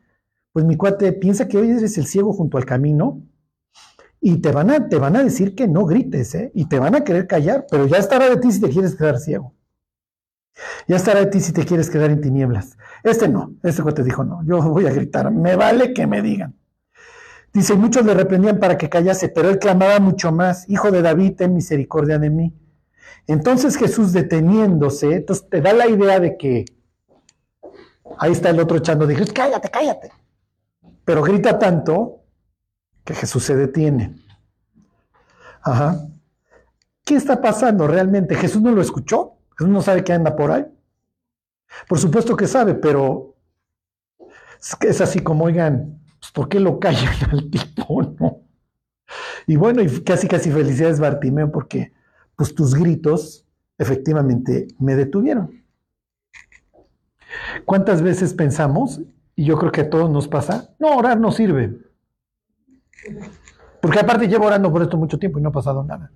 pues 0.52 0.66
mi 0.66 0.78
cuate 0.78 1.14
piensa 1.14 1.48
que 1.48 1.58
hoy 1.58 1.72
eres 1.72 1.98
el 1.98 2.06
ciego 2.06 2.34
junto 2.34 2.58
al 2.58 2.66
camino 2.66 3.22
y 4.20 4.38
te 4.38 4.52
van 4.52 4.70
a, 4.70 4.88
te 4.88 4.98
van 4.98 5.16
a 5.16 5.24
decir 5.24 5.56
que 5.56 5.68
no 5.68 5.86
grites, 5.86 6.36
¿eh? 6.36 6.52
y 6.54 6.66
te 6.66 6.80
van 6.80 6.96
a 6.96 7.04
querer 7.04 7.28
callar, 7.28 7.66
pero 7.70 7.88
ya 7.88 7.98
estará 7.98 8.30
de 8.30 8.38
ti 8.38 8.52
si 8.52 8.62
te 8.62 8.70
quieres 8.70 8.96
quedar 8.96 9.20
ciego. 9.20 9.54
Ya 10.88 10.98
estará 10.98 11.22
de 11.22 11.26
ti 11.28 11.40
si 11.40 11.52
te 11.52 11.66
quieres 11.66 11.90
quedar 11.90 12.12
en 12.12 12.22
tinieblas. 12.22 12.78
Este 13.04 13.28
no, 13.28 13.56
este 13.64 13.82
cuate 13.82 14.04
dijo 14.04 14.24
no, 14.24 14.44
yo 14.46 14.62
voy 14.62 14.86
a 14.86 14.92
gritar, 14.92 15.32
me 15.32 15.56
vale 15.56 15.94
que 15.94 16.06
me 16.08 16.22
digan. 16.22 16.56
Dice, 17.54 17.76
muchos 17.76 18.04
le 18.04 18.16
reprendían 18.16 18.60
para 18.60 18.78
que 18.78 18.90
callase, 18.90 19.30
pero 19.30 19.50
él 19.50 19.60
clamaba 19.60 20.00
mucho 20.00 20.32
más, 20.32 20.68
Hijo 20.70 20.90
de 20.92 21.04
David, 21.04 21.36
ten 21.36 21.54
misericordia 21.54 22.18
de 22.18 22.32
mí. 22.32 22.54
Entonces 23.28 23.78
Jesús 23.78 24.12
deteniéndose, 24.12 25.16
entonces 25.16 25.48
te 25.50 25.62
da 25.62 25.72
la 25.72 25.88
idea 25.88 26.20
de 26.20 26.36
que 26.36 26.66
ahí 28.18 28.32
está 28.32 28.50
el 28.50 28.60
otro 28.60 28.78
echando, 28.78 29.06
dijo, 29.06 29.24
cállate, 29.34 29.70
cállate. 29.70 30.12
Pero 31.06 31.22
grita 31.22 31.60
tanto 31.60 32.24
que 33.04 33.14
Jesús 33.14 33.44
se 33.44 33.56
detiene. 33.56 34.16
Ajá. 35.62 36.08
¿Qué 37.06 37.16
está 37.16 37.40
pasando 37.40 37.88
realmente? 37.88 38.36
¿Jesús 38.36 38.62
no 38.62 38.72
lo 38.72 38.82
escuchó? 38.82 39.38
¿Jesús 39.58 39.72
no 39.72 39.82
sabe 39.82 40.04
que 40.04 40.14
anda 40.14 40.36
por 40.36 40.52
ahí? 40.52 40.66
Por 41.88 42.00
supuesto 42.00 42.36
que 42.36 42.48
sabe, 42.48 42.76
pero 42.76 43.36
es 44.82 45.02
así 45.02 45.20
como, 45.20 45.46
oigan, 45.46 46.03
pues, 46.24 46.32
¿por 46.32 46.48
qué 46.48 46.62
lo 46.62 46.80
callan 46.80 47.14
al 47.32 47.50
tipo, 47.50 48.02
no? 48.18 48.40
Y 49.46 49.58
bueno, 49.58 49.82
y 49.82 50.04
casi 50.04 50.30
casi 50.30 50.50
felicidades 50.52 51.02
Bartimeo 51.02 51.52
porque 51.52 51.92
pues 52.38 52.56
tus 52.56 52.74
gritos 52.74 53.46
efectivamente 53.78 54.70
me 54.80 54.96
detuvieron. 54.96 55.62
¿Cuántas 57.66 58.02
veces 58.02 58.34
pensamos, 58.34 59.02
y 59.36 59.44
yo 59.44 59.58
creo 59.58 59.72
que 59.74 59.82
a 59.82 59.90
todos 59.90 60.10
nos 60.10 60.30
pasa, 60.30 60.74
no, 60.80 60.96
orar 60.96 61.20
no 61.20 61.32
sirve? 61.32 61.78
Porque 63.82 64.00
aparte 64.00 64.30
llevo 64.30 64.46
orando 64.46 64.72
por 64.72 64.82
esto 64.82 64.96
mucho 64.96 65.20
tiempo 65.20 65.40
y 65.40 65.42
no 65.42 65.50
ha 65.50 65.52
pasado 65.54 65.84
nada. 65.84 66.10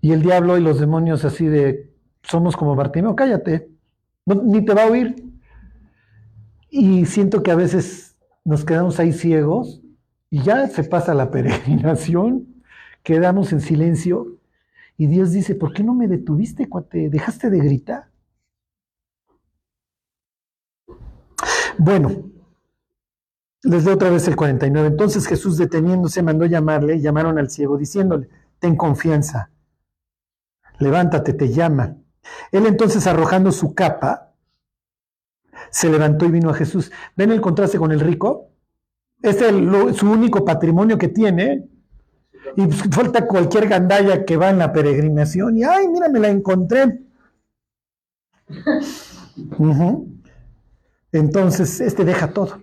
Y 0.00 0.12
el 0.12 0.22
diablo 0.22 0.56
y 0.56 0.62
los 0.62 0.80
demonios 0.80 1.26
así 1.26 1.46
de, 1.46 1.92
somos 2.22 2.56
como 2.56 2.74
Bartimeo, 2.74 3.14
cállate, 3.14 3.68
ni 4.24 4.64
te 4.64 4.72
va 4.72 4.84
a 4.84 4.90
oír. 4.90 5.14
Y 6.70 7.04
siento 7.04 7.42
que 7.42 7.50
a 7.50 7.56
veces 7.56 8.13
nos 8.44 8.64
quedamos 8.64 9.00
ahí 9.00 9.12
ciegos 9.12 9.82
y 10.30 10.42
ya 10.42 10.68
se 10.68 10.84
pasa 10.84 11.14
la 11.14 11.30
peregrinación, 11.32 12.62
quedamos 13.02 13.52
en 13.52 13.60
silencio 13.60 14.38
y 14.96 15.06
Dios 15.06 15.32
dice, 15.32 15.54
¿por 15.54 15.72
qué 15.72 15.82
no 15.82 15.94
me 15.94 16.06
detuviste, 16.06 16.68
cuate? 16.68 17.10
¿Dejaste 17.10 17.50
de 17.50 17.58
gritar? 17.58 18.10
Bueno, 21.78 22.30
les 23.62 23.84
doy 23.84 23.94
otra 23.94 24.10
vez 24.10 24.28
el 24.28 24.36
49. 24.36 24.88
Entonces 24.88 25.26
Jesús 25.26 25.56
deteniéndose 25.56 26.22
mandó 26.22 26.46
llamarle, 26.46 27.00
llamaron 27.00 27.38
al 27.38 27.50
ciego 27.50 27.76
diciéndole, 27.76 28.28
ten 28.60 28.76
confianza, 28.76 29.50
levántate, 30.78 31.32
te 31.32 31.48
llama. 31.48 31.96
Él 32.52 32.66
entonces 32.66 33.06
arrojando 33.06 33.50
su 33.50 33.74
capa, 33.74 34.33
se 35.74 35.90
levantó 35.90 36.24
y 36.26 36.30
vino 36.30 36.50
a 36.50 36.54
Jesús. 36.54 36.92
¿Ven 37.16 37.32
el 37.32 37.40
contraste 37.40 37.78
con 37.78 37.90
el 37.90 37.98
rico? 37.98 38.52
Este 39.20 39.48
es 39.48 39.96
su 39.96 40.08
único 40.08 40.44
patrimonio 40.44 40.96
que 40.96 41.08
tiene. 41.08 41.68
Y 42.56 42.64
pues, 42.64 42.84
falta 42.92 43.26
cualquier 43.26 43.68
gandalla 43.68 44.24
que 44.24 44.36
va 44.36 44.50
en 44.50 44.58
la 44.58 44.72
peregrinación 44.72 45.58
y, 45.58 45.64
ay, 45.64 45.88
mira, 45.88 46.08
me 46.08 46.20
la 46.20 46.28
encontré. 46.28 47.00
Entonces, 51.10 51.80
este 51.80 52.04
deja 52.04 52.32
todo. 52.32 52.62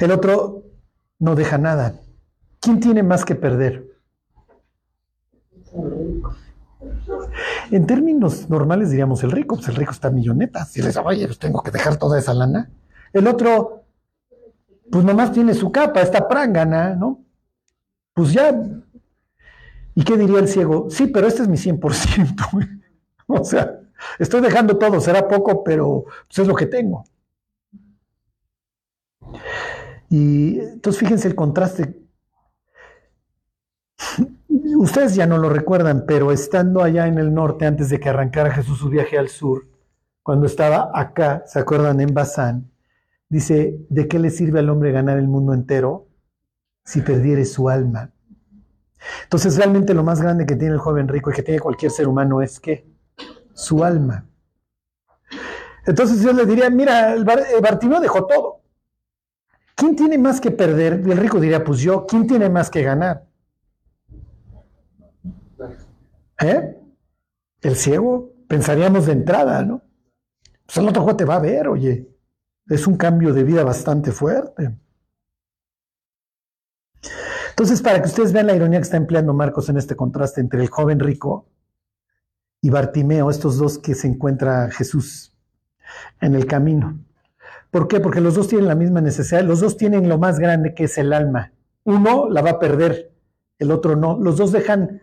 El 0.00 0.10
otro 0.10 0.64
no 1.20 1.36
deja 1.36 1.58
nada. 1.58 2.00
¿Quién 2.58 2.80
tiene 2.80 3.04
más 3.04 3.24
que 3.24 3.36
perder? 3.36 3.86
En 7.70 7.86
términos 7.86 8.48
normales 8.48 8.90
diríamos 8.90 9.22
el 9.24 9.30
rico, 9.30 9.56
pues 9.56 9.68
el 9.68 9.76
rico 9.76 9.92
está 9.92 10.10
milloneta. 10.10 10.64
Si 10.64 10.82
les 10.82 10.96
oye, 10.96 11.26
pues 11.26 11.38
tengo 11.38 11.62
que 11.62 11.70
dejar 11.70 11.96
toda 11.96 12.18
esa 12.18 12.34
lana. 12.34 12.70
El 13.12 13.26
otro, 13.26 13.84
pues 14.90 15.04
nomás 15.04 15.32
tiene 15.32 15.54
su 15.54 15.70
capa, 15.70 16.00
está 16.00 16.28
prángana, 16.28 16.94
¿no? 16.94 17.24
Pues 18.14 18.32
ya. 18.32 18.54
¿Y 19.94 20.04
qué 20.04 20.16
diría 20.16 20.38
el 20.38 20.48
ciego? 20.48 20.88
Sí, 20.90 21.06
pero 21.06 21.26
este 21.26 21.42
es 21.42 21.48
mi 21.48 21.56
100%. 21.56 22.80
o 23.26 23.44
sea, 23.44 23.80
estoy 24.18 24.40
dejando 24.40 24.78
todo, 24.78 25.00
será 25.00 25.28
poco, 25.28 25.62
pero 25.64 26.04
pues 26.26 26.38
es 26.38 26.46
lo 26.46 26.54
que 26.54 26.66
tengo. 26.66 27.04
Y 30.08 30.58
entonces 30.58 30.98
fíjense 31.00 31.28
el 31.28 31.34
contraste 31.34 32.02
Ustedes 34.76 35.14
ya 35.14 35.26
no 35.26 35.38
lo 35.38 35.48
recuerdan, 35.48 36.04
pero 36.06 36.32
estando 36.32 36.82
allá 36.82 37.06
en 37.06 37.18
el 37.18 37.32
norte, 37.32 37.66
antes 37.66 37.88
de 37.88 37.98
que 37.98 38.08
arrancara 38.08 38.50
Jesús 38.50 38.78
su 38.78 38.88
viaje 38.88 39.18
al 39.18 39.28
sur, 39.28 39.66
cuando 40.22 40.46
estaba 40.46 40.90
acá, 40.94 41.42
¿se 41.46 41.58
acuerdan? 41.58 42.00
En 42.00 42.12
Bazán, 42.12 42.70
dice, 43.28 43.78
¿de 43.88 44.08
qué 44.08 44.18
le 44.18 44.30
sirve 44.30 44.60
al 44.60 44.68
hombre 44.70 44.92
ganar 44.92 45.18
el 45.18 45.28
mundo 45.28 45.54
entero 45.54 46.08
si 46.84 47.00
perdiere 47.00 47.44
su 47.44 47.68
alma? 47.68 48.10
Entonces 49.24 49.56
realmente 49.56 49.94
lo 49.94 50.04
más 50.04 50.20
grande 50.20 50.46
que 50.46 50.56
tiene 50.56 50.74
el 50.74 50.80
joven 50.80 51.08
rico 51.08 51.30
y 51.30 51.34
que 51.34 51.42
tiene 51.42 51.60
cualquier 51.60 51.90
ser 51.90 52.06
humano 52.06 52.42
es 52.42 52.60
que 52.60 52.86
su 53.54 53.82
alma. 53.82 54.26
Entonces 55.86 56.22
yo 56.22 56.32
le 56.32 56.46
diría, 56.46 56.70
mira, 56.70 57.12
el 57.12 57.24
Bartimeo 57.24 58.00
dejó 58.00 58.26
todo. 58.26 58.60
¿Quién 59.74 59.96
tiene 59.96 60.18
más 60.18 60.40
que 60.40 60.50
perder? 60.50 60.92
el 60.92 61.16
rico 61.16 61.40
diría, 61.40 61.64
pues 61.64 61.80
yo, 61.80 62.06
¿quién 62.06 62.26
tiene 62.26 62.48
más 62.48 62.70
que 62.70 62.82
ganar? 62.82 63.24
¿Eh? 66.42 66.78
El 67.60 67.76
ciego, 67.76 68.32
pensaríamos 68.48 69.06
de 69.06 69.12
entrada, 69.12 69.62
¿no? 69.64 69.82
Pues 70.66 70.76
el 70.78 70.88
otro 70.88 71.16
te 71.16 71.24
va 71.24 71.36
a 71.36 71.40
ver, 71.40 71.68
oye. 71.68 72.08
Es 72.68 72.86
un 72.86 72.96
cambio 72.96 73.32
de 73.32 73.44
vida 73.44 73.64
bastante 73.64 74.12
fuerte. 74.12 74.74
Entonces, 77.50 77.82
para 77.82 78.00
que 78.00 78.08
ustedes 78.08 78.32
vean 78.32 78.46
la 78.46 78.56
ironía 78.56 78.78
que 78.78 78.84
está 78.84 78.96
empleando 78.96 79.34
Marcos 79.34 79.68
en 79.68 79.76
este 79.76 79.94
contraste 79.94 80.40
entre 80.40 80.62
el 80.62 80.68
joven 80.68 81.00
rico 81.00 81.48
y 82.62 82.70
Bartimeo, 82.70 83.28
estos 83.30 83.58
dos 83.58 83.78
que 83.78 83.94
se 83.94 84.06
encuentra 84.08 84.70
Jesús 84.70 85.36
en 86.20 86.34
el 86.34 86.46
camino. 86.46 86.98
¿Por 87.70 87.88
qué? 87.88 88.00
Porque 88.00 88.20
los 88.20 88.34
dos 88.34 88.48
tienen 88.48 88.68
la 88.68 88.74
misma 88.74 89.00
necesidad, 89.00 89.42
los 89.42 89.60
dos 89.60 89.76
tienen 89.76 90.08
lo 90.08 90.18
más 90.18 90.38
grande 90.38 90.74
que 90.74 90.84
es 90.84 90.96
el 90.98 91.12
alma. 91.12 91.52
Uno 91.84 92.28
la 92.30 92.42
va 92.42 92.50
a 92.50 92.58
perder, 92.58 93.12
el 93.58 93.70
otro 93.70 93.96
no. 93.96 94.18
Los 94.18 94.36
dos 94.36 94.52
dejan, 94.52 95.00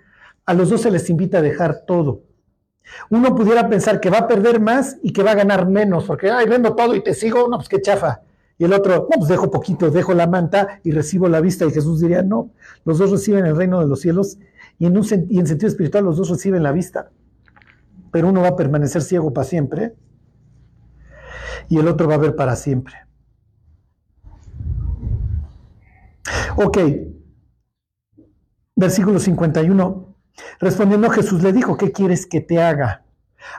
a 0.50 0.56
los 0.56 0.72
dos 0.72 0.82
se 0.82 0.90
les 0.90 1.08
invita 1.12 1.38
a 1.38 1.42
dejar 1.44 1.86
todo. 1.86 2.24
Uno 3.12 3.36
pudiera 3.36 3.70
pensar 3.70 4.00
que 4.00 4.10
va 4.10 4.18
a 4.18 4.28
perder 4.28 4.60
más 4.60 4.98
y 5.04 5.14
que 5.14 5.22
va 5.22 5.34
a 5.34 5.36
ganar 5.36 5.70
menos, 5.70 6.06
porque, 6.06 6.32
ay, 6.32 6.48
vendo 6.50 6.74
todo 6.74 6.96
y 6.96 7.04
te 7.04 7.14
sigo, 7.14 7.48
no, 7.48 7.58
pues 7.58 7.70
qué 7.70 7.80
chafa. 7.80 8.22
Y 8.58 8.64
el 8.64 8.74
otro, 8.74 9.08
no, 9.12 9.18
pues 9.18 9.28
dejo 9.28 9.52
poquito, 9.52 9.92
dejo 9.92 10.16
la 10.16 10.26
manta 10.26 10.80
y 10.84 10.90
recibo 10.90 11.30
la 11.30 11.40
vista. 11.40 11.68
Y 11.68 11.72
Jesús 11.72 12.00
diría, 12.00 12.24
no, 12.24 12.50
los 12.84 12.98
dos 12.98 13.12
reciben 13.12 13.46
el 13.46 13.56
reino 13.56 13.80
de 13.80 13.86
los 13.86 14.02
cielos 14.02 14.40
y 14.80 14.88
en, 14.88 14.98
un, 14.98 15.06
y 15.30 15.38
en 15.38 15.46
sentido 15.46 15.68
espiritual 15.68 16.06
los 16.06 16.18
dos 16.18 16.32
reciben 16.32 16.64
la 16.64 16.72
vista. 16.72 17.12
Pero 18.12 18.30
uno 18.30 18.42
va 18.42 18.48
a 18.48 18.56
permanecer 18.56 19.04
ciego 19.04 19.32
para 19.32 19.46
siempre 19.46 19.94
y 21.68 21.78
el 21.78 21.88
otro 21.88 22.08
va 22.08 22.16
a 22.16 22.18
ver 22.18 22.36
para 22.36 22.56
siempre. 22.56 22.96
Ok, 26.56 26.80
versículo 28.76 29.20
51. 29.20 30.09
Respondiendo 30.60 31.10
Jesús 31.10 31.42
le 31.44 31.54
dijo, 31.54 31.78
¿qué 31.78 31.92
quieres 31.92 32.26
que 32.26 32.42
te 32.42 32.62
haga? 32.62 33.04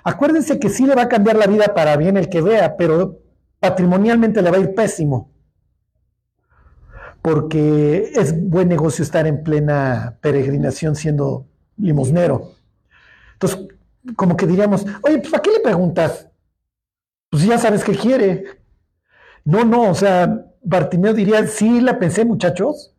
Acuérdense 0.04 0.58
que 0.58 0.68
sí 0.68 0.86
le 0.86 0.94
va 0.94 1.02
a 1.02 1.08
cambiar 1.08 1.36
la 1.36 1.46
vida 1.46 1.74
para 1.74 1.96
bien 1.96 2.16
el 2.16 2.28
que 2.28 2.42
vea, 2.42 2.76
pero 2.76 3.18
patrimonialmente 3.58 4.42
le 4.42 4.50
va 4.50 4.56
a 4.56 4.60
ir 4.60 4.74
pésimo. 4.74 5.30
Porque 7.22 8.12
es 8.14 8.34
buen 8.48 8.68
negocio 8.68 9.02
estar 9.02 9.26
en 9.26 9.42
plena 9.42 10.18
peregrinación 10.20 10.96
siendo 10.96 11.46
limosnero. 11.76 12.52
Entonces, 13.34 13.68
como 14.16 14.36
que 14.36 14.46
diríamos, 14.46 14.86
oye, 15.02 15.18
pues 15.18 15.30
¿para 15.30 15.42
qué 15.42 15.50
le 15.50 15.60
preguntas? 15.60 16.30
pues 17.30 17.44
ya 17.44 17.56
sabes 17.58 17.84
qué 17.84 17.96
quiere. 17.96 18.60
No, 19.44 19.64
no, 19.64 19.90
o 19.90 19.94
sea, 19.94 20.46
Bartimeo 20.62 21.14
diría, 21.14 21.46
sí, 21.46 21.80
la 21.80 21.98
pensé, 21.98 22.24
muchachos, 22.24 22.94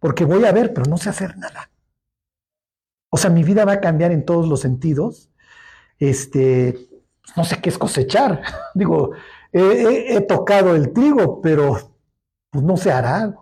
porque 0.00 0.24
voy 0.24 0.44
a 0.44 0.52
ver, 0.52 0.74
pero 0.74 0.90
no 0.90 0.98
sé 0.98 1.08
hacer 1.08 1.38
nada. 1.38 1.70
O 3.10 3.16
sea, 3.16 3.30
mi 3.30 3.42
vida 3.42 3.64
va 3.64 3.72
a 3.72 3.80
cambiar 3.80 4.12
en 4.12 4.24
todos 4.24 4.48
los 4.48 4.60
sentidos. 4.60 5.30
Este, 5.98 6.88
no 7.36 7.44
sé 7.44 7.60
qué 7.60 7.70
es 7.70 7.78
cosechar. 7.78 8.42
Digo, 8.74 9.12
he, 9.52 10.20
tocado 10.22 10.74
el 10.74 10.92
trigo, 10.92 11.40
pero 11.40 11.94
pues 12.50 12.64
no 12.64 12.76
sé 12.76 12.92
arar. 12.92 13.34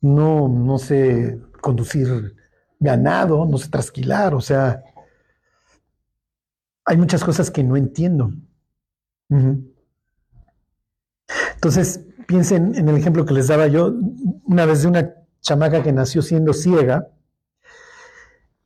No, 0.00 0.48
no 0.48 0.78
sé 0.78 1.40
conducir 1.60 2.36
ganado, 2.78 3.46
no 3.46 3.58
sé 3.58 3.70
trasquilar. 3.70 4.34
O 4.34 4.40
sea, 4.40 4.82
hay 6.84 6.96
muchas 6.96 7.24
cosas 7.24 7.50
que 7.50 7.62
no 7.62 7.76
entiendo. 7.76 8.30
Entonces, 11.54 12.00
piensen 12.26 12.74
en 12.74 12.88
el 12.88 12.96
ejemplo 12.96 13.24
que 13.24 13.34
les 13.34 13.48
daba 13.48 13.66
yo 13.66 13.94
una 14.44 14.66
vez 14.66 14.82
de 14.82 14.88
una 14.88 15.14
chamaca 15.40 15.82
que 15.82 15.92
nació 15.92 16.22
siendo 16.22 16.52
ciega 16.52 17.13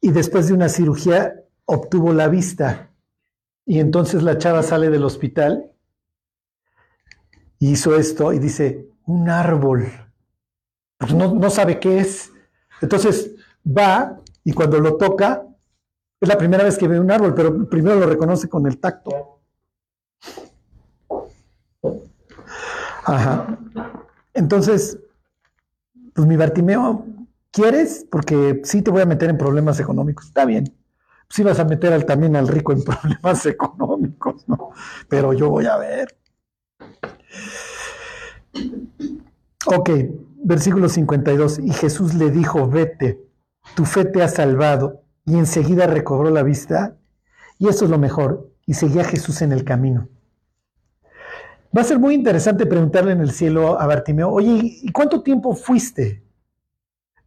y 0.01 0.11
después 0.11 0.49
de 0.49 0.55
una 0.55 0.69
cirugía 0.69 1.35
obtuvo 1.65 2.13
la 2.13 2.29
vista. 2.29 2.91
Y 3.67 3.81
entonces 3.81 4.23
la 4.23 4.39
chava 4.39 4.63
sale 4.63 4.91
del 4.91 5.05
hospital 5.05 5.71
y 7.59 7.73
hizo 7.73 7.97
esto 7.97 8.33
y 8.33 8.39
dice, 8.39 8.89
un 9.07 9.29
árbol. 9.29 9.89
Pues 10.97 11.15
no, 11.15 11.35
no 11.35 11.51
sabe 11.51 11.79
qué 11.79 11.99
es. 11.99 12.33
Entonces 12.81 13.33
va 13.67 14.21
y 14.45 14.53
cuando 14.53 14.79
lo 14.81 14.97
toca, 14.97 15.45
es 16.21 16.29
la 16.29 16.39
primera 16.39 16.65
vez 16.65 16.79
que 16.79 16.89
ve 16.89 16.99
un 16.99 17.11
árbol, 17.11 17.35
pero 17.35 17.69
primero 17.69 17.97
lo 17.97 18.07
reconoce 18.07 18.49
con 18.49 18.67
el 18.67 18.79
tacto. 18.79 19.41
Ajá. 23.05 23.59
Entonces, 24.35 24.99
pues 26.15 26.27
mi 26.27 26.37
Bartimeo, 26.37 27.07
¿quieres? 27.53 28.07
Porque 28.11 28.61
sí 28.65 28.83
te 28.83 28.91
voy 28.91 29.03
a 29.03 29.07
meter 29.07 29.31
en 29.31 29.39
problemas 29.39 29.81
económicos. 29.81 30.27
Está 30.27 30.45
bien. 30.45 30.75
Sí 31.31 31.43
vas 31.43 31.59
a 31.59 31.65
meter 31.65 31.93
al, 31.93 32.07
también 32.07 32.37
al 32.37 32.49
rico 32.49 32.73
en 32.73 32.83
problemas 32.85 33.45
económicos, 33.47 34.49
¿no? 34.49 34.71
Pero 35.09 35.33
yo 35.33 35.51
voy 35.51 35.67
a 35.67 35.77
ver. 35.77 36.17
Ok, 39.67 39.91
versículo 40.43 40.89
52. 40.89 41.59
Y 41.61 41.73
Jesús 41.73 42.15
le 42.15 42.31
dijo, 42.31 42.69
vete, 42.69 43.21
tu 43.75 43.85
fe 43.85 44.05
te 44.05 44.23
ha 44.23 44.29
salvado. 44.29 45.03
Y 45.25 45.37
enseguida 45.37 45.87
recobró 45.87 46.31
la 46.31 46.43
vista. 46.43 46.97
Y 47.59 47.69
eso 47.69 47.85
es 47.85 47.91
lo 47.91 47.99
mejor. 47.99 48.51
Y 48.67 48.75
seguía 48.75 49.05
Jesús 49.05 49.43
en 49.43 49.53
el 49.53 49.65
camino. 49.65 50.09
Va 51.77 51.83
a 51.83 51.85
ser 51.85 51.99
muy 51.99 52.15
interesante 52.15 52.65
preguntarle 52.65 53.13
en 53.13 53.21
el 53.21 53.31
cielo 53.31 53.79
a 53.79 53.87
Bartimeo, 53.87 54.31
oye, 54.31 54.79
¿y 54.83 54.91
cuánto 54.91 55.23
tiempo 55.23 55.55
fuiste? 55.55 56.23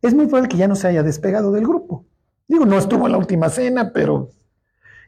Es 0.02 0.14
muy 0.14 0.26
probable 0.26 0.50
que 0.50 0.58
ya 0.58 0.68
no 0.68 0.76
se 0.76 0.88
haya 0.88 1.04
despegado 1.04 1.52
del 1.52 1.66
grupo. 1.66 2.06
Digo, 2.48 2.66
no 2.66 2.78
estuvo 2.78 3.06
en 3.06 3.14
la 3.14 3.18
última 3.18 3.50
cena, 3.50 3.92
pero 3.94 4.30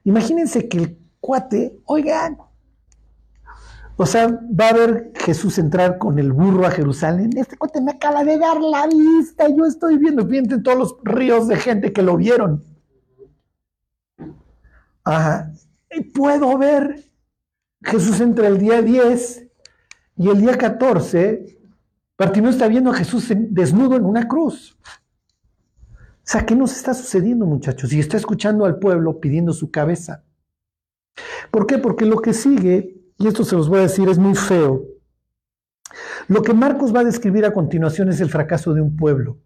imagínense 0.04 0.70
que 0.70 0.78
el 0.78 1.00
cuate, 1.20 1.80
oigan, 1.86 2.38
o 3.96 4.06
sea, 4.06 4.28
va 4.28 4.70
a 4.70 4.74
ver 4.74 5.12
Jesús 5.16 5.58
entrar 5.58 5.98
con 5.98 6.18
el 6.20 6.32
burro 6.32 6.66
a 6.66 6.72
Jerusalén. 6.72 7.32
Este 7.36 7.58
cuate 7.58 7.82
me 7.82 7.92
acaba 7.92 8.24
de 8.24 8.38
dar 8.38 8.60
la 8.60 8.88
vista, 8.88 9.48
yo 9.50 9.66
estoy 9.66 9.98
viendo, 9.98 10.28
fíjense 10.28 10.60
todos 10.60 10.78
los 10.78 10.98
ríos 11.04 11.48
de 11.48 11.58
gente 11.58 11.94
que 11.94 12.02
lo 12.02 12.18
vieron. 12.18 12.64
Ajá. 15.04 15.52
Y 15.92 16.02
puedo 16.02 16.58
ver 16.58 17.04
Jesús 17.84 18.20
entra 18.22 18.48
el 18.48 18.58
día 18.58 18.82
10 18.82 19.48
y 20.18 20.30
el 20.30 20.42
día 20.42 20.58
14, 20.58 21.60
Bartimeo 22.18 22.52
está 22.52 22.68
viendo 22.68 22.92
a 22.92 22.96
Jesús 22.96 23.32
desnudo 23.50 23.96
en 23.96 24.06
una 24.06 24.28
cruz. 24.28 24.78
O 26.24 26.26
sea, 26.26 26.46
¿qué 26.46 26.56
nos 26.56 26.76
está 26.76 26.94
sucediendo, 26.94 27.46
muchachos? 27.46 27.92
Y 27.92 28.00
está 28.00 28.18
escuchando 28.18 28.66
al 28.66 28.80
pueblo 28.80 29.20
pidiendo 29.20 29.52
su 29.52 29.72
cabeza. 29.72 30.24
¿Por 31.52 31.68
qué? 31.68 31.78
Porque 31.78 32.06
lo 32.06 32.22
que 32.22 32.34
sigue, 32.34 33.02
y 33.18 33.28
esto 33.28 33.44
se 33.44 33.56
los 33.56 33.68
voy 33.68 33.80
a 33.80 33.84
decir, 33.84 34.08
es 34.08 34.18
muy 34.18 34.36
feo. 34.36 34.86
Lo 36.28 36.42
que 36.42 36.54
Marcos 36.54 36.96
va 36.96 37.02
a 37.02 37.04
describir 37.04 37.46
a 37.46 37.54
continuación 37.54 38.10
es 38.10 38.22
el 38.22 38.30
fracaso 38.30 38.74
de 38.74 38.82
un 38.82 38.96
pueblo. 38.96 39.38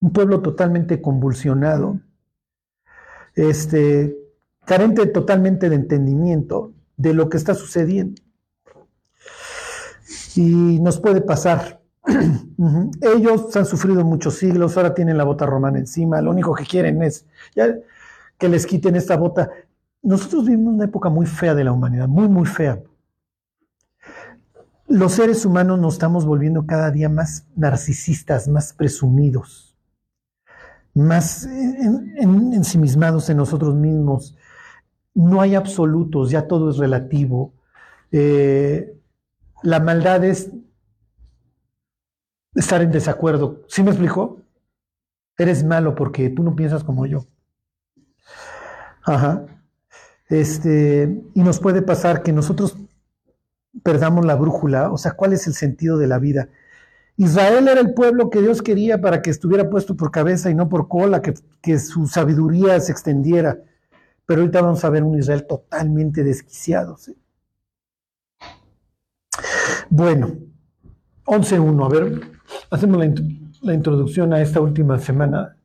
Un 0.00 0.12
pueblo 0.12 0.40
totalmente 0.42 1.00
convulsionado, 1.00 2.00
este, 3.34 4.16
carente 4.64 5.06
totalmente 5.06 5.68
de 5.68 5.76
entendimiento, 5.76 6.72
de 6.96 7.14
lo 7.14 7.28
que 7.28 7.36
está 7.36 7.54
sucediendo. 7.54 8.20
Y 10.36 10.80
nos 10.80 11.00
puede 11.00 11.20
pasar. 11.20 11.80
Ellos 13.00 13.54
han 13.56 13.66
sufrido 13.66 14.04
muchos 14.04 14.34
siglos, 14.34 14.76
ahora 14.76 14.94
tienen 14.94 15.18
la 15.18 15.24
bota 15.24 15.46
romana 15.46 15.78
encima, 15.78 16.20
lo 16.20 16.30
único 16.30 16.54
que 16.54 16.64
quieren 16.64 17.02
es 17.02 17.26
que 18.38 18.48
les 18.48 18.66
quiten 18.66 18.96
esta 18.96 19.16
bota. 19.16 19.50
Nosotros 20.02 20.46
vivimos 20.46 20.74
una 20.74 20.84
época 20.84 21.08
muy 21.10 21.26
fea 21.26 21.54
de 21.54 21.64
la 21.64 21.72
humanidad, 21.72 22.08
muy, 22.08 22.28
muy 22.28 22.46
fea. 22.46 22.80
Los 24.88 25.12
seres 25.12 25.44
humanos 25.44 25.78
nos 25.78 25.94
estamos 25.94 26.24
volviendo 26.24 26.66
cada 26.66 26.90
día 26.90 27.08
más 27.08 27.46
narcisistas, 27.54 28.48
más 28.48 28.72
presumidos, 28.72 29.76
más 30.94 31.46
ensimismados 31.46 33.30
en 33.30 33.36
nosotros 33.36 33.74
mismos, 33.74 34.36
no 35.14 35.40
hay 35.40 35.54
absolutos, 35.54 36.30
ya 36.30 36.46
todo 36.46 36.70
es 36.70 36.76
relativo. 36.76 37.52
Eh, 38.12 38.96
la 39.62 39.80
maldad 39.80 40.24
es 40.24 40.50
estar 42.54 42.82
en 42.82 42.90
desacuerdo. 42.90 43.62
¿Sí 43.68 43.82
me 43.82 43.90
explicó? 43.90 44.40
Eres 45.36 45.64
malo 45.64 45.94
porque 45.94 46.30
tú 46.30 46.42
no 46.42 46.54
piensas 46.54 46.84
como 46.84 47.06
yo. 47.06 47.26
Ajá. 49.02 49.46
Este, 50.28 51.22
y 51.34 51.42
nos 51.42 51.58
puede 51.58 51.82
pasar 51.82 52.22
que 52.22 52.32
nosotros 52.32 52.76
perdamos 53.82 54.24
la 54.24 54.36
brújula, 54.36 54.92
o 54.92 54.98
sea, 54.98 55.12
¿cuál 55.12 55.32
es 55.32 55.46
el 55.46 55.54
sentido 55.54 55.98
de 55.98 56.06
la 56.06 56.18
vida? 56.18 56.48
Israel 57.16 57.68
era 57.68 57.80
el 57.80 57.94
pueblo 57.94 58.30
que 58.30 58.40
Dios 58.40 58.62
quería 58.62 59.00
para 59.00 59.22
que 59.22 59.30
estuviera 59.30 59.68
puesto 59.68 59.96
por 59.96 60.10
cabeza 60.10 60.50
y 60.50 60.54
no 60.54 60.68
por 60.68 60.88
cola, 60.88 61.20
que, 61.20 61.34
que 61.60 61.78
su 61.78 62.06
sabiduría 62.06 62.78
se 62.80 62.92
extendiera. 62.92 63.58
Pero 64.24 64.42
ahorita 64.42 64.62
vamos 64.62 64.84
a 64.84 64.90
ver 64.90 65.02
un 65.02 65.18
Israel 65.18 65.46
totalmente 65.46 66.22
desquiciado. 66.22 66.96
Bueno, 69.92 70.36
11.1, 71.24 71.84
a 71.84 71.88
ver, 71.88 72.20
hacemos 72.70 73.04
la, 73.60 73.74
introducción 73.74 74.32
a 74.32 74.40
esta 74.40 74.60
última 74.60 75.00
semana 75.00 75.56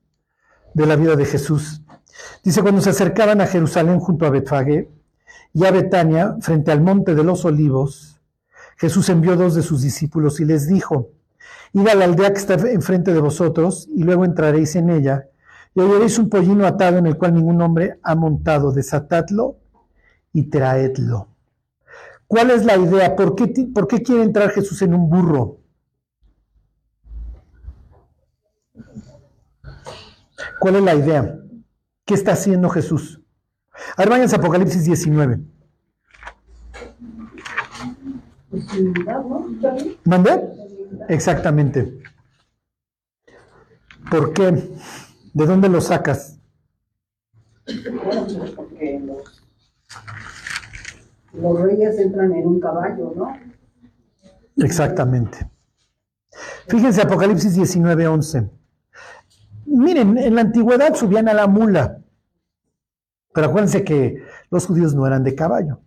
de 0.73 0.87
la 0.87 0.95
vida 0.95 1.15
de 1.15 1.25
Jesús. 1.25 1.83
Dice, 2.43 2.63
cuando 2.63 2.81
se 2.81 2.89
acercaban 2.89 3.39
a 3.39 3.45
Jerusalén 3.45 3.99
junto 3.99 4.25
a 4.25 4.31
Betfagé 4.31 4.89
y 5.53 5.63
a 5.63 5.69
Betania, 5.69 6.37
frente 6.41 6.71
al 6.71 6.81
monte 6.81 7.13
de 7.13 7.23
los 7.23 7.45
olivos, 7.45 8.19
Jesús 8.77 9.09
envió 9.09 9.35
dos 9.35 9.53
de 9.53 9.61
sus 9.61 9.83
discípulos 9.83 10.39
y 10.39 10.45
les 10.45 10.67
dijo, 10.67 11.11
id 11.73 11.87
a 11.87 11.93
la 11.93 12.05
aldea 12.05 12.33
que 12.33 12.39
está 12.39 12.55
enfrente 12.55 13.13
de 13.13 13.19
vosotros 13.19 13.87
y 13.93 14.01
luego 14.01 14.25
entraréis 14.25 14.75
en 14.75 14.89
ella 14.89 15.27
y 15.75 15.81
oyeréis 15.81 16.17
un 16.17 16.29
pollino 16.29 16.65
atado 16.65 16.97
en 16.97 17.05
el 17.05 17.15
cual 17.15 17.35
ningún 17.35 17.61
hombre 17.61 17.99
ha 18.01 18.15
montado, 18.15 18.71
desatadlo 18.71 19.57
y 20.33 20.49
traedlo. 20.49 21.34
¿Cuál 22.27 22.51
es 22.51 22.65
la 22.65 22.77
idea? 22.77 23.15
¿Por 23.15 23.35
qué, 23.35 23.47
¿Por 23.73 23.87
qué 23.87 24.01
quiere 24.01 24.23
entrar 24.23 24.49
Jesús 24.51 24.81
en 24.81 24.93
un 24.93 25.09
burro? 25.09 25.59
¿Cuál 30.59 30.77
es 30.77 30.83
la 30.83 30.95
idea? 30.95 31.39
¿Qué 32.05 32.13
está 32.13 32.33
haciendo 32.33 32.69
Jesús? 32.69 33.21
A 33.97 34.01
ver, 34.01 34.09
váyanse 34.09 34.35
a 34.35 34.39
Apocalipsis 34.39 34.85
19. 34.85 35.39
¿Mandé? 40.05 40.49
Exactamente. 41.09 41.99
¿Por 44.09 44.33
qué? 44.33 44.51
¿De 45.33 45.45
dónde 45.45 45.69
lo 45.69 45.81
sacas? 45.81 46.39
porque 48.55 49.01
los, 49.03 49.24
los 51.39 51.61
reyes 51.61 51.97
entran 51.99 52.33
en 52.33 52.47
un 52.47 52.59
caballo, 52.59 53.13
¿no? 53.15 53.37
Exactamente. 54.57 55.49
Fíjense 56.67 57.01
Apocalipsis 57.01 57.55
19, 57.55 58.07
11. 58.07 58.49
Miren, 59.65 60.17
en 60.17 60.35
la 60.35 60.41
antigüedad 60.41 60.95
subían 60.95 61.27
a 61.27 61.33
la 61.33 61.47
mula, 61.47 61.99
pero 63.33 63.47
acuérdense 63.47 63.83
que 63.83 64.23
los 64.49 64.65
judíos 64.65 64.95
no 64.95 65.05
eran 65.05 65.23
de 65.23 65.35
caballo. 65.35 65.79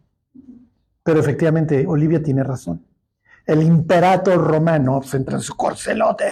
Pero 1.02 1.20
efectivamente, 1.20 1.86
Olivia 1.86 2.22
tiene 2.22 2.42
razón. 2.42 2.84
El 3.46 3.62
imperator 3.62 4.36
romano 4.36 5.00
se 5.02 5.16
entra 5.16 5.36
en 5.36 5.40
su 5.40 5.56
corcelote. 5.56 6.26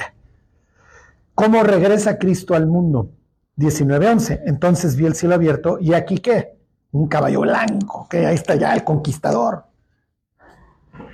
¿Cómo 1.34 1.62
regresa 1.62 2.18
Cristo 2.18 2.54
al 2.54 2.66
mundo? 2.66 3.10
19.11. 3.56 4.42
Entonces 4.44 4.96
vi 4.96 5.06
el 5.06 5.14
cielo 5.14 5.34
abierto 5.34 5.78
y 5.80 5.94
aquí 5.94 6.18
qué? 6.18 6.55
Un 6.96 7.08
caballo 7.08 7.42
blanco, 7.42 8.06
que 8.08 8.26
ahí 8.26 8.34
está 8.34 8.54
ya 8.54 8.72
el 8.72 8.82
conquistador. 8.82 9.64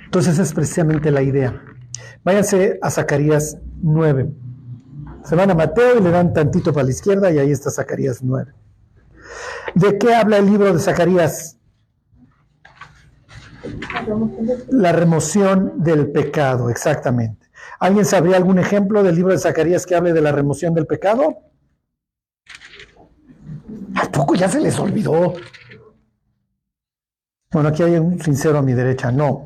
Entonces 0.05 0.39
es 0.39 0.53
precisamente 0.53 1.11
la 1.11 1.21
idea. 1.21 1.61
Váyanse 2.23 2.79
a 2.81 2.89
Zacarías 2.89 3.57
9. 3.81 4.31
Se 5.25 5.35
van 5.35 5.51
a 5.51 5.55
Mateo 5.55 5.97
y 5.97 6.01
le 6.01 6.09
dan 6.09 6.33
tantito 6.33 6.71
para 6.71 6.85
la 6.85 6.91
izquierda 6.91 7.31
y 7.31 7.39
ahí 7.39 7.51
está 7.51 7.69
Zacarías 7.69 8.23
9. 8.23 8.53
¿De 9.75 9.97
qué 9.97 10.15
habla 10.15 10.37
el 10.37 10.45
libro 10.45 10.73
de 10.73 10.79
Zacarías? 10.79 11.57
La 14.69 14.91
remoción 14.93 15.83
del 15.83 16.11
pecado, 16.11 16.69
exactamente. 16.69 17.47
¿Alguien 17.79 18.05
sabría 18.05 18.37
algún 18.37 18.59
ejemplo 18.59 19.03
del 19.03 19.15
libro 19.15 19.33
de 19.33 19.39
Zacarías 19.39 19.85
que 19.85 19.95
hable 19.95 20.13
de 20.13 20.21
la 20.21 20.31
remoción 20.31 20.73
del 20.73 20.85
pecado? 20.85 21.39
¿A 23.95 24.09
poco 24.11 24.35
ya 24.35 24.47
se 24.47 24.61
les 24.61 24.79
olvidó? 24.79 25.33
Bueno, 27.53 27.69
aquí 27.69 27.83
hay 27.83 27.97
un 27.97 28.19
sincero 28.19 28.57
a 28.57 28.63
mi 28.63 28.73
derecha, 28.73 29.11
no. 29.11 29.45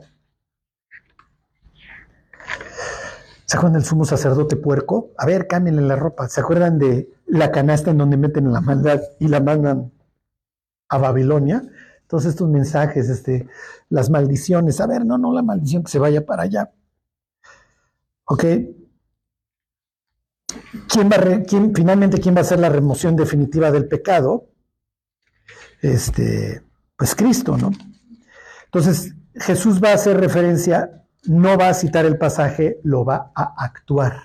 ¿Se 3.45 3.58
acuerdan 3.58 3.74
del 3.74 3.86
sumo 3.86 4.05
sacerdote 4.05 4.55
puerco? 4.55 5.12
A 5.18 5.26
ver, 5.26 5.47
cámbienle 5.47 5.82
la 5.82 5.97
ropa. 5.97 6.30
¿Se 6.30 6.39
acuerdan 6.39 6.80
de 6.80 7.10
la 7.28 7.51
canasta 7.51 7.91
en 7.91 7.97
donde 7.97 8.18
meten 8.18 8.51
la 8.51 8.62
maldad 8.62 9.01
y 9.20 9.28
la 9.28 9.41
mandan 9.41 9.91
a 10.89 10.97
Babilonia? 10.97 11.64
Entonces 12.01 12.32
estos 12.32 12.49
mensajes, 12.49 13.10
este, 13.10 13.47
las 13.89 14.10
maldiciones. 14.10 14.80
A 14.80 14.88
ver, 14.88 15.05
no, 15.05 15.18
no 15.18 15.34
la 15.34 15.43
maldición 15.43 15.84
que 15.84 15.91
se 15.91 15.99
vaya 15.99 16.26
para 16.26 16.43
allá. 16.43 16.72
¿Ok? 18.26 18.43
¿Quién 20.89 21.10
va 21.10 21.43
quién, 21.45 21.74
finalmente, 21.76 22.20
¿quién 22.20 22.36
va 22.36 22.39
a 22.39 22.41
hacer 22.41 22.60
la 22.60 22.70
remoción 22.70 23.18
definitiva 23.18 23.72
del 23.72 23.88
pecado? 23.88 24.47
Este, 25.82 26.64
pues 26.97 27.16
Cristo, 27.16 27.58
¿no? 27.58 27.72
Entonces, 28.68 29.15
Jesús 29.36 29.82
va 29.84 29.89
a 29.89 29.95
hacer 29.95 30.20
referencia 30.20 30.97
no 31.28 31.57
va 31.57 31.70
a 31.70 31.74
citar 31.74 32.05
el 32.05 32.18
pasaje, 32.18 32.80
lo 32.84 33.05
va 33.05 33.32
a 33.36 33.53
actuar. 33.57 34.24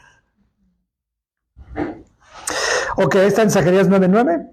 Ok, 2.96 3.16
está 3.16 3.42
en 3.42 3.50
Zacarías 3.50 3.88
9:9. 3.88 4.50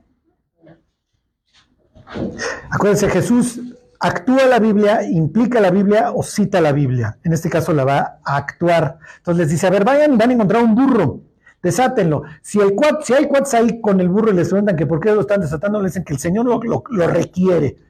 Acuérdense, 2.71 3.09
Jesús 3.09 3.59
actúa 3.99 4.45
la 4.45 4.59
Biblia, 4.59 5.03
implica 5.03 5.59
la 5.59 5.71
Biblia 5.71 6.11
o 6.13 6.23
cita 6.23 6.61
la 6.61 6.71
Biblia. 6.71 7.19
En 7.23 7.33
este 7.33 7.49
caso 7.49 7.73
la 7.73 7.83
va 7.83 8.19
a 8.23 8.37
actuar. 8.37 8.99
Entonces 9.17 9.39
les 9.39 9.49
dice, 9.49 9.67
a 9.67 9.69
ver, 9.69 9.83
vayan, 9.83 10.17
van 10.17 10.29
a 10.29 10.33
encontrar 10.33 10.63
un 10.63 10.73
burro, 10.73 11.21
desátenlo. 11.61 12.23
Si, 12.41 12.59
el 12.59 12.73
cuat, 12.73 13.03
si 13.03 13.13
hay 13.13 13.27
cuates 13.27 13.53
ahí 13.53 13.81
con 13.81 13.99
el 13.99 14.07
burro 14.07 14.31
y 14.31 14.35
les 14.35 14.49
preguntan 14.49 14.77
que 14.77 14.87
por 14.87 14.99
qué 14.99 15.11
lo 15.11 15.21
están 15.21 15.41
desatando, 15.41 15.79
le 15.79 15.87
dicen 15.87 16.03
que 16.03 16.13
el 16.13 16.19
Señor 16.19 16.45
lo, 16.45 16.59
lo 16.89 17.07
requiere. 17.07 17.88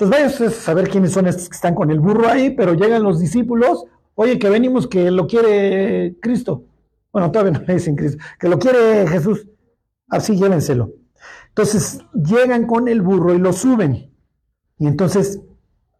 Entonces 0.00 0.18
vayan 0.18 0.32
ustedes 0.32 0.58
a 0.58 0.62
saber 0.62 0.88
quiénes 0.88 1.12
son 1.12 1.26
estos 1.26 1.50
que 1.50 1.56
están 1.56 1.74
con 1.74 1.90
el 1.90 2.00
burro 2.00 2.26
ahí, 2.26 2.48
pero 2.48 2.72
llegan 2.72 3.02
los 3.02 3.20
discípulos, 3.20 3.84
oye, 4.14 4.38
que 4.38 4.48
venimos 4.48 4.86
que 4.86 5.10
lo 5.10 5.26
quiere 5.26 6.16
Cristo. 6.22 6.64
Bueno, 7.12 7.30
todavía 7.30 7.58
no 7.58 7.66
le 7.66 7.74
dicen 7.74 7.96
Cristo, 7.96 8.16
que 8.38 8.48
lo 8.48 8.58
quiere 8.58 9.06
Jesús. 9.06 9.46
Así 10.08 10.36
llévenselo. 10.36 10.94
Entonces 11.48 11.98
llegan 12.14 12.66
con 12.66 12.88
el 12.88 13.02
burro 13.02 13.34
y 13.34 13.38
lo 13.38 13.52
suben. 13.52 14.10
Y 14.78 14.86
entonces 14.86 15.38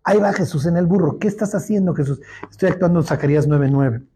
ahí 0.03 0.17
va 0.19 0.33
Jesús 0.33 0.65
en 0.65 0.79
el 0.79 0.87
burro. 0.87 1.19
¿Qué 1.19 1.29
estás 1.29 1.55
haciendo, 1.55 1.93
Jesús? 1.93 2.23
Estoy 2.51 2.71
actuando 2.71 3.01
en 3.01 3.05
Zacarías 3.05 3.49
9:9. 3.49 4.07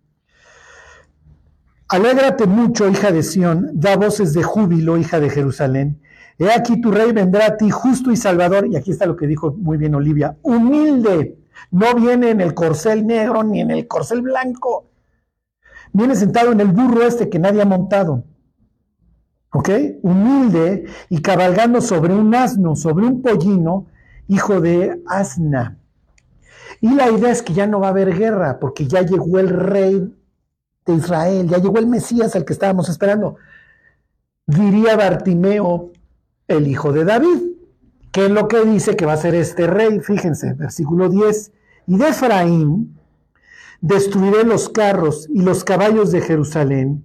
Alégrate 1.88 2.46
mucho, 2.46 2.88
hija 2.88 3.12
de 3.12 3.22
Sión, 3.22 3.68
da 3.74 3.98
voces 3.98 4.32
de 4.32 4.44
júbilo, 4.44 4.96
hija 4.96 5.20
de 5.20 5.28
Jerusalén. 5.28 6.00
He 6.38 6.50
aquí 6.50 6.80
tu 6.80 6.90
rey 6.90 7.12
vendrá 7.12 7.46
a 7.46 7.56
ti 7.56 7.70
justo 7.70 8.10
y 8.10 8.16
salvador. 8.16 8.66
Y 8.66 8.76
aquí 8.76 8.90
está 8.90 9.06
lo 9.06 9.16
que 9.16 9.26
dijo 9.26 9.52
muy 9.52 9.76
bien 9.76 9.94
Olivia. 9.94 10.36
Humilde. 10.42 11.38
No 11.70 11.94
viene 11.94 12.30
en 12.30 12.40
el 12.40 12.54
corcel 12.54 13.06
negro 13.06 13.42
ni 13.42 13.60
en 13.60 13.70
el 13.70 13.86
corcel 13.86 14.22
blanco. 14.22 14.90
Viene 15.92 16.16
sentado 16.16 16.52
en 16.52 16.60
el 16.60 16.68
burro 16.68 17.06
este 17.06 17.28
que 17.28 17.38
nadie 17.38 17.62
ha 17.62 17.66
montado. 17.66 18.24
¿Ok? 19.52 19.70
Humilde 20.02 20.86
y 21.08 21.22
cabalgando 21.22 21.80
sobre 21.80 22.12
un 22.12 22.34
asno, 22.34 22.74
sobre 22.74 23.06
un 23.06 23.22
pollino, 23.22 23.86
hijo 24.26 24.60
de 24.60 25.00
asna. 25.06 25.78
Y 26.80 26.92
la 26.94 27.10
idea 27.10 27.30
es 27.30 27.42
que 27.42 27.54
ya 27.54 27.66
no 27.66 27.78
va 27.78 27.86
a 27.86 27.90
haber 27.90 28.16
guerra, 28.16 28.58
porque 28.58 28.86
ya 28.86 29.02
llegó 29.02 29.38
el 29.38 29.48
rey 29.48 30.12
de 30.84 30.92
Israel, 30.92 31.48
ya 31.48 31.58
llegó 31.58 31.78
el 31.78 31.86
Mesías 31.86 32.34
al 32.34 32.44
que 32.44 32.52
estábamos 32.52 32.88
esperando. 32.88 33.36
Diría 34.46 34.96
Bartimeo, 34.96 35.92
el 36.48 36.68
hijo 36.68 36.92
de 36.92 37.04
David. 37.04 37.42
¿Qué 38.12 38.26
es 38.26 38.30
lo 38.30 38.46
que 38.48 38.64
dice 38.64 38.96
que 38.96 39.06
va 39.06 39.14
a 39.14 39.16
ser 39.16 39.34
este 39.34 39.66
rey? 39.66 40.00
Fíjense, 40.00 40.54
versículo 40.54 41.08
10. 41.08 41.52
Y 41.86 41.96
de 41.96 42.08
Efraín 42.08 42.96
destruiré 43.80 44.44
los 44.44 44.68
carros 44.68 45.28
y 45.28 45.42
los 45.42 45.64
caballos 45.64 46.10
de 46.10 46.20
Jerusalén, 46.20 47.04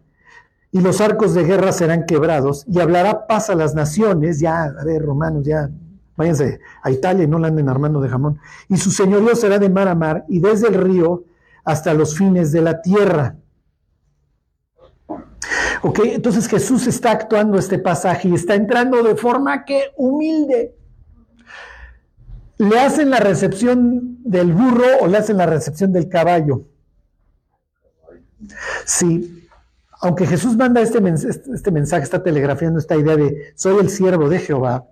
y 0.72 0.82
los 0.82 1.02
arcos 1.02 1.34
de 1.34 1.44
guerra 1.44 1.72
serán 1.72 2.06
quebrados, 2.06 2.64
y 2.68 2.80
hablará 2.80 3.28
paz 3.28 3.50
a 3.50 3.56
las 3.56 3.74
naciones. 3.74 4.40
Ya, 4.40 4.64
a 4.66 4.86
ver, 4.86 5.02
romanos, 5.02 5.46
ya, 5.46 5.70
váyanse 6.16 6.60
a 6.84 6.92
Italia 6.92 7.24
y 7.24 7.28
no 7.28 7.40
la 7.40 7.48
anden 7.48 7.70
armando 7.70 8.00
de 8.02 8.10
jamón. 8.10 8.40
Y 8.68 8.78
su 8.78 8.92
señorío 8.92 9.36
será 9.36 9.58
de 9.58 9.70
mar 9.70 9.88
a 9.88 9.96
mar, 9.96 10.26
y 10.30 10.40
desde 10.40 10.68
el 10.68 10.76
río 10.76 11.24
hasta 11.66 11.94
los 11.94 12.16
fines 12.16 12.52
de 12.52 12.62
la 12.62 12.82
tierra. 12.82 13.36
Ok, 15.82 16.00
entonces 16.04 16.48
Jesús 16.48 16.88
está 16.88 17.12
actuando 17.12 17.58
este 17.58 17.80
pasaje 17.80 18.28
y 18.28 18.36
está 18.36 18.56
entrando 18.56 19.02
de 19.04 19.16
forma 19.16 19.66
que 19.66 19.92
humilde. 19.96 20.76
¿Le 22.58 22.80
hacen 22.80 23.10
la 23.10 23.20
recepción 23.20 24.18
del 24.24 24.52
burro 24.52 24.86
o 25.02 25.08
le 25.08 25.18
hacen 25.18 25.38
la 25.38 25.46
recepción 25.46 25.94
del 25.94 26.10
caballo? 26.10 26.66
Sí, 28.86 29.48
aunque 30.02 30.26
Jesús 30.26 30.58
manda 30.58 30.82
este, 30.82 31.02
este 31.54 31.72
mensaje, 31.72 32.04
está 32.04 32.22
telegrafiando 32.22 32.80
esta 32.80 32.98
idea 32.98 33.16
de 33.16 33.54
soy 33.56 33.80
el 33.80 33.90
siervo 33.90 34.28
de 34.28 34.40
Jehová, 34.40 34.86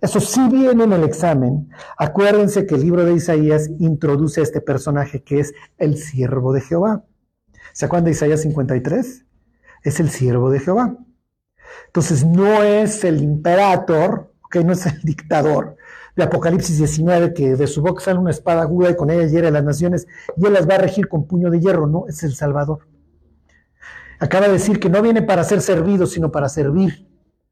eso 0.00 0.20
sí 0.20 0.40
viene 0.50 0.84
en 0.84 0.92
el 0.92 1.04
examen. 1.04 1.70
Acuérdense 1.96 2.66
que 2.66 2.74
el 2.74 2.82
libro 2.82 3.04
de 3.04 3.14
Isaías 3.14 3.70
introduce 3.78 4.40
a 4.40 4.42
este 4.42 4.60
personaje 4.60 5.22
que 5.22 5.40
es 5.40 5.54
el 5.78 5.96
siervo 5.96 6.52
de 6.52 6.60
Jehová. 6.60 7.04
¿Se 7.72 7.86
acuerdan 7.86 8.06
de 8.06 8.10
Isaías 8.12 8.42
53? 8.42 9.24
Es 9.84 10.00
el 10.00 10.10
siervo 10.10 10.50
de 10.50 10.60
Jehová. 10.60 10.96
Entonces 11.86 12.24
no 12.24 12.62
es 12.62 13.04
el 13.04 13.22
imperator, 13.22 14.32
que 14.50 14.64
no 14.64 14.72
es 14.72 14.86
el 14.86 15.00
dictador, 15.04 15.76
de 16.16 16.22
Apocalipsis 16.24 16.78
19, 16.78 17.34
que 17.34 17.56
de 17.56 17.66
su 17.66 17.82
boca 17.82 18.02
sale 18.02 18.18
una 18.18 18.30
espada 18.30 18.62
aguda 18.62 18.90
y 18.90 18.96
con 18.96 19.10
ella 19.10 19.26
hiere 19.26 19.50
las 19.50 19.64
naciones 19.64 20.06
y 20.36 20.46
él 20.46 20.52
las 20.52 20.68
va 20.68 20.76
a 20.76 20.78
regir 20.78 21.08
con 21.08 21.26
puño 21.26 21.50
de 21.50 21.60
hierro, 21.60 21.86
no, 21.86 22.06
es 22.08 22.22
el 22.22 22.34
Salvador. 22.34 22.86
Acaba 24.20 24.46
de 24.46 24.54
decir 24.54 24.80
que 24.80 24.88
no 24.88 25.02
viene 25.02 25.22
para 25.22 25.44
ser 25.44 25.60
servido, 25.60 26.06
sino 26.06 26.30
para 26.30 26.48
servir. 26.48 27.08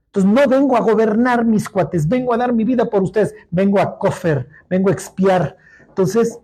Entonces 0.06 0.30
no 0.30 0.48
vengo 0.48 0.76
a 0.76 0.80
gobernar 0.80 1.44
mis 1.44 1.68
cuates, 1.68 2.06
vengo 2.06 2.34
a 2.34 2.36
dar 2.36 2.52
mi 2.52 2.64
vida 2.64 2.84
por 2.88 3.02
ustedes, 3.02 3.34
vengo 3.50 3.80
a 3.80 3.98
cofer, 3.98 4.48
vengo 4.68 4.90
a 4.90 4.92
expiar. 4.92 5.56
Entonces, 5.88 6.38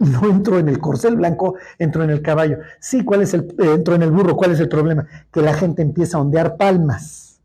no 0.10 0.28
entro 0.28 0.58
en 0.58 0.68
el 0.68 0.80
corcel 0.80 1.16
blanco, 1.16 1.56
entro 1.78 2.02
en 2.02 2.10
el 2.10 2.22
caballo. 2.22 2.58
Sí, 2.80 3.04
¿cuál 3.04 3.22
es 3.22 3.34
el, 3.34 3.54
eh, 3.58 3.74
entro 3.74 3.94
en 3.94 4.02
el 4.02 4.10
burro, 4.10 4.34
¿cuál 4.34 4.52
es 4.52 4.60
el 4.60 4.68
problema? 4.68 5.06
Que 5.30 5.42
la 5.42 5.52
gente 5.54 5.82
empieza 5.82 6.16
a 6.16 6.22
ondear 6.22 6.56
palmas. 6.56 7.40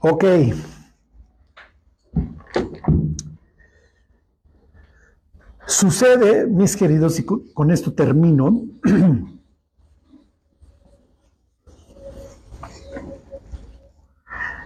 Ok. 0.00 0.24
Sucede, 5.66 6.46
mis 6.46 6.74
queridos, 6.76 7.18
y 7.18 7.24
con 7.24 7.70
esto 7.70 7.92
termino, 7.92 8.62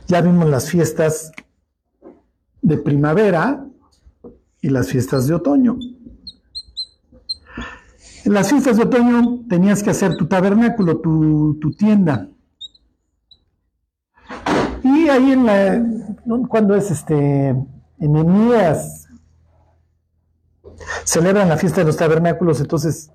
ya 0.07 0.21
vimos 0.21 0.49
las 0.49 0.71
fiestas 0.71 1.33
de 2.63 2.77
primavera 2.77 3.67
y 4.61 4.69
las 4.69 4.89
fiestas 4.89 5.27
de 5.27 5.35
otoño. 5.35 5.79
En 8.25 8.35
las 8.35 8.51
fiestas 8.51 8.77
de 8.77 8.83
otoño 8.83 9.41
tenías 9.49 9.83
que 9.83 9.91
hacer 9.91 10.17
tu 10.17 10.27
tabernáculo, 10.27 10.99
tu, 10.99 11.59
tu 11.61 11.73
tienda. 11.73 12.29
Y 14.83 15.09
ahí 15.09 15.33
en 15.33 15.47
la, 15.47 15.83
cuando 16.49 16.75
es 16.75 16.91
este, 16.91 17.49
en 17.49 17.67
Enemías, 17.99 19.09
celebran 21.05 21.49
la 21.49 21.57
fiesta 21.57 21.81
de 21.81 21.87
los 21.87 21.97
tabernáculos, 21.97 22.61
entonces 22.61 23.11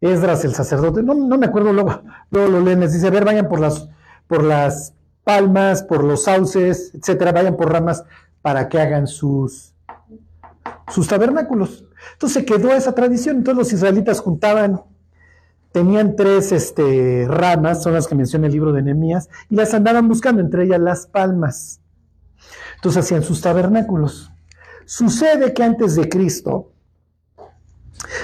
Esdras, 0.00 0.44
el 0.44 0.54
sacerdote, 0.54 1.02
no, 1.02 1.14
me 1.14 1.46
acuerdo, 1.46 1.72
luego, 1.72 2.02
luego 2.30 2.48
lo 2.50 2.60
leen, 2.60 2.80
dice, 2.80 3.06
a 3.06 3.10
ver, 3.10 3.24
vayan 3.24 3.48
por 3.48 3.60
las, 3.60 3.88
por 4.26 4.42
las 4.42 4.94
palmas, 5.22 5.84
por 5.84 6.02
los 6.02 6.24
sauces, 6.24 6.92
etcétera, 6.92 7.30
vayan 7.30 7.56
por 7.56 7.70
ramas 7.70 8.04
para 8.40 8.68
que 8.68 8.80
hagan 8.80 9.06
sus, 9.06 9.71
sus 10.88 11.08
tabernáculos. 11.08 11.84
Entonces 12.12 12.44
quedó 12.44 12.72
esa 12.72 12.94
tradición, 12.94 13.36
entonces 13.36 13.58
los 13.58 13.72
israelitas 13.72 14.20
juntaban, 14.20 14.82
tenían 15.72 16.16
tres 16.16 16.52
este, 16.52 17.26
ramas, 17.28 17.82
son 17.82 17.94
las 17.94 18.06
que 18.06 18.14
menciona 18.14 18.46
el 18.46 18.52
libro 18.52 18.72
de 18.72 18.82
Nehemías, 18.82 19.28
y 19.48 19.56
las 19.56 19.74
andaban 19.74 20.08
buscando, 20.08 20.40
entre 20.40 20.64
ellas 20.64 20.80
las 20.80 21.06
palmas. 21.06 21.80
Entonces 22.76 23.04
hacían 23.04 23.22
sus 23.22 23.40
tabernáculos. 23.40 24.32
Sucede 24.84 25.54
que 25.54 25.62
antes 25.62 25.94
de 25.94 26.08
Cristo, 26.08 26.72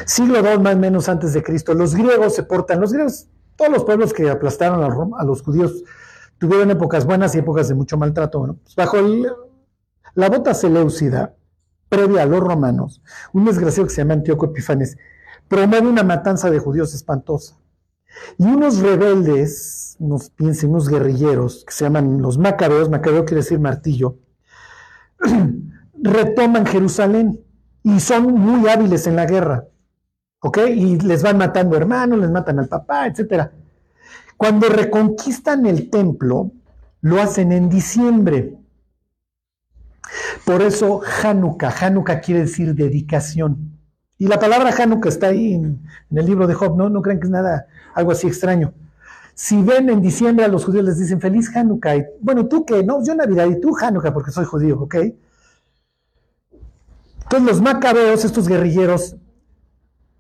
siglo 0.05 0.41
II 0.41 0.59
más 0.59 0.75
o 0.75 0.79
menos 0.79 1.09
antes 1.09 1.33
de 1.33 1.43
Cristo, 1.43 1.75
los 1.75 1.95
griegos 1.95 2.35
se 2.35 2.43
portan, 2.43 2.81
los 2.81 2.93
griegos, 2.93 3.29
todos 3.57 3.71
los 3.71 3.85
pueblos 3.85 4.13
que 4.13 4.29
aplastaron 4.29 4.83
a, 4.83 5.25
los 5.25 5.43
judíos 5.43 5.85
tuvieron 6.39 6.71
épocas 6.71 7.05
buenas 7.05 7.35
y 7.35 7.39
épocas 7.39 7.69
de 7.69 7.75
mucho 7.75 7.97
maltrato. 7.97 8.57
Pues 8.63 8.75
bajo 8.77 8.97
la 10.15 10.29
bota 10.29 10.55
seleucida, 10.55 11.35
previa 11.89 12.23
a 12.23 12.27
los 12.27 12.41
romanos, 12.41 13.03
un 13.33 13.45
desgraciado 13.45 13.87
que 13.87 13.95
se 13.95 14.03
llama 14.03 14.15
Antíoco 14.15 14.47
Epifanes 14.47 14.97
promueve 15.49 15.89
una 15.89 16.03
matanza 16.03 16.51
de 16.51 16.59
judíos 16.59 16.95
espantosa. 16.95 17.57
Y 18.37 18.45
unos 18.45 18.81
rebeldes, 18.81 19.97
unos, 19.99 20.31
piensen, 20.31 20.71
unos 20.71 20.89
guerrilleros, 20.89 21.65
que 21.65 21.73
se 21.73 21.85
llaman 21.85 22.21
los 22.21 22.39
macabeos, 22.39 22.91
macabeo 22.91 23.25
quiere 23.25 23.43
decir 23.43 23.59
martillo, 23.59 24.19
retoman 26.03 26.67
Jerusalén 26.67 27.41
y 27.83 28.01
son 28.01 28.35
muy 28.35 28.69
hábiles 28.69 29.07
en 29.07 29.17
la 29.17 29.27
guerra. 29.27 29.65
¿Ok? 30.41 30.59
Y 30.69 31.01
les 31.01 31.23
van 31.23 31.39
matando 31.39 31.77
hermanos, 31.77 32.19
les 32.19 32.31
matan 32.31 32.61
al 32.61 32.69
papá, 32.69 33.07
etc. 33.07 33.51
Cuando 34.37 34.69
reconquistan 34.69 35.67
el 35.67 35.91
templo, 35.91 36.53
lo 37.01 37.21
hacen 37.21 37.51
en 37.51 37.69
diciembre. 37.69 38.58
Por 40.45 40.63
eso 40.63 41.01
Hanukkah, 41.23 41.75
Hanukkah 41.81 42.21
quiere 42.21 42.43
decir 42.43 42.75
dedicación. 42.75 43.79
Y 44.19 44.27
la 44.27 44.39
palabra 44.39 44.75
Hanukkah 44.77 45.09
está 45.09 45.29
ahí 45.29 45.55
en, 45.55 45.81
el 46.11 46.27
libro 46.27 46.47
de 46.47 46.55
Job, 46.55 46.77
¿no? 46.77 46.89
No 46.89 47.03
crean 47.03 47.21
que 47.21 47.27
es 47.27 47.31
nada, 47.31 47.67
algo 47.95 48.13
así 48.13 48.27
extraño. 48.27 48.73
Si 49.35 49.63
ven 49.63 49.89
en 49.91 50.03
diciembre 50.03 50.45
a 50.45 50.49
los 50.49 50.65
judíos 50.65 50.85
les 50.85 50.99
dicen 50.99 51.21
feliz 51.21 51.55
Hanukkah. 51.55 51.95
bueno, 52.21 52.47
tú 52.47 52.65
qué, 52.65 52.83
no, 52.83 53.05
yo 53.05 53.15
Navidad 53.15 53.47
y 53.47 53.61
tú 53.61 53.77
Hanukkah 53.77 54.13
porque 54.13 54.33
soy 54.33 54.45
judío, 54.45 54.81
¿ok? 54.81 54.97
Entonces 57.23 57.47
los 57.47 57.61
macabeos, 57.61 58.25
estos 58.25 58.49
guerrilleros, 58.49 59.17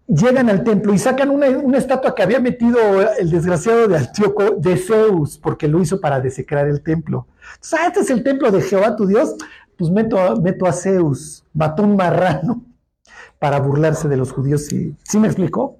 llegan 0.06 0.48
al 0.48 0.62
templo 0.62 0.94
y 0.94 0.98
sacan 0.98 1.30
una, 1.30 1.48
una, 1.50 1.78
estatua 1.78 2.14
que 2.14 2.22
había 2.22 2.38
metido 2.40 2.78
el 3.18 3.30
desgraciado 3.30 3.88
de 3.88 3.98
Antíoco 3.98 4.56
de 4.58 4.76
Zeus, 4.76 5.38
porque 5.38 5.68
lo 5.68 5.80
hizo 5.80 6.00
para 6.00 6.20
desecrar 6.20 6.66
el 6.68 6.82
templo. 6.82 7.26
Entonces, 7.54 7.78
ah, 7.80 7.86
este 7.86 8.00
es 8.00 8.10
el 8.10 8.22
templo 8.22 8.50
de 8.50 8.62
Jehová 8.62 8.94
tu 8.94 9.06
Dios 9.06 9.36
pues 9.78 9.90
meto, 9.92 10.36
meto 10.42 10.66
a 10.66 10.72
Zeus, 10.72 11.44
mató 11.54 11.84
un 11.84 11.96
marrano 11.96 12.64
para 13.38 13.60
burlarse 13.60 14.08
de 14.08 14.16
los 14.16 14.32
judíos. 14.32 14.66
¿Sí, 14.66 14.94
¿Sí 15.04 15.18
me 15.18 15.28
explicó? 15.28 15.78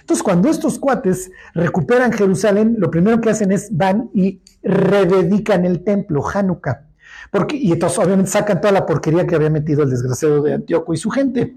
Entonces, 0.00 0.22
cuando 0.22 0.48
estos 0.48 0.78
cuates 0.78 1.30
recuperan 1.54 2.12
Jerusalén, 2.12 2.76
lo 2.78 2.90
primero 2.90 3.20
que 3.20 3.30
hacen 3.30 3.52
es 3.52 3.68
van 3.76 4.10
y 4.14 4.40
rededican 4.62 5.64
el 5.64 5.82
templo, 5.82 6.26
Hanukkah. 6.26 6.86
Porque, 7.30 7.56
y 7.56 7.72
entonces, 7.72 7.98
obviamente, 7.98 8.30
sacan 8.30 8.60
toda 8.60 8.72
la 8.72 8.86
porquería 8.86 9.26
que 9.26 9.34
había 9.34 9.50
metido 9.50 9.82
el 9.82 9.90
desgraciado 9.90 10.42
de 10.42 10.54
Antíoco 10.54 10.94
y 10.94 10.96
su 10.96 11.10
gente. 11.10 11.54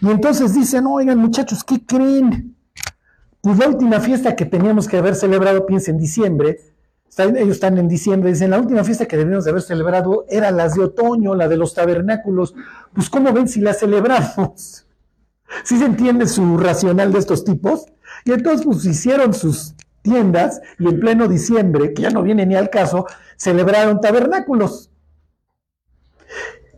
Y 0.00 0.10
entonces 0.10 0.54
dicen, 0.54 0.86
oigan, 0.86 1.18
muchachos, 1.18 1.62
¿qué 1.64 1.84
creen? 1.86 2.56
Pues 3.40 3.58
la 3.58 3.68
última 3.68 4.00
fiesta 4.00 4.36
que 4.36 4.44
teníamos 4.44 4.86
que 4.88 4.98
haber 4.98 5.14
celebrado, 5.14 5.64
piensa 5.64 5.90
en 5.90 5.98
diciembre, 5.98 6.58
ellos 7.18 7.56
están 7.56 7.76
en 7.78 7.88
diciembre, 7.88 8.30
dicen, 8.30 8.50
la 8.50 8.58
última 8.58 8.84
fiesta 8.84 9.06
que 9.06 9.16
debíamos 9.16 9.44
de 9.44 9.50
haber 9.50 9.62
celebrado 9.62 10.24
era 10.28 10.50
las 10.50 10.74
de 10.74 10.84
otoño, 10.84 11.34
la 11.34 11.48
de 11.48 11.56
los 11.56 11.74
tabernáculos. 11.74 12.54
Pues, 12.94 13.10
¿cómo 13.10 13.32
ven 13.32 13.48
si 13.48 13.60
la 13.60 13.74
celebramos? 13.74 14.86
¿Sí 15.64 15.78
se 15.78 15.84
entiende 15.84 16.26
su 16.26 16.56
racional 16.56 17.12
de 17.12 17.18
estos 17.18 17.44
tipos? 17.44 17.84
Y 18.24 18.32
entonces, 18.32 18.64
pues, 18.64 18.84
hicieron 18.86 19.34
sus 19.34 19.74
tiendas 20.00 20.60
y 20.78 20.88
en 20.88 21.00
pleno 21.00 21.28
diciembre, 21.28 21.92
que 21.92 22.02
ya 22.02 22.10
no 22.10 22.22
viene 22.22 22.46
ni 22.46 22.54
al 22.54 22.70
caso, 22.70 23.06
celebraron 23.36 24.00
tabernáculos. 24.00 24.90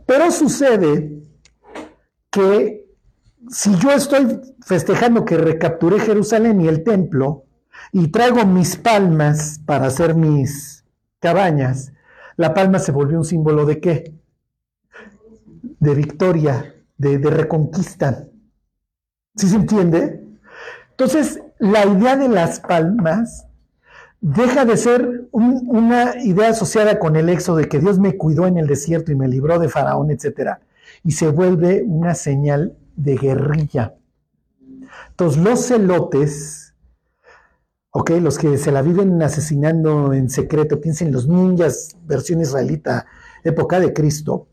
Pero 0.07 0.31
sucede 0.31 1.23
que 2.31 2.85
si 3.49 3.77
yo 3.79 3.93
estoy 3.93 4.41
festejando 4.67 5.25
que 5.25 5.37
recapturé 5.37 6.01
Jerusalén 6.01 6.61
y 6.61 6.69
el 6.69 6.83
templo, 6.83 7.45
y 7.95 8.09
traigo 8.09 8.45
mis 8.45 8.75
palmas 8.75 9.61
para 9.65 9.87
hacer 9.87 10.17
mis 10.17 10.85
cabañas, 11.21 11.93
la 12.37 12.53
palma 12.53 12.81
se 12.81 12.91
volvió 12.91 13.19
un 13.19 13.25
símbolo 13.25 13.65
de 13.67 13.81
qué? 13.81 14.13
De 15.79 15.95
victoria, 15.95 16.75
de, 16.99 17.19
reconquista. 17.19 18.27
¿Sí 19.37 19.49
se 19.49 19.55
entiende? 19.55 20.27
Entonces, 20.91 21.41
la 21.61 21.87
idea 21.87 22.17
de 22.17 22.29
las 22.29 22.59
palmas 22.59 23.47
deja 24.21 24.65
de 24.65 24.77
ser 24.77 25.29
una 25.31 26.21
idea 26.21 26.49
asociada 26.49 26.99
con 26.99 27.15
el 27.15 27.29
éxodo 27.29 27.59
de 27.59 27.69
que 27.69 27.79
Dios 27.79 28.01
me 28.01 28.17
cuidó 28.17 28.49
en 28.49 28.59
el 28.59 28.67
desierto 28.67 29.13
y 29.13 29.15
me 29.15 29.29
libró 29.29 29.61
de 29.61 29.69
Faraón, 29.69 30.11
etc. 30.11 30.59
Y 31.05 31.13
se 31.13 31.29
vuelve 31.29 31.85
una 31.87 32.17
señal 32.17 32.77
de 32.97 33.17
guerrilla. 33.17 33.95
Entonces, 35.11 35.41
los 35.41 35.69
celotes 35.69 36.64
¿ok? 37.97 38.11
Los 38.21 38.39
que 38.39 38.59
se 38.59 38.73
la 38.73 38.83
viven 38.83 39.23
asesinando 39.23 40.13
en 40.13 40.29
secreto, 40.29 40.81
piensen 40.81 41.13
los 41.13 41.29
ninjas, 41.29 41.97
versión 42.05 42.41
israelita, 42.41 43.07
época 43.45 43.79
de 43.79 43.93
Cristo, 43.93 44.49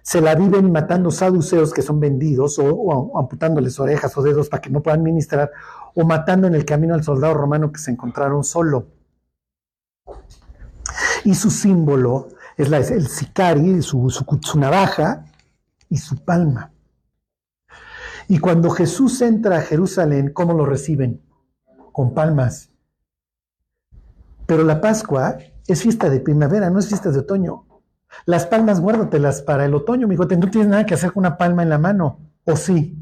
se 0.00 0.20
la 0.20 0.36
viven 0.36 0.70
matando 0.70 1.10
saduceos 1.10 1.72
que 1.72 1.82
son 1.82 1.98
vendidos 1.98 2.56
o, 2.60 3.18
amputándoles 3.18 3.80
orejas 3.80 4.16
o 4.16 4.22
dedos 4.22 4.48
para 4.48 4.60
que 4.60 4.70
no 4.70 4.80
puedan 4.80 5.02
ministrar, 5.02 5.50
o 5.94 6.04
matando 6.04 6.46
en 6.46 6.54
el 6.54 6.64
camino 6.64 6.94
al 6.94 7.02
soldado 7.02 7.34
romano 7.34 7.72
que 7.72 7.80
se 7.80 7.90
encontraron 7.90 8.44
solo. 8.44 8.86
Y 11.24 11.34
su 11.34 11.50
símbolo 11.50 12.28
es 12.56 12.70
el 12.92 13.08
sicari, 13.08 13.82
su, 13.82 14.08
su 14.08 14.58
navaja 14.58 15.24
y 15.88 15.96
su 15.96 16.24
palma. 16.24 16.70
Y 18.28 18.38
cuando 18.38 18.70
Jesús 18.70 19.20
entra 19.20 19.58
a 19.58 19.62
Jerusalén, 19.62 20.30
¿cómo 20.32 20.54
lo 20.54 20.64
reciben? 20.64 21.22
Con 21.90 22.14
palmas. 22.14 22.70
Pero 24.46 24.64
la 24.64 24.80
Pascua 24.80 25.38
es 25.66 25.82
fiesta 25.82 26.10
de 26.10 26.20
primavera, 26.20 26.70
no 26.70 26.78
es 26.78 26.88
fiesta 26.88 27.10
de 27.10 27.20
otoño. 27.20 27.66
Las 28.26 28.46
palmas 28.46 28.80
guárdatelas 28.80 29.42
para 29.42 29.64
el 29.64 29.74
otoño, 29.74 30.06
mi 30.06 30.14
hijo. 30.14 30.24
No 30.24 30.50
tienes 30.50 30.68
nada 30.68 30.86
que 30.86 30.94
hacer 30.94 31.12
con 31.12 31.22
una 31.22 31.36
palma 31.36 31.62
en 31.62 31.68
la 31.68 31.78
mano. 31.78 32.20
¿O 32.44 32.56
sí? 32.56 32.96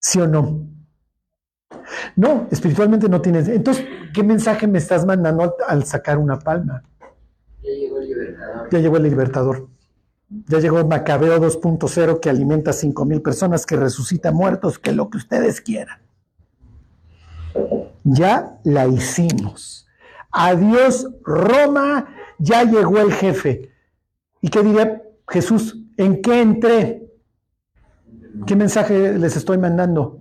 ¿Sí 0.00 0.20
o 0.20 0.26
no? 0.26 0.66
No, 2.16 2.46
espiritualmente 2.50 3.08
no 3.08 3.20
tienes. 3.20 3.48
Entonces, 3.48 3.86
¿qué 4.14 4.22
mensaje 4.22 4.66
me 4.66 4.78
estás 4.78 5.04
mandando 5.04 5.56
al, 5.66 5.84
sacar 5.84 6.18
una 6.18 6.38
palma? 6.38 6.82
Ya 7.62 7.70
llegó 7.70 7.98
el 7.98 8.08
libertador. 8.08 8.68
Ya 8.70 8.78
llegó 8.78 8.96
el 8.96 9.02
libertador. 9.02 9.68
Ya 10.46 10.58
llegó 10.60 10.86
Macabeo 10.86 11.40
2.0 11.40 12.20
que 12.20 12.30
alimenta 12.30 12.70
a 12.70 12.74
5 12.74 13.04
mil 13.04 13.20
personas, 13.20 13.66
que 13.66 13.76
resucita 13.76 14.30
muertos, 14.30 14.78
que 14.78 14.92
lo 14.92 15.10
que 15.10 15.18
ustedes 15.18 15.60
quieran. 15.60 15.98
Ya 18.04 18.58
la 18.64 18.86
hicimos. 18.86 19.86
Adiós 20.30 21.08
Roma, 21.22 22.08
ya 22.38 22.64
llegó 22.64 22.98
el 22.98 23.12
jefe. 23.12 23.70
¿Y 24.40 24.48
qué 24.48 24.62
diría 24.62 25.02
Jesús? 25.28 25.76
¿En 25.96 26.22
qué 26.22 26.40
entré? 26.40 27.06
¿Qué 28.46 28.56
mensaje 28.56 29.18
les 29.18 29.36
estoy 29.36 29.58
mandando? 29.58 30.18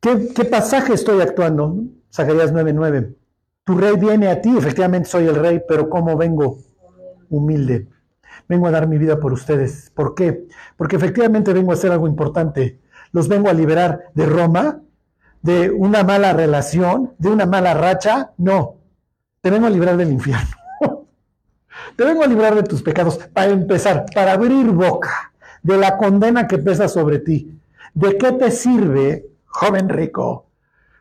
¿Qué, 0.00 0.28
qué 0.34 0.44
pasaje 0.44 0.92
estoy 0.92 1.20
actuando? 1.20 1.84
Zacarías 2.12 2.52
9:9. 2.52 3.16
Tu 3.64 3.78
rey 3.78 3.96
viene 3.96 4.28
a 4.28 4.40
ti, 4.40 4.54
efectivamente 4.56 5.08
soy 5.08 5.26
el 5.26 5.36
rey, 5.36 5.62
pero 5.66 5.88
¿cómo 5.88 6.16
vengo? 6.16 6.58
Humilde. 7.30 7.88
Vengo 8.46 8.66
a 8.66 8.70
dar 8.70 8.86
mi 8.86 8.98
vida 8.98 9.18
por 9.18 9.32
ustedes. 9.32 9.90
¿Por 9.94 10.14
qué? 10.14 10.46
Porque 10.76 10.96
efectivamente 10.96 11.52
vengo 11.52 11.70
a 11.70 11.74
hacer 11.74 11.90
algo 11.90 12.06
importante. 12.06 12.80
Los 13.12 13.26
vengo 13.28 13.48
a 13.48 13.54
liberar 13.54 14.10
de 14.14 14.26
Roma, 14.26 14.82
de 15.44 15.70
una 15.70 16.02
mala 16.02 16.32
relación, 16.32 17.12
de 17.18 17.28
una 17.28 17.44
mala 17.44 17.74
racha. 17.74 18.32
No, 18.38 18.76
te 19.42 19.50
vengo 19.50 19.66
a 19.66 19.70
librar 19.70 19.94
del 19.98 20.10
infierno. 20.10 20.56
te 21.96 22.04
vengo 22.04 22.24
a 22.24 22.26
librar 22.26 22.54
de 22.54 22.62
tus 22.62 22.82
pecados. 22.82 23.18
Para 23.30 23.50
empezar, 23.50 24.06
para 24.14 24.32
abrir 24.32 24.70
boca 24.70 25.32
de 25.62 25.76
la 25.76 25.98
condena 25.98 26.48
que 26.48 26.56
pesa 26.56 26.88
sobre 26.88 27.18
ti. 27.18 27.60
¿De 27.92 28.16
qué 28.16 28.32
te 28.32 28.50
sirve, 28.50 29.26
joven 29.44 29.90
rico, 29.90 30.46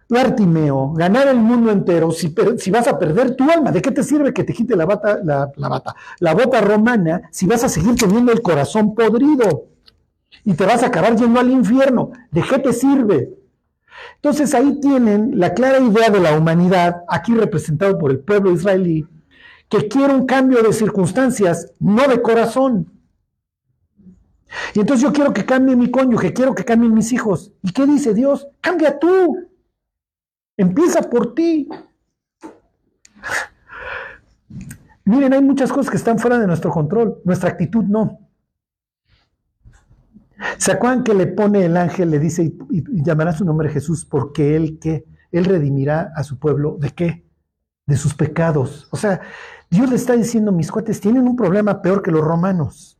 Bartimeo, 0.09 0.91
ganar 0.91 1.29
el 1.29 1.37
mundo 1.37 1.71
entero 1.71 2.11
si, 2.11 2.35
vas 2.69 2.87
a 2.87 2.99
perder 2.99 3.37
tu 3.37 3.49
alma. 3.49 3.71
¿De 3.71 3.81
qué 3.81 3.91
te 3.91 4.03
sirve 4.03 4.33
que 4.33 4.43
te 4.43 4.53
quite 4.53 4.75
la 4.75 4.85
bata, 4.85 5.21
la, 5.23 5.49
la 5.55 5.69
bata, 5.69 5.95
la 6.19 6.33
bota 6.33 6.59
romana 6.59 7.21
si 7.31 7.47
vas 7.47 7.63
a 7.63 7.69
seguir 7.69 7.95
teniendo 7.95 8.33
el 8.33 8.41
corazón 8.41 8.93
podrido? 8.93 9.67
Y 10.43 10.53
te 10.53 10.65
vas 10.65 10.83
a 10.83 10.87
acabar 10.87 11.15
yendo 11.15 11.39
al 11.39 11.49
infierno. 11.49 12.11
¿De 12.29 12.41
qué 12.41 12.59
te 12.59 12.73
sirve? 12.73 13.42
Entonces 14.23 14.53
ahí 14.53 14.79
tienen 14.79 15.37
la 15.37 15.53
clara 15.53 15.79
idea 15.79 16.09
de 16.09 16.21
la 16.21 16.37
humanidad, 16.37 17.03
aquí 17.09 17.35
representado 17.35 17.99
por 17.99 18.09
el 18.09 18.19
pueblo 18.19 18.53
israelí, 18.53 19.05
que 19.67 19.89
quiere 19.89 20.13
un 20.13 20.25
cambio 20.25 20.63
de 20.63 20.71
circunstancias, 20.71 21.73
no 21.77 22.07
de 22.07 22.21
corazón. 22.21 22.89
Y 24.73 24.79
entonces 24.79 25.03
yo 25.03 25.11
quiero 25.11 25.33
que 25.33 25.43
cambie 25.43 25.75
mi 25.75 25.91
cónyuge, 25.91 26.31
quiero 26.31 26.55
que 26.55 26.63
cambien 26.63 26.93
mis 26.93 27.11
hijos. 27.11 27.51
¿Y 27.61 27.73
qué 27.73 27.85
dice 27.85 28.13
Dios? 28.13 28.47
Cambia 28.61 28.97
tú. 28.97 29.49
Empieza 30.55 31.01
por 31.01 31.35
ti. 31.35 31.67
Miren, 35.03 35.33
hay 35.33 35.41
muchas 35.41 35.69
cosas 35.69 35.91
que 35.91 35.97
están 35.97 36.17
fuera 36.17 36.39
de 36.39 36.47
nuestro 36.47 36.71
control. 36.71 37.19
Nuestra 37.25 37.49
actitud 37.49 37.83
no. 37.83 38.19
¿Se 40.57 40.71
acuerdan 40.71 41.03
que 41.03 41.13
le 41.13 41.27
pone 41.27 41.65
el 41.65 41.77
ángel, 41.77 42.11
le 42.11 42.19
dice, 42.19 42.53
y, 42.69 43.03
llamará 43.03 43.33
su 43.33 43.45
nombre 43.45 43.69
Jesús, 43.69 44.05
porque 44.05 44.55
él 44.55 44.79
que 44.79 45.05
él 45.31 45.45
redimirá 45.45 46.11
a 46.15 46.23
su 46.23 46.39
pueblo 46.39 46.77
de 46.79 46.91
qué? 46.91 47.25
De 47.85 47.97
sus 47.97 48.13
pecados. 48.13 48.87
O 48.91 48.97
sea, 48.97 49.21
Dios 49.69 49.89
le 49.89 49.95
está 49.95 50.13
diciendo, 50.15 50.51
mis 50.51 50.71
cuates 50.71 51.01
tienen 51.01 51.27
un 51.27 51.35
problema 51.35 51.81
peor 51.81 52.01
que 52.01 52.11
los 52.11 52.23
romanos. 52.23 52.99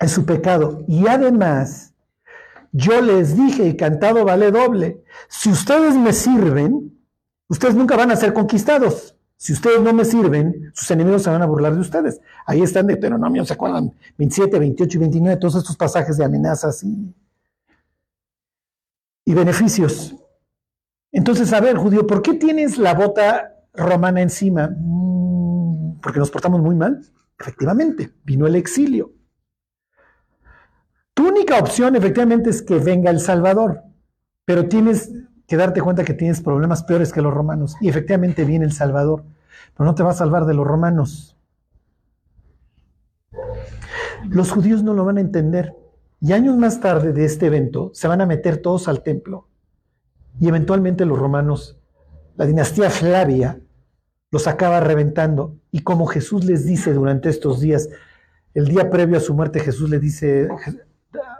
Es 0.00 0.10
su 0.10 0.24
pecado. 0.24 0.84
Y 0.88 1.06
además, 1.06 1.94
yo 2.72 3.00
les 3.02 3.36
dije 3.36 3.66
y 3.66 3.76
cantado 3.76 4.24
vale 4.24 4.50
doble. 4.50 5.04
Si 5.28 5.50
ustedes 5.50 5.94
me 5.94 6.12
sirven, 6.12 6.98
ustedes 7.48 7.74
nunca 7.74 7.96
van 7.96 8.10
a 8.10 8.16
ser 8.16 8.32
conquistados. 8.32 9.16
Si 9.42 9.52
ustedes 9.52 9.80
no 9.80 9.92
me 9.92 10.04
sirven, 10.04 10.70
sus 10.72 10.88
enemigos 10.92 11.24
se 11.24 11.30
van 11.30 11.42
a 11.42 11.46
burlar 11.46 11.74
de 11.74 11.80
ustedes. 11.80 12.20
Ahí 12.46 12.62
están 12.62 12.86
de 12.86 12.92
Deuteronomio, 12.92 13.44
¿se 13.44 13.54
acuerdan? 13.54 13.92
27, 14.16 14.56
28 14.56 14.96
y 14.96 15.00
29, 15.00 15.36
todos 15.40 15.56
estos 15.56 15.76
pasajes 15.76 16.16
de 16.16 16.24
amenazas 16.24 16.84
y, 16.84 17.12
y 19.24 19.34
beneficios. 19.34 20.14
Entonces, 21.10 21.52
a 21.52 21.60
ver, 21.60 21.76
judío, 21.76 22.06
¿por 22.06 22.22
qué 22.22 22.34
tienes 22.34 22.78
la 22.78 22.94
bota 22.94 23.56
romana 23.74 24.22
encima? 24.22 24.70
Mm, 24.78 25.98
porque 26.00 26.20
nos 26.20 26.30
portamos 26.30 26.60
muy 26.60 26.76
mal. 26.76 27.04
Efectivamente, 27.36 28.12
vino 28.22 28.46
el 28.46 28.54
exilio. 28.54 29.10
Tu 31.14 31.26
única 31.26 31.58
opción 31.58 31.96
efectivamente 31.96 32.50
es 32.50 32.62
que 32.62 32.76
venga 32.76 33.10
el 33.10 33.18
Salvador, 33.18 33.82
pero 34.44 34.68
tienes 34.68 35.10
que 35.46 35.56
darte 35.56 35.80
cuenta 35.80 36.04
que 36.04 36.14
tienes 36.14 36.40
problemas 36.40 36.82
peores 36.82 37.12
que 37.12 37.22
los 37.22 37.32
romanos. 37.32 37.76
Y 37.80 37.88
efectivamente 37.88 38.44
viene 38.44 38.64
el 38.64 38.72
Salvador, 38.72 39.24
pero 39.76 39.84
no 39.84 39.94
te 39.94 40.02
va 40.02 40.10
a 40.10 40.14
salvar 40.14 40.46
de 40.46 40.54
los 40.54 40.66
romanos. 40.66 41.36
Los 44.28 44.50
judíos 44.50 44.82
no 44.82 44.94
lo 44.94 45.04
van 45.04 45.18
a 45.18 45.20
entender. 45.20 45.76
Y 46.20 46.32
años 46.32 46.56
más 46.56 46.80
tarde 46.80 47.12
de 47.12 47.24
este 47.24 47.46
evento 47.46 47.90
se 47.94 48.08
van 48.08 48.20
a 48.20 48.26
meter 48.26 48.58
todos 48.58 48.86
al 48.88 49.02
templo. 49.02 49.48
Y 50.40 50.48
eventualmente 50.48 51.04
los 51.04 51.18
romanos, 51.18 51.78
la 52.36 52.46
dinastía 52.46 52.90
Flavia, 52.90 53.60
los 54.30 54.46
acaba 54.46 54.80
reventando. 54.80 55.56
Y 55.70 55.80
como 55.80 56.06
Jesús 56.06 56.44
les 56.44 56.64
dice 56.64 56.92
durante 56.92 57.28
estos 57.28 57.60
días, 57.60 57.88
el 58.54 58.68
día 58.68 58.90
previo 58.90 59.16
a 59.16 59.20
su 59.20 59.34
muerte, 59.34 59.60
Jesús 59.60 59.90
le 59.90 59.98
dice 59.98 60.48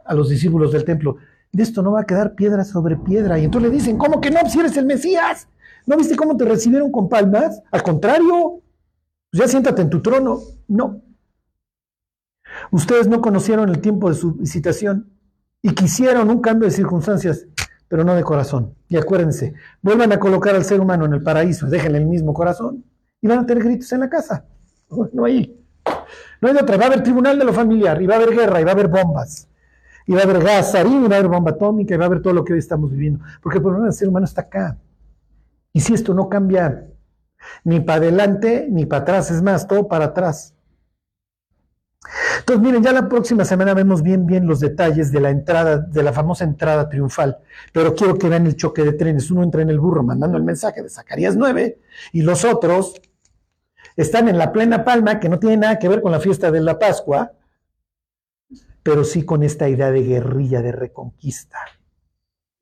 a 0.05 0.15
los 0.15 0.29
discípulos 0.29 0.73
del 0.73 0.85
templo, 0.85 1.17
de 1.53 1.63
esto 1.63 1.83
no 1.83 1.93
va 1.93 2.01
a 2.01 2.07
quedar 2.07 2.35
piedra 2.35 2.65
sobre 2.65 2.97
piedra. 2.97 3.39
Y 3.39 3.45
entonces 3.45 3.71
le 3.71 3.77
dicen, 3.77 3.99
¿cómo 3.99 4.21
que 4.21 4.31
no? 4.31 4.41
Si 4.49 4.59
eres 4.59 4.77
el 4.77 4.87
Mesías. 4.87 5.49
¿No 5.87 5.97
viste 5.97 6.17
cómo 6.17 6.37
te 6.37 6.45
recibieron 6.45 6.91
con 6.91 7.09
palmas? 7.09 7.61
Al 7.71 7.83
contrario, 7.83 8.63
pues 9.31 9.43
ya 9.43 9.49
siéntate 9.49 9.83
en 9.83 9.91
tu 9.91 10.01
trono. 10.01 10.41
No. 10.69 11.03
Ustedes 12.71 13.09
no 13.09 13.21
conocieron 13.21 13.69
el 13.69 13.81
tiempo 13.81 14.09
de 14.09 14.15
su 14.15 14.35
visitación 14.35 15.11
y 15.61 15.75
quisieron 15.75 16.31
un 16.31 16.41
cambio 16.41 16.69
de 16.69 16.75
circunstancias, 16.75 17.47
pero 17.89 18.05
no 18.05 18.15
de 18.15 18.23
corazón. 18.23 18.75
Y 18.89 18.97
acuérdense, 18.97 19.55
vuelvan 19.83 20.13
a 20.13 20.19
colocar 20.19 20.55
al 20.55 20.65
ser 20.65 20.81
humano 20.81 21.05
en 21.05 21.15
el 21.15 21.23
paraíso, 21.23 21.67
déjenle 21.67 21.99
el 21.99 22.07
mismo 22.07 22.33
corazón 22.33 22.85
y 23.21 23.27
van 23.27 23.41
a 23.41 23.47
tener 23.47 23.65
gritos 23.65 23.93
en 23.93 24.01
la 24.01 24.09
casa. 24.09 24.47
No 25.13 25.25
hay. 25.25 25.59
No 26.41 26.49
hay 26.49 26.57
otra. 26.57 26.77
Va 26.77 26.85
a 26.85 26.87
haber 26.89 27.03
tribunal 27.03 27.39
de 27.39 27.45
lo 27.45 27.53
familiar, 27.53 28.01
y 28.03 28.07
va 28.07 28.15
a 28.15 28.17
haber 28.19 28.35
guerra, 28.35 28.61
y 28.61 28.65
va 28.65 28.71
a 28.71 28.75
haber 28.75 28.89
bombas 28.89 29.49
y 30.07 30.13
va 30.13 30.21
a 30.21 30.25
haber 30.25 30.43
gas 30.43 30.75
y 30.75 30.99
va 31.09 31.17
a 31.17 31.19
haber 31.19 31.29
bomba 31.29 31.53
atómica, 31.53 31.95
y 31.95 31.99
va 31.99 32.05
a 32.05 32.07
haber 32.07 32.23
todo 32.23 32.33
lo 32.33 32.45
que 32.45 32.53
hoy 32.53 32.59
estamos 32.59 32.91
viviendo. 32.91 33.21
Porque 33.41 33.59
el 33.59 33.63
problema 33.63 33.87
del 33.87 33.95
ser 33.95 34.09
humano 34.09 34.25
está 34.25 34.43
acá. 34.43 34.79
Y 35.73 35.81
si 35.81 35.95
esto 35.95 36.15
no 36.15 36.29
cambia 36.29 36.87
ni 37.65 37.81
para 37.81 37.99
adelante 37.99 38.67
ni 38.71 38.87
para 38.87 39.03
atrás, 39.03 39.31
es 39.31 39.43
más, 39.43 39.67
todo 39.67 39.89
para 39.89 40.07
atrás. 40.07 40.55
Entonces, 42.41 42.63
miren, 42.65 42.83
ya 42.83 42.93
la 42.93 43.09
próxima 43.09 43.45
semana 43.45 43.75
vemos 43.75 44.03
bien, 44.03 44.27
bien 44.27 44.47
los 44.47 44.59
detalles 44.59 45.13
de 45.13 45.21
la 45.21 45.31
entrada, 45.31 45.79
de 45.79 46.03
la 46.03 46.13
famosa 46.13 46.45
entrada 46.45 46.89
triunfal. 46.89 47.39
Pero 47.73 47.95
quiero 47.95 48.19
que 48.19 48.29
vean 48.29 48.47
el 48.47 48.57
choque 48.57 48.83
de 48.83 48.93
trenes. 48.93 49.31
Uno 49.31 49.45
entra 49.45 49.63
en 49.63 49.71
el 49.71 49.79
burro 49.79 50.03
mandando 50.03 50.37
el 50.37 50.43
mensaje 50.43 50.83
de 50.83 50.89
Zacarías 50.89 51.37
9 51.37 51.79
y 52.13 52.23
los 52.23 52.45
otros 52.45 53.01
están 53.97 54.29
en 54.29 54.39
la 54.39 54.53
plena 54.53 54.85
palma, 54.85 55.21
que 55.21 55.29
no 55.29 55.39
tiene 55.39 55.59
nada 55.59 55.79
que 55.79 55.89
ver 55.89 56.03
con 56.03 56.13
la 56.13 56.21
fiesta 56.21 56.51
de 56.51 56.61
la 56.61 56.79
Pascua, 56.79 57.33
pero 58.83 59.05
sí 59.05 59.25
con 59.25 59.43
esta 59.43 59.69
idea 59.69 59.91
de 59.91 60.03
guerrilla, 60.03 60.63
de 60.63 60.73
reconquista. 60.73 61.59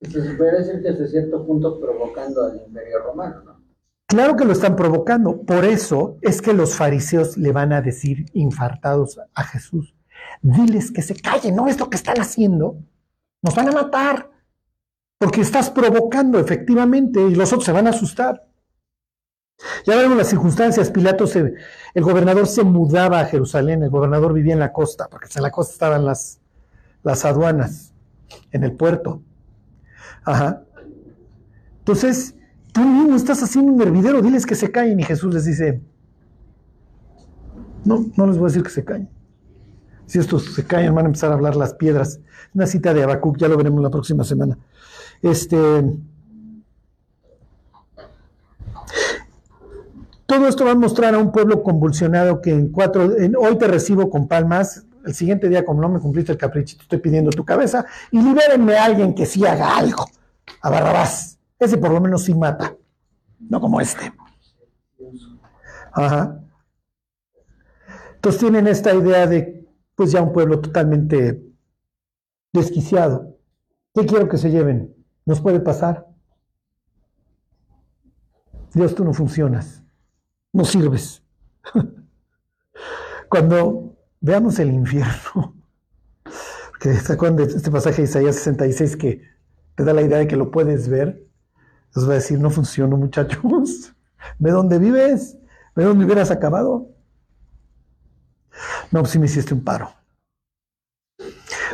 Se 0.01 0.35
puede 0.35 0.59
decir 0.59 0.83
que 0.83 0.89
hasta 0.89 1.07
cierto 1.07 1.47
punto 1.47 1.79
provocando 1.79 2.45
al 2.45 2.57
imperio 2.67 3.01
romano, 3.01 3.43
¿no? 3.43 3.61
Claro 4.07 4.35
que 4.35 4.45
lo 4.45 4.53
están 4.53 4.75
provocando. 4.75 5.43
Por 5.43 5.65
eso 5.65 6.19
es 6.21 6.43
que 6.43 6.53
los 6.53 6.75
fariseos 6.75 7.37
le 7.37 7.53
van 7.53 7.73
a 7.73 7.81
decir 7.81 8.27
infartados 8.33 9.21
a 9.35 9.45
Jesús, 9.45 9.95
diles 10.43 10.91
que 10.91 11.01
se 11.01 11.15
callen, 11.15 11.55
no 11.55 11.69
es 11.69 11.79
lo 11.79 11.89
que 11.89 11.97
están 11.97 12.19
haciendo, 12.19 12.77
nos 13.41 13.55
van 13.55 13.69
a 13.69 13.73
matar, 13.73 14.29
porque 15.17 15.43
estás 15.43 15.71
provocando 15.71 16.41
efectivamente 16.41 17.21
y 17.21 17.37
los 17.37 17.53
otros 17.53 17.67
se 17.67 17.73
van 17.73 17.87
a 17.87 17.91
asustar. 17.91 18.50
Ya 19.87 19.97
vemos 19.97 20.17
las 20.17 20.29
circunstancias, 20.29 20.91
Pilato 20.91 21.27
se, 21.27 21.55
el 21.95 22.03
gobernador 22.03 22.47
se 22.47 22.65
mudaba 22.65 23.21
a 23.21 23.27
Jerusalén, 23.27 23.83
el 23.83 23.91
gobernador 23.91 24.33
vivía 24.33 24.55
en 24.55 24.61
la 24.61 24.73
costa, 24.73 25.09
porque 25.09 25.29
en 25.35 25.43
la 25.43 25.51
costa 25.51 25.73
estaban 25.73 26.05
las, 26.05 26.41
las 27.03 27.25
aduanas, 27.25 27.93
en 28.53 28.65
el 28.65 28.73
puerto. 28.73 29.23
Ajá. 30.25 30.63
Entonces, 31.79 32.35
tú 32.73 32.81
mismo 32.83 33.17
estás 33.17 33.43
haciendo 33.43 33.73
un 33.73 33.83
hervidero, 33.83 34.23
diles 34.23 34.47
que 34.47 34.55
se 34.55 34.71
callen. 34.71 35.01
Y 35.01 35.05
Jesús 35.05 35.35
les 35.35 35.45
dice, 35.45 35.81
no, 37.85 38.07
no 38.17 38.27
les 38.27 38.37
voy 38.37 38.47
a 38.47 38.49
decir 38.49 38.63
que 38.63 38.71
se 38.71 38.85
callen. 38.85 39.09
Si 40.07 40.19
estos 40.19 40.55
se 40.55 40.65
callan, 40.65 40.95
van 40.95 41.07
a 41.07 41.09
empezar 41.09 41.31
a 41.31 41.35
hablar 41.35 41.57
las 41.57 41.75
piedras. 41.75 42.21
Una 42.55 42.67
cita 42.67 42.93
de 42.93 43.03
Habacuc, 43.03 43.39
ya 43.39 43.49
lo 43.49 43.57
veremos 43.57 43.83
la 43.83 43.91
próxima 43.91 44.25
semana. 44.25 44.59
Este, 45.23 45.57
Todo 50.31 50.47
esto 50.47 50.65
va 50.65 50.71
a 50.71 50.77
mostrar 50.77 51.13
a 51.13 51.19
un 51.19 51.33
pueblo 51.33 51.65
convulsionado 51.65 52.41
que 52.41 52.53
en 52.53 52.71
cuatro, 52.71 53.19
en, 53.19 53.35
hoy 53.35 53.59
te 53.59 53.67
recibo 53.67 54.09
con 54.09 54.29
palmas, 54.29 54.87
el 55.05 55.13
siguiente 55.13 55.49
día 55.49 55.65
como 55.65 55.81
no 55.81 55.89
me 55.89 55.99
cumpliste 55.99 56.31
el 56.31 56.39
caprichito, 56.39 56.83
estoy 56.83 57.01
pidiendo 57.01 57.31
tu 57.31 57.45
cabeza, 57.45 57.85
y 58.13 58.23
libérenme 58.23 58.77
a 58.77 58.85
alguien 58.85 59.13
que 59.13 59.27
sí 59.27 59.45
haga 59.45 59.77
algo, 59.77 60.07
a 60.63 60.71
Barrabás. 60.71 61.37
Ese 61.59 61.79
por 61.79 61.91
lo 61.91 62.01
menos 62.01 62.23
sí 62.23 62.33
mata, 62.33 62.77
no 63.41 63.61
como 63.61 63.81
este. 63.81 64.13
Ajá. 65.95 66.41
Entonces 68.15 68.41
tienen 68.41 68.69
esta 68.69 68.95
idea 68.95 69.27
de, 69.27 69.69
pues 69.97 70.13
ya 70.13 70.23
un 70.23 70.33
pueblo 70.33 70.61
totalmente 70.61 71.43
desquiciado. 72.53 73.37
¿Qué 73.93 74.07
quiero 74.07 74.29
que 74.29 74.39
se 74.39 74.53
lleven? 74.53 74.95
Nos 75.27 75.41
puede 75.41 75.59
pasar. 75.59 76.07
Dios, 78.73 78.95
tú 78.95 79.05
no 79.05 79.13
funcionas, 79.13 79.83
no 80.53 80.65
sirves. 80.65 81.23
Cuando 83.29 83.97
veamos 84.21 84.59
el 84.59 84.73
infierno, 84.73 85.57
que 86.81 86.91
está 86.91 87.15
de 87.17 87.45
este 87.45 87.71
pasaje 87.71 88.03
de 88.03 88.09
Isaías 88.09 88.37
66 88.37 88.97
que 88.97 89.23
te 89.75 89.85
da 89.85 89.93
la 89.93 90.03
idea 90.03 90.19
de 90.19 90.27
que 90.27 90.37
lo 90.37 90.51
puedes 90.51 90.89
ver, 90.89 91.27
os 91.95 92.09
va 92.09 92.13
a 92.13 92.17
decir, 92.17 92.39
no 92.39 92.51
funcionó 92.51 92.97
muchachos, 92.97 93.95
ve 94.39 94.51
dónde 94.51 94.79
vives, 94.79 95.39
ve 95.77 95.85
dónde 95.85 96.05
hubieras 96.05 96.31
acabado. 96.31 96.89
No, 98.91 99.01
pues 99.01 99.13
sí 99.13 99.19
me 99.19 99.27
hiciste 99.27 99.55
un 99.55 99.63
paro. 99.63 99.93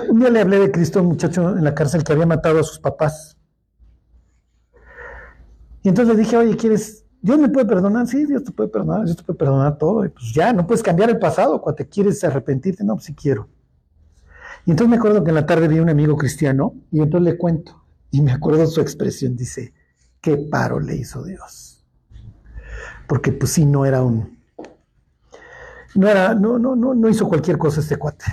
Un 0.08 0.20
día 0.20 0.30
le 0.30 0.40
hablé 0.40 0.58
de 0.58 0.70
Cristo 0.70 0.98
a 0.98 1.02
un 1.02 1.08
muchacho 1.08 1.56
en 1.56 1.64
la 1.64 1.74
cárcel 1.74 2.04
que 2.04 2.12
había 2.12 2.26
matado 2.26 2.60
a 2.60 2.64
sus 2.64 2.78
papás. 2.78 3.38
Y 5.82 5.88
entonces 5.88 6.14
le 6.14 6.22
dije, 6.22 6.36
oye, 6.36 6.56
¿quieres? 6.56 7.05
¿Dios 7.20 7.38
me 7.38 7.48
puede 7.48 7.66
perdonar? 7.66 8.06
Sí, 8.06 8.24
Dios 8.24 8.44
te 8.44 8.52
puede 8.52 8.68
perdonar, 8.68 9.04
Dios 9.04 9.16
te 9.16 9.22
puede 9.22 9.38
perdonar 9.38 9.78
todo. 9.78 10.04
Y 10.04 10.08
pues 10.10 10.32
ya, 10.32 10.52
no 10.52 10.66
puedes 10.66 10.82
cambiar 10.82 11.10
el 11.10 11.18
pasado. 11.18 11.60
Cuando 11.60 11.76
te 11.76 11.88
quieres 11.88 12.22
arrepentirte, 12.24 12.84
no, 12.84 12.94
pues 12.94 13.06
sí 13.06 13.14
quiero. 13.14 13.48
Y 14.64 14.72
entonces 14.72 14.90
me 14.90 14.96
acuerdo 14.96 15.22
que 15.22 15.30
en 15.30 15.36
la 15.36 15.46
tarde 15.46 15.68
vi 15.68 15.78
a 15.78 15.82
un 15.82 15.88
amigo 15.88 16.16
cristiano 16.16 16.74
y 16.90 17.00
entonces 17.00 17.32
le 17.32 17.38
cuento. 17.38 17.84
Y 18.10 18.20
me 18.20 18.32
acuerdo 18.32 18.66
su 18.66 18.80
expresión, 18.80 19.36
dice, 19.36 19.72
qué 20.20 20.36
paro 20.36 20.80
le 20.80 20.96
hizo 20.96 21.24
Dios. 21.24 21.84
Porque 23.06 23.32
pues 23.32 23.52
sí, 23.52 23.64
no 23.64 23.84
era 23.84 24.02
un... 24.02 24.36
No 25.94 26.08
era, 26.08 26.34
no, 26.34 26.58
no, 26.58 26.76
no, 26.76 26.94
no 26.94 27.08
hizo 27.08 27.28
cualquier 27.28 27.58
cosa 27.58 27.80
este 27.80 27.96
cuate. 27.96 28.24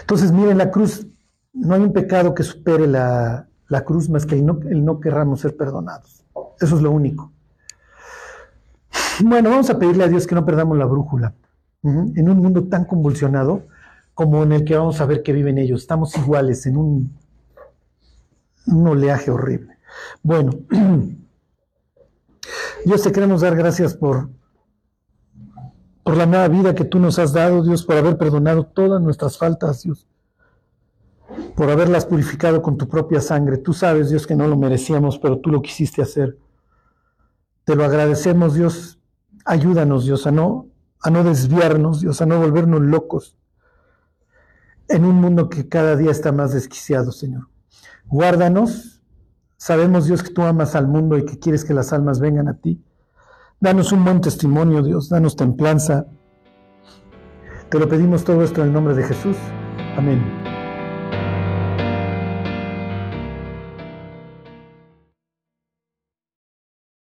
Entonces, 0.00 0.32
miren, 0.32 0.58
la 0.58 0.70
cruz, 0.70 1.06
no 1.52 1.74
hay 1.74 1.82
un 1.82 1.92
pecado 1.92 2.34
que 2.34 2.42
supere 2.42 2.86
la, 2.86 3.48
cruz 3.84 4.08
más 4.08 4.26
que 4.26 4.36
el 4.36 4.46
no, 4.46 4.58
el 4.68 4.84
no 4.84 5.00
querramos 5.00 5.40
ser 5.40 5.56
perdonados. 5.56 6.17
Eso 6.60 6.76
es 6.76 6.82
lo 6.82 6.90
único. 6.90 7.32
Bueno, 9.24 9.50
vamos 9.50 9.70
a 9.70 9.78
pedirle 9.78 10.04
a 10.04 10.08
Dios 10.08 10.26
que 10.26 10.34
no 10.34 10.44
perdamos 10.44 10.78
la 10.78 10.86
brújula. 10.86 11.34
En 11.82 12.28
un 12.28 12.38
mundo 12.38 12.64
tan 12.64 12.84
convulsionado 12.84 13.66
como 14.14 14.42
en 14.42 14.52
el 14.52 14.64
que 14.64 14.76
vamos 14.76 15.00
a 15.00 15.06
ver 15.06 15.22
que 15.22 15.32
viven 15.32 15.58
ellos. 15.58 15.82
Estamos 15.82 16.16
iguales 16.16 16.66
en 16.66 16.76
un, 16.76 17.16
oleaje 18.66 19.30
horrible. 19.30 19.78
Bueno, 20.22 20.52
Dios 22.84 23.02
te 23.02 23.12
queremos 23.12 23.42
dar 23.42 23.56
gracias 23.56 23.94
por, 23.94 24.28
por 26.02 26.16
la 26.16 26.26
nueva 26.26 26.48
vida 26.48 26.74
que 26.74 26.84
tú 26.84 26.98
nos 26.98 27.18
has 27.18 27.32
dado, 27.32 27.62
Dios, 27.62 27.84
por 27.84 27.96
haber 27.96 28.18
perdonado 28.18 28.66
todas 28.66 29.00
nuestras 29.00 29.38
faltas, 29.38 29.82
Dios, 29.82 30.06
por 31.54 31.70
haberlas 31.70 32.04
purificado 32.04 32.60
con 32.60 32.76
tu 32.76 32.88
propia 32.88 33.20
sangre. 33.20 33.58
Tú 33.58 33.72
sabes, 33.72 34.10
Dios, 34.10 34.26
que 34.26 34.34
no 34.34 34.48
lo 34.48 34.56
merecíamos, 34.56 35.18
pero 35.18 35.38
tú 35.38 35.50
lo 35.50 35.62
quisiste 35.62 36.02
hacer. 36.02 36.36
Te 37.68 37.76
lo 37.76 37.84
agradecemos, 37.84 38.54
Dios. 38.54 38.98
Ayúdanos, 39.44 40.06
Dios, 40.06 40.26
a 40.26 40.30
no, 40.30 40.70
a 41.02 41.10
no 41.10 41.22
desviarnos, 41.22 42.00
Dios, 42.00 42.22
a 42.22 42.24
no 42.24 42.40
volvernos 42.40 42.80
locos 42.80 43.36
en 44.88 45.04
un 45.04 45.16
mundo 45.16 45.50
que 45.50 45.68
cada 45.68 45.94
día 45.94 46.10
está 46.10 46.32
más 46.32 46.54
desquiciado, 46.54 47.12
Señor. 47.12 47.50
Guárdanos. 48.06 49.02
Sabemos, 49.58 50.06
Dios, 50.06 50.22
que 50.22 50.30
tú 50.30 50.44
amas 50.44 50.74
al 50.76 50.88
mundo 50.88 51.18
y 51.18 51.26
que 51.26 51.38
quieres 51.38 51.62
que 51.62 51.74
las 51.74 51.92
almas 51.92 52.20
vengan 52.20 52.48
a 52.48 52.54
ti. 52.54 52.82
Danos 53.60 53.92
un 53.92 54.02
buen 54.02 54.22
testimonio, 54.22 54.82
Dios, 54.82 55.10
danos 55.10 55.36
templanza. 55.36 56.06
Te 57.68 57.78
lo 57.78 57.86
pedimos 57.86 58.24
todo 58.24 58.42
esto 58.44 58.62
en 58.62 58.68
el 58.68 58.72
nombre 58.72 58.94
de 58.94 59.02
Jesús. 59.02 59.36
Amén. 59.94 60.47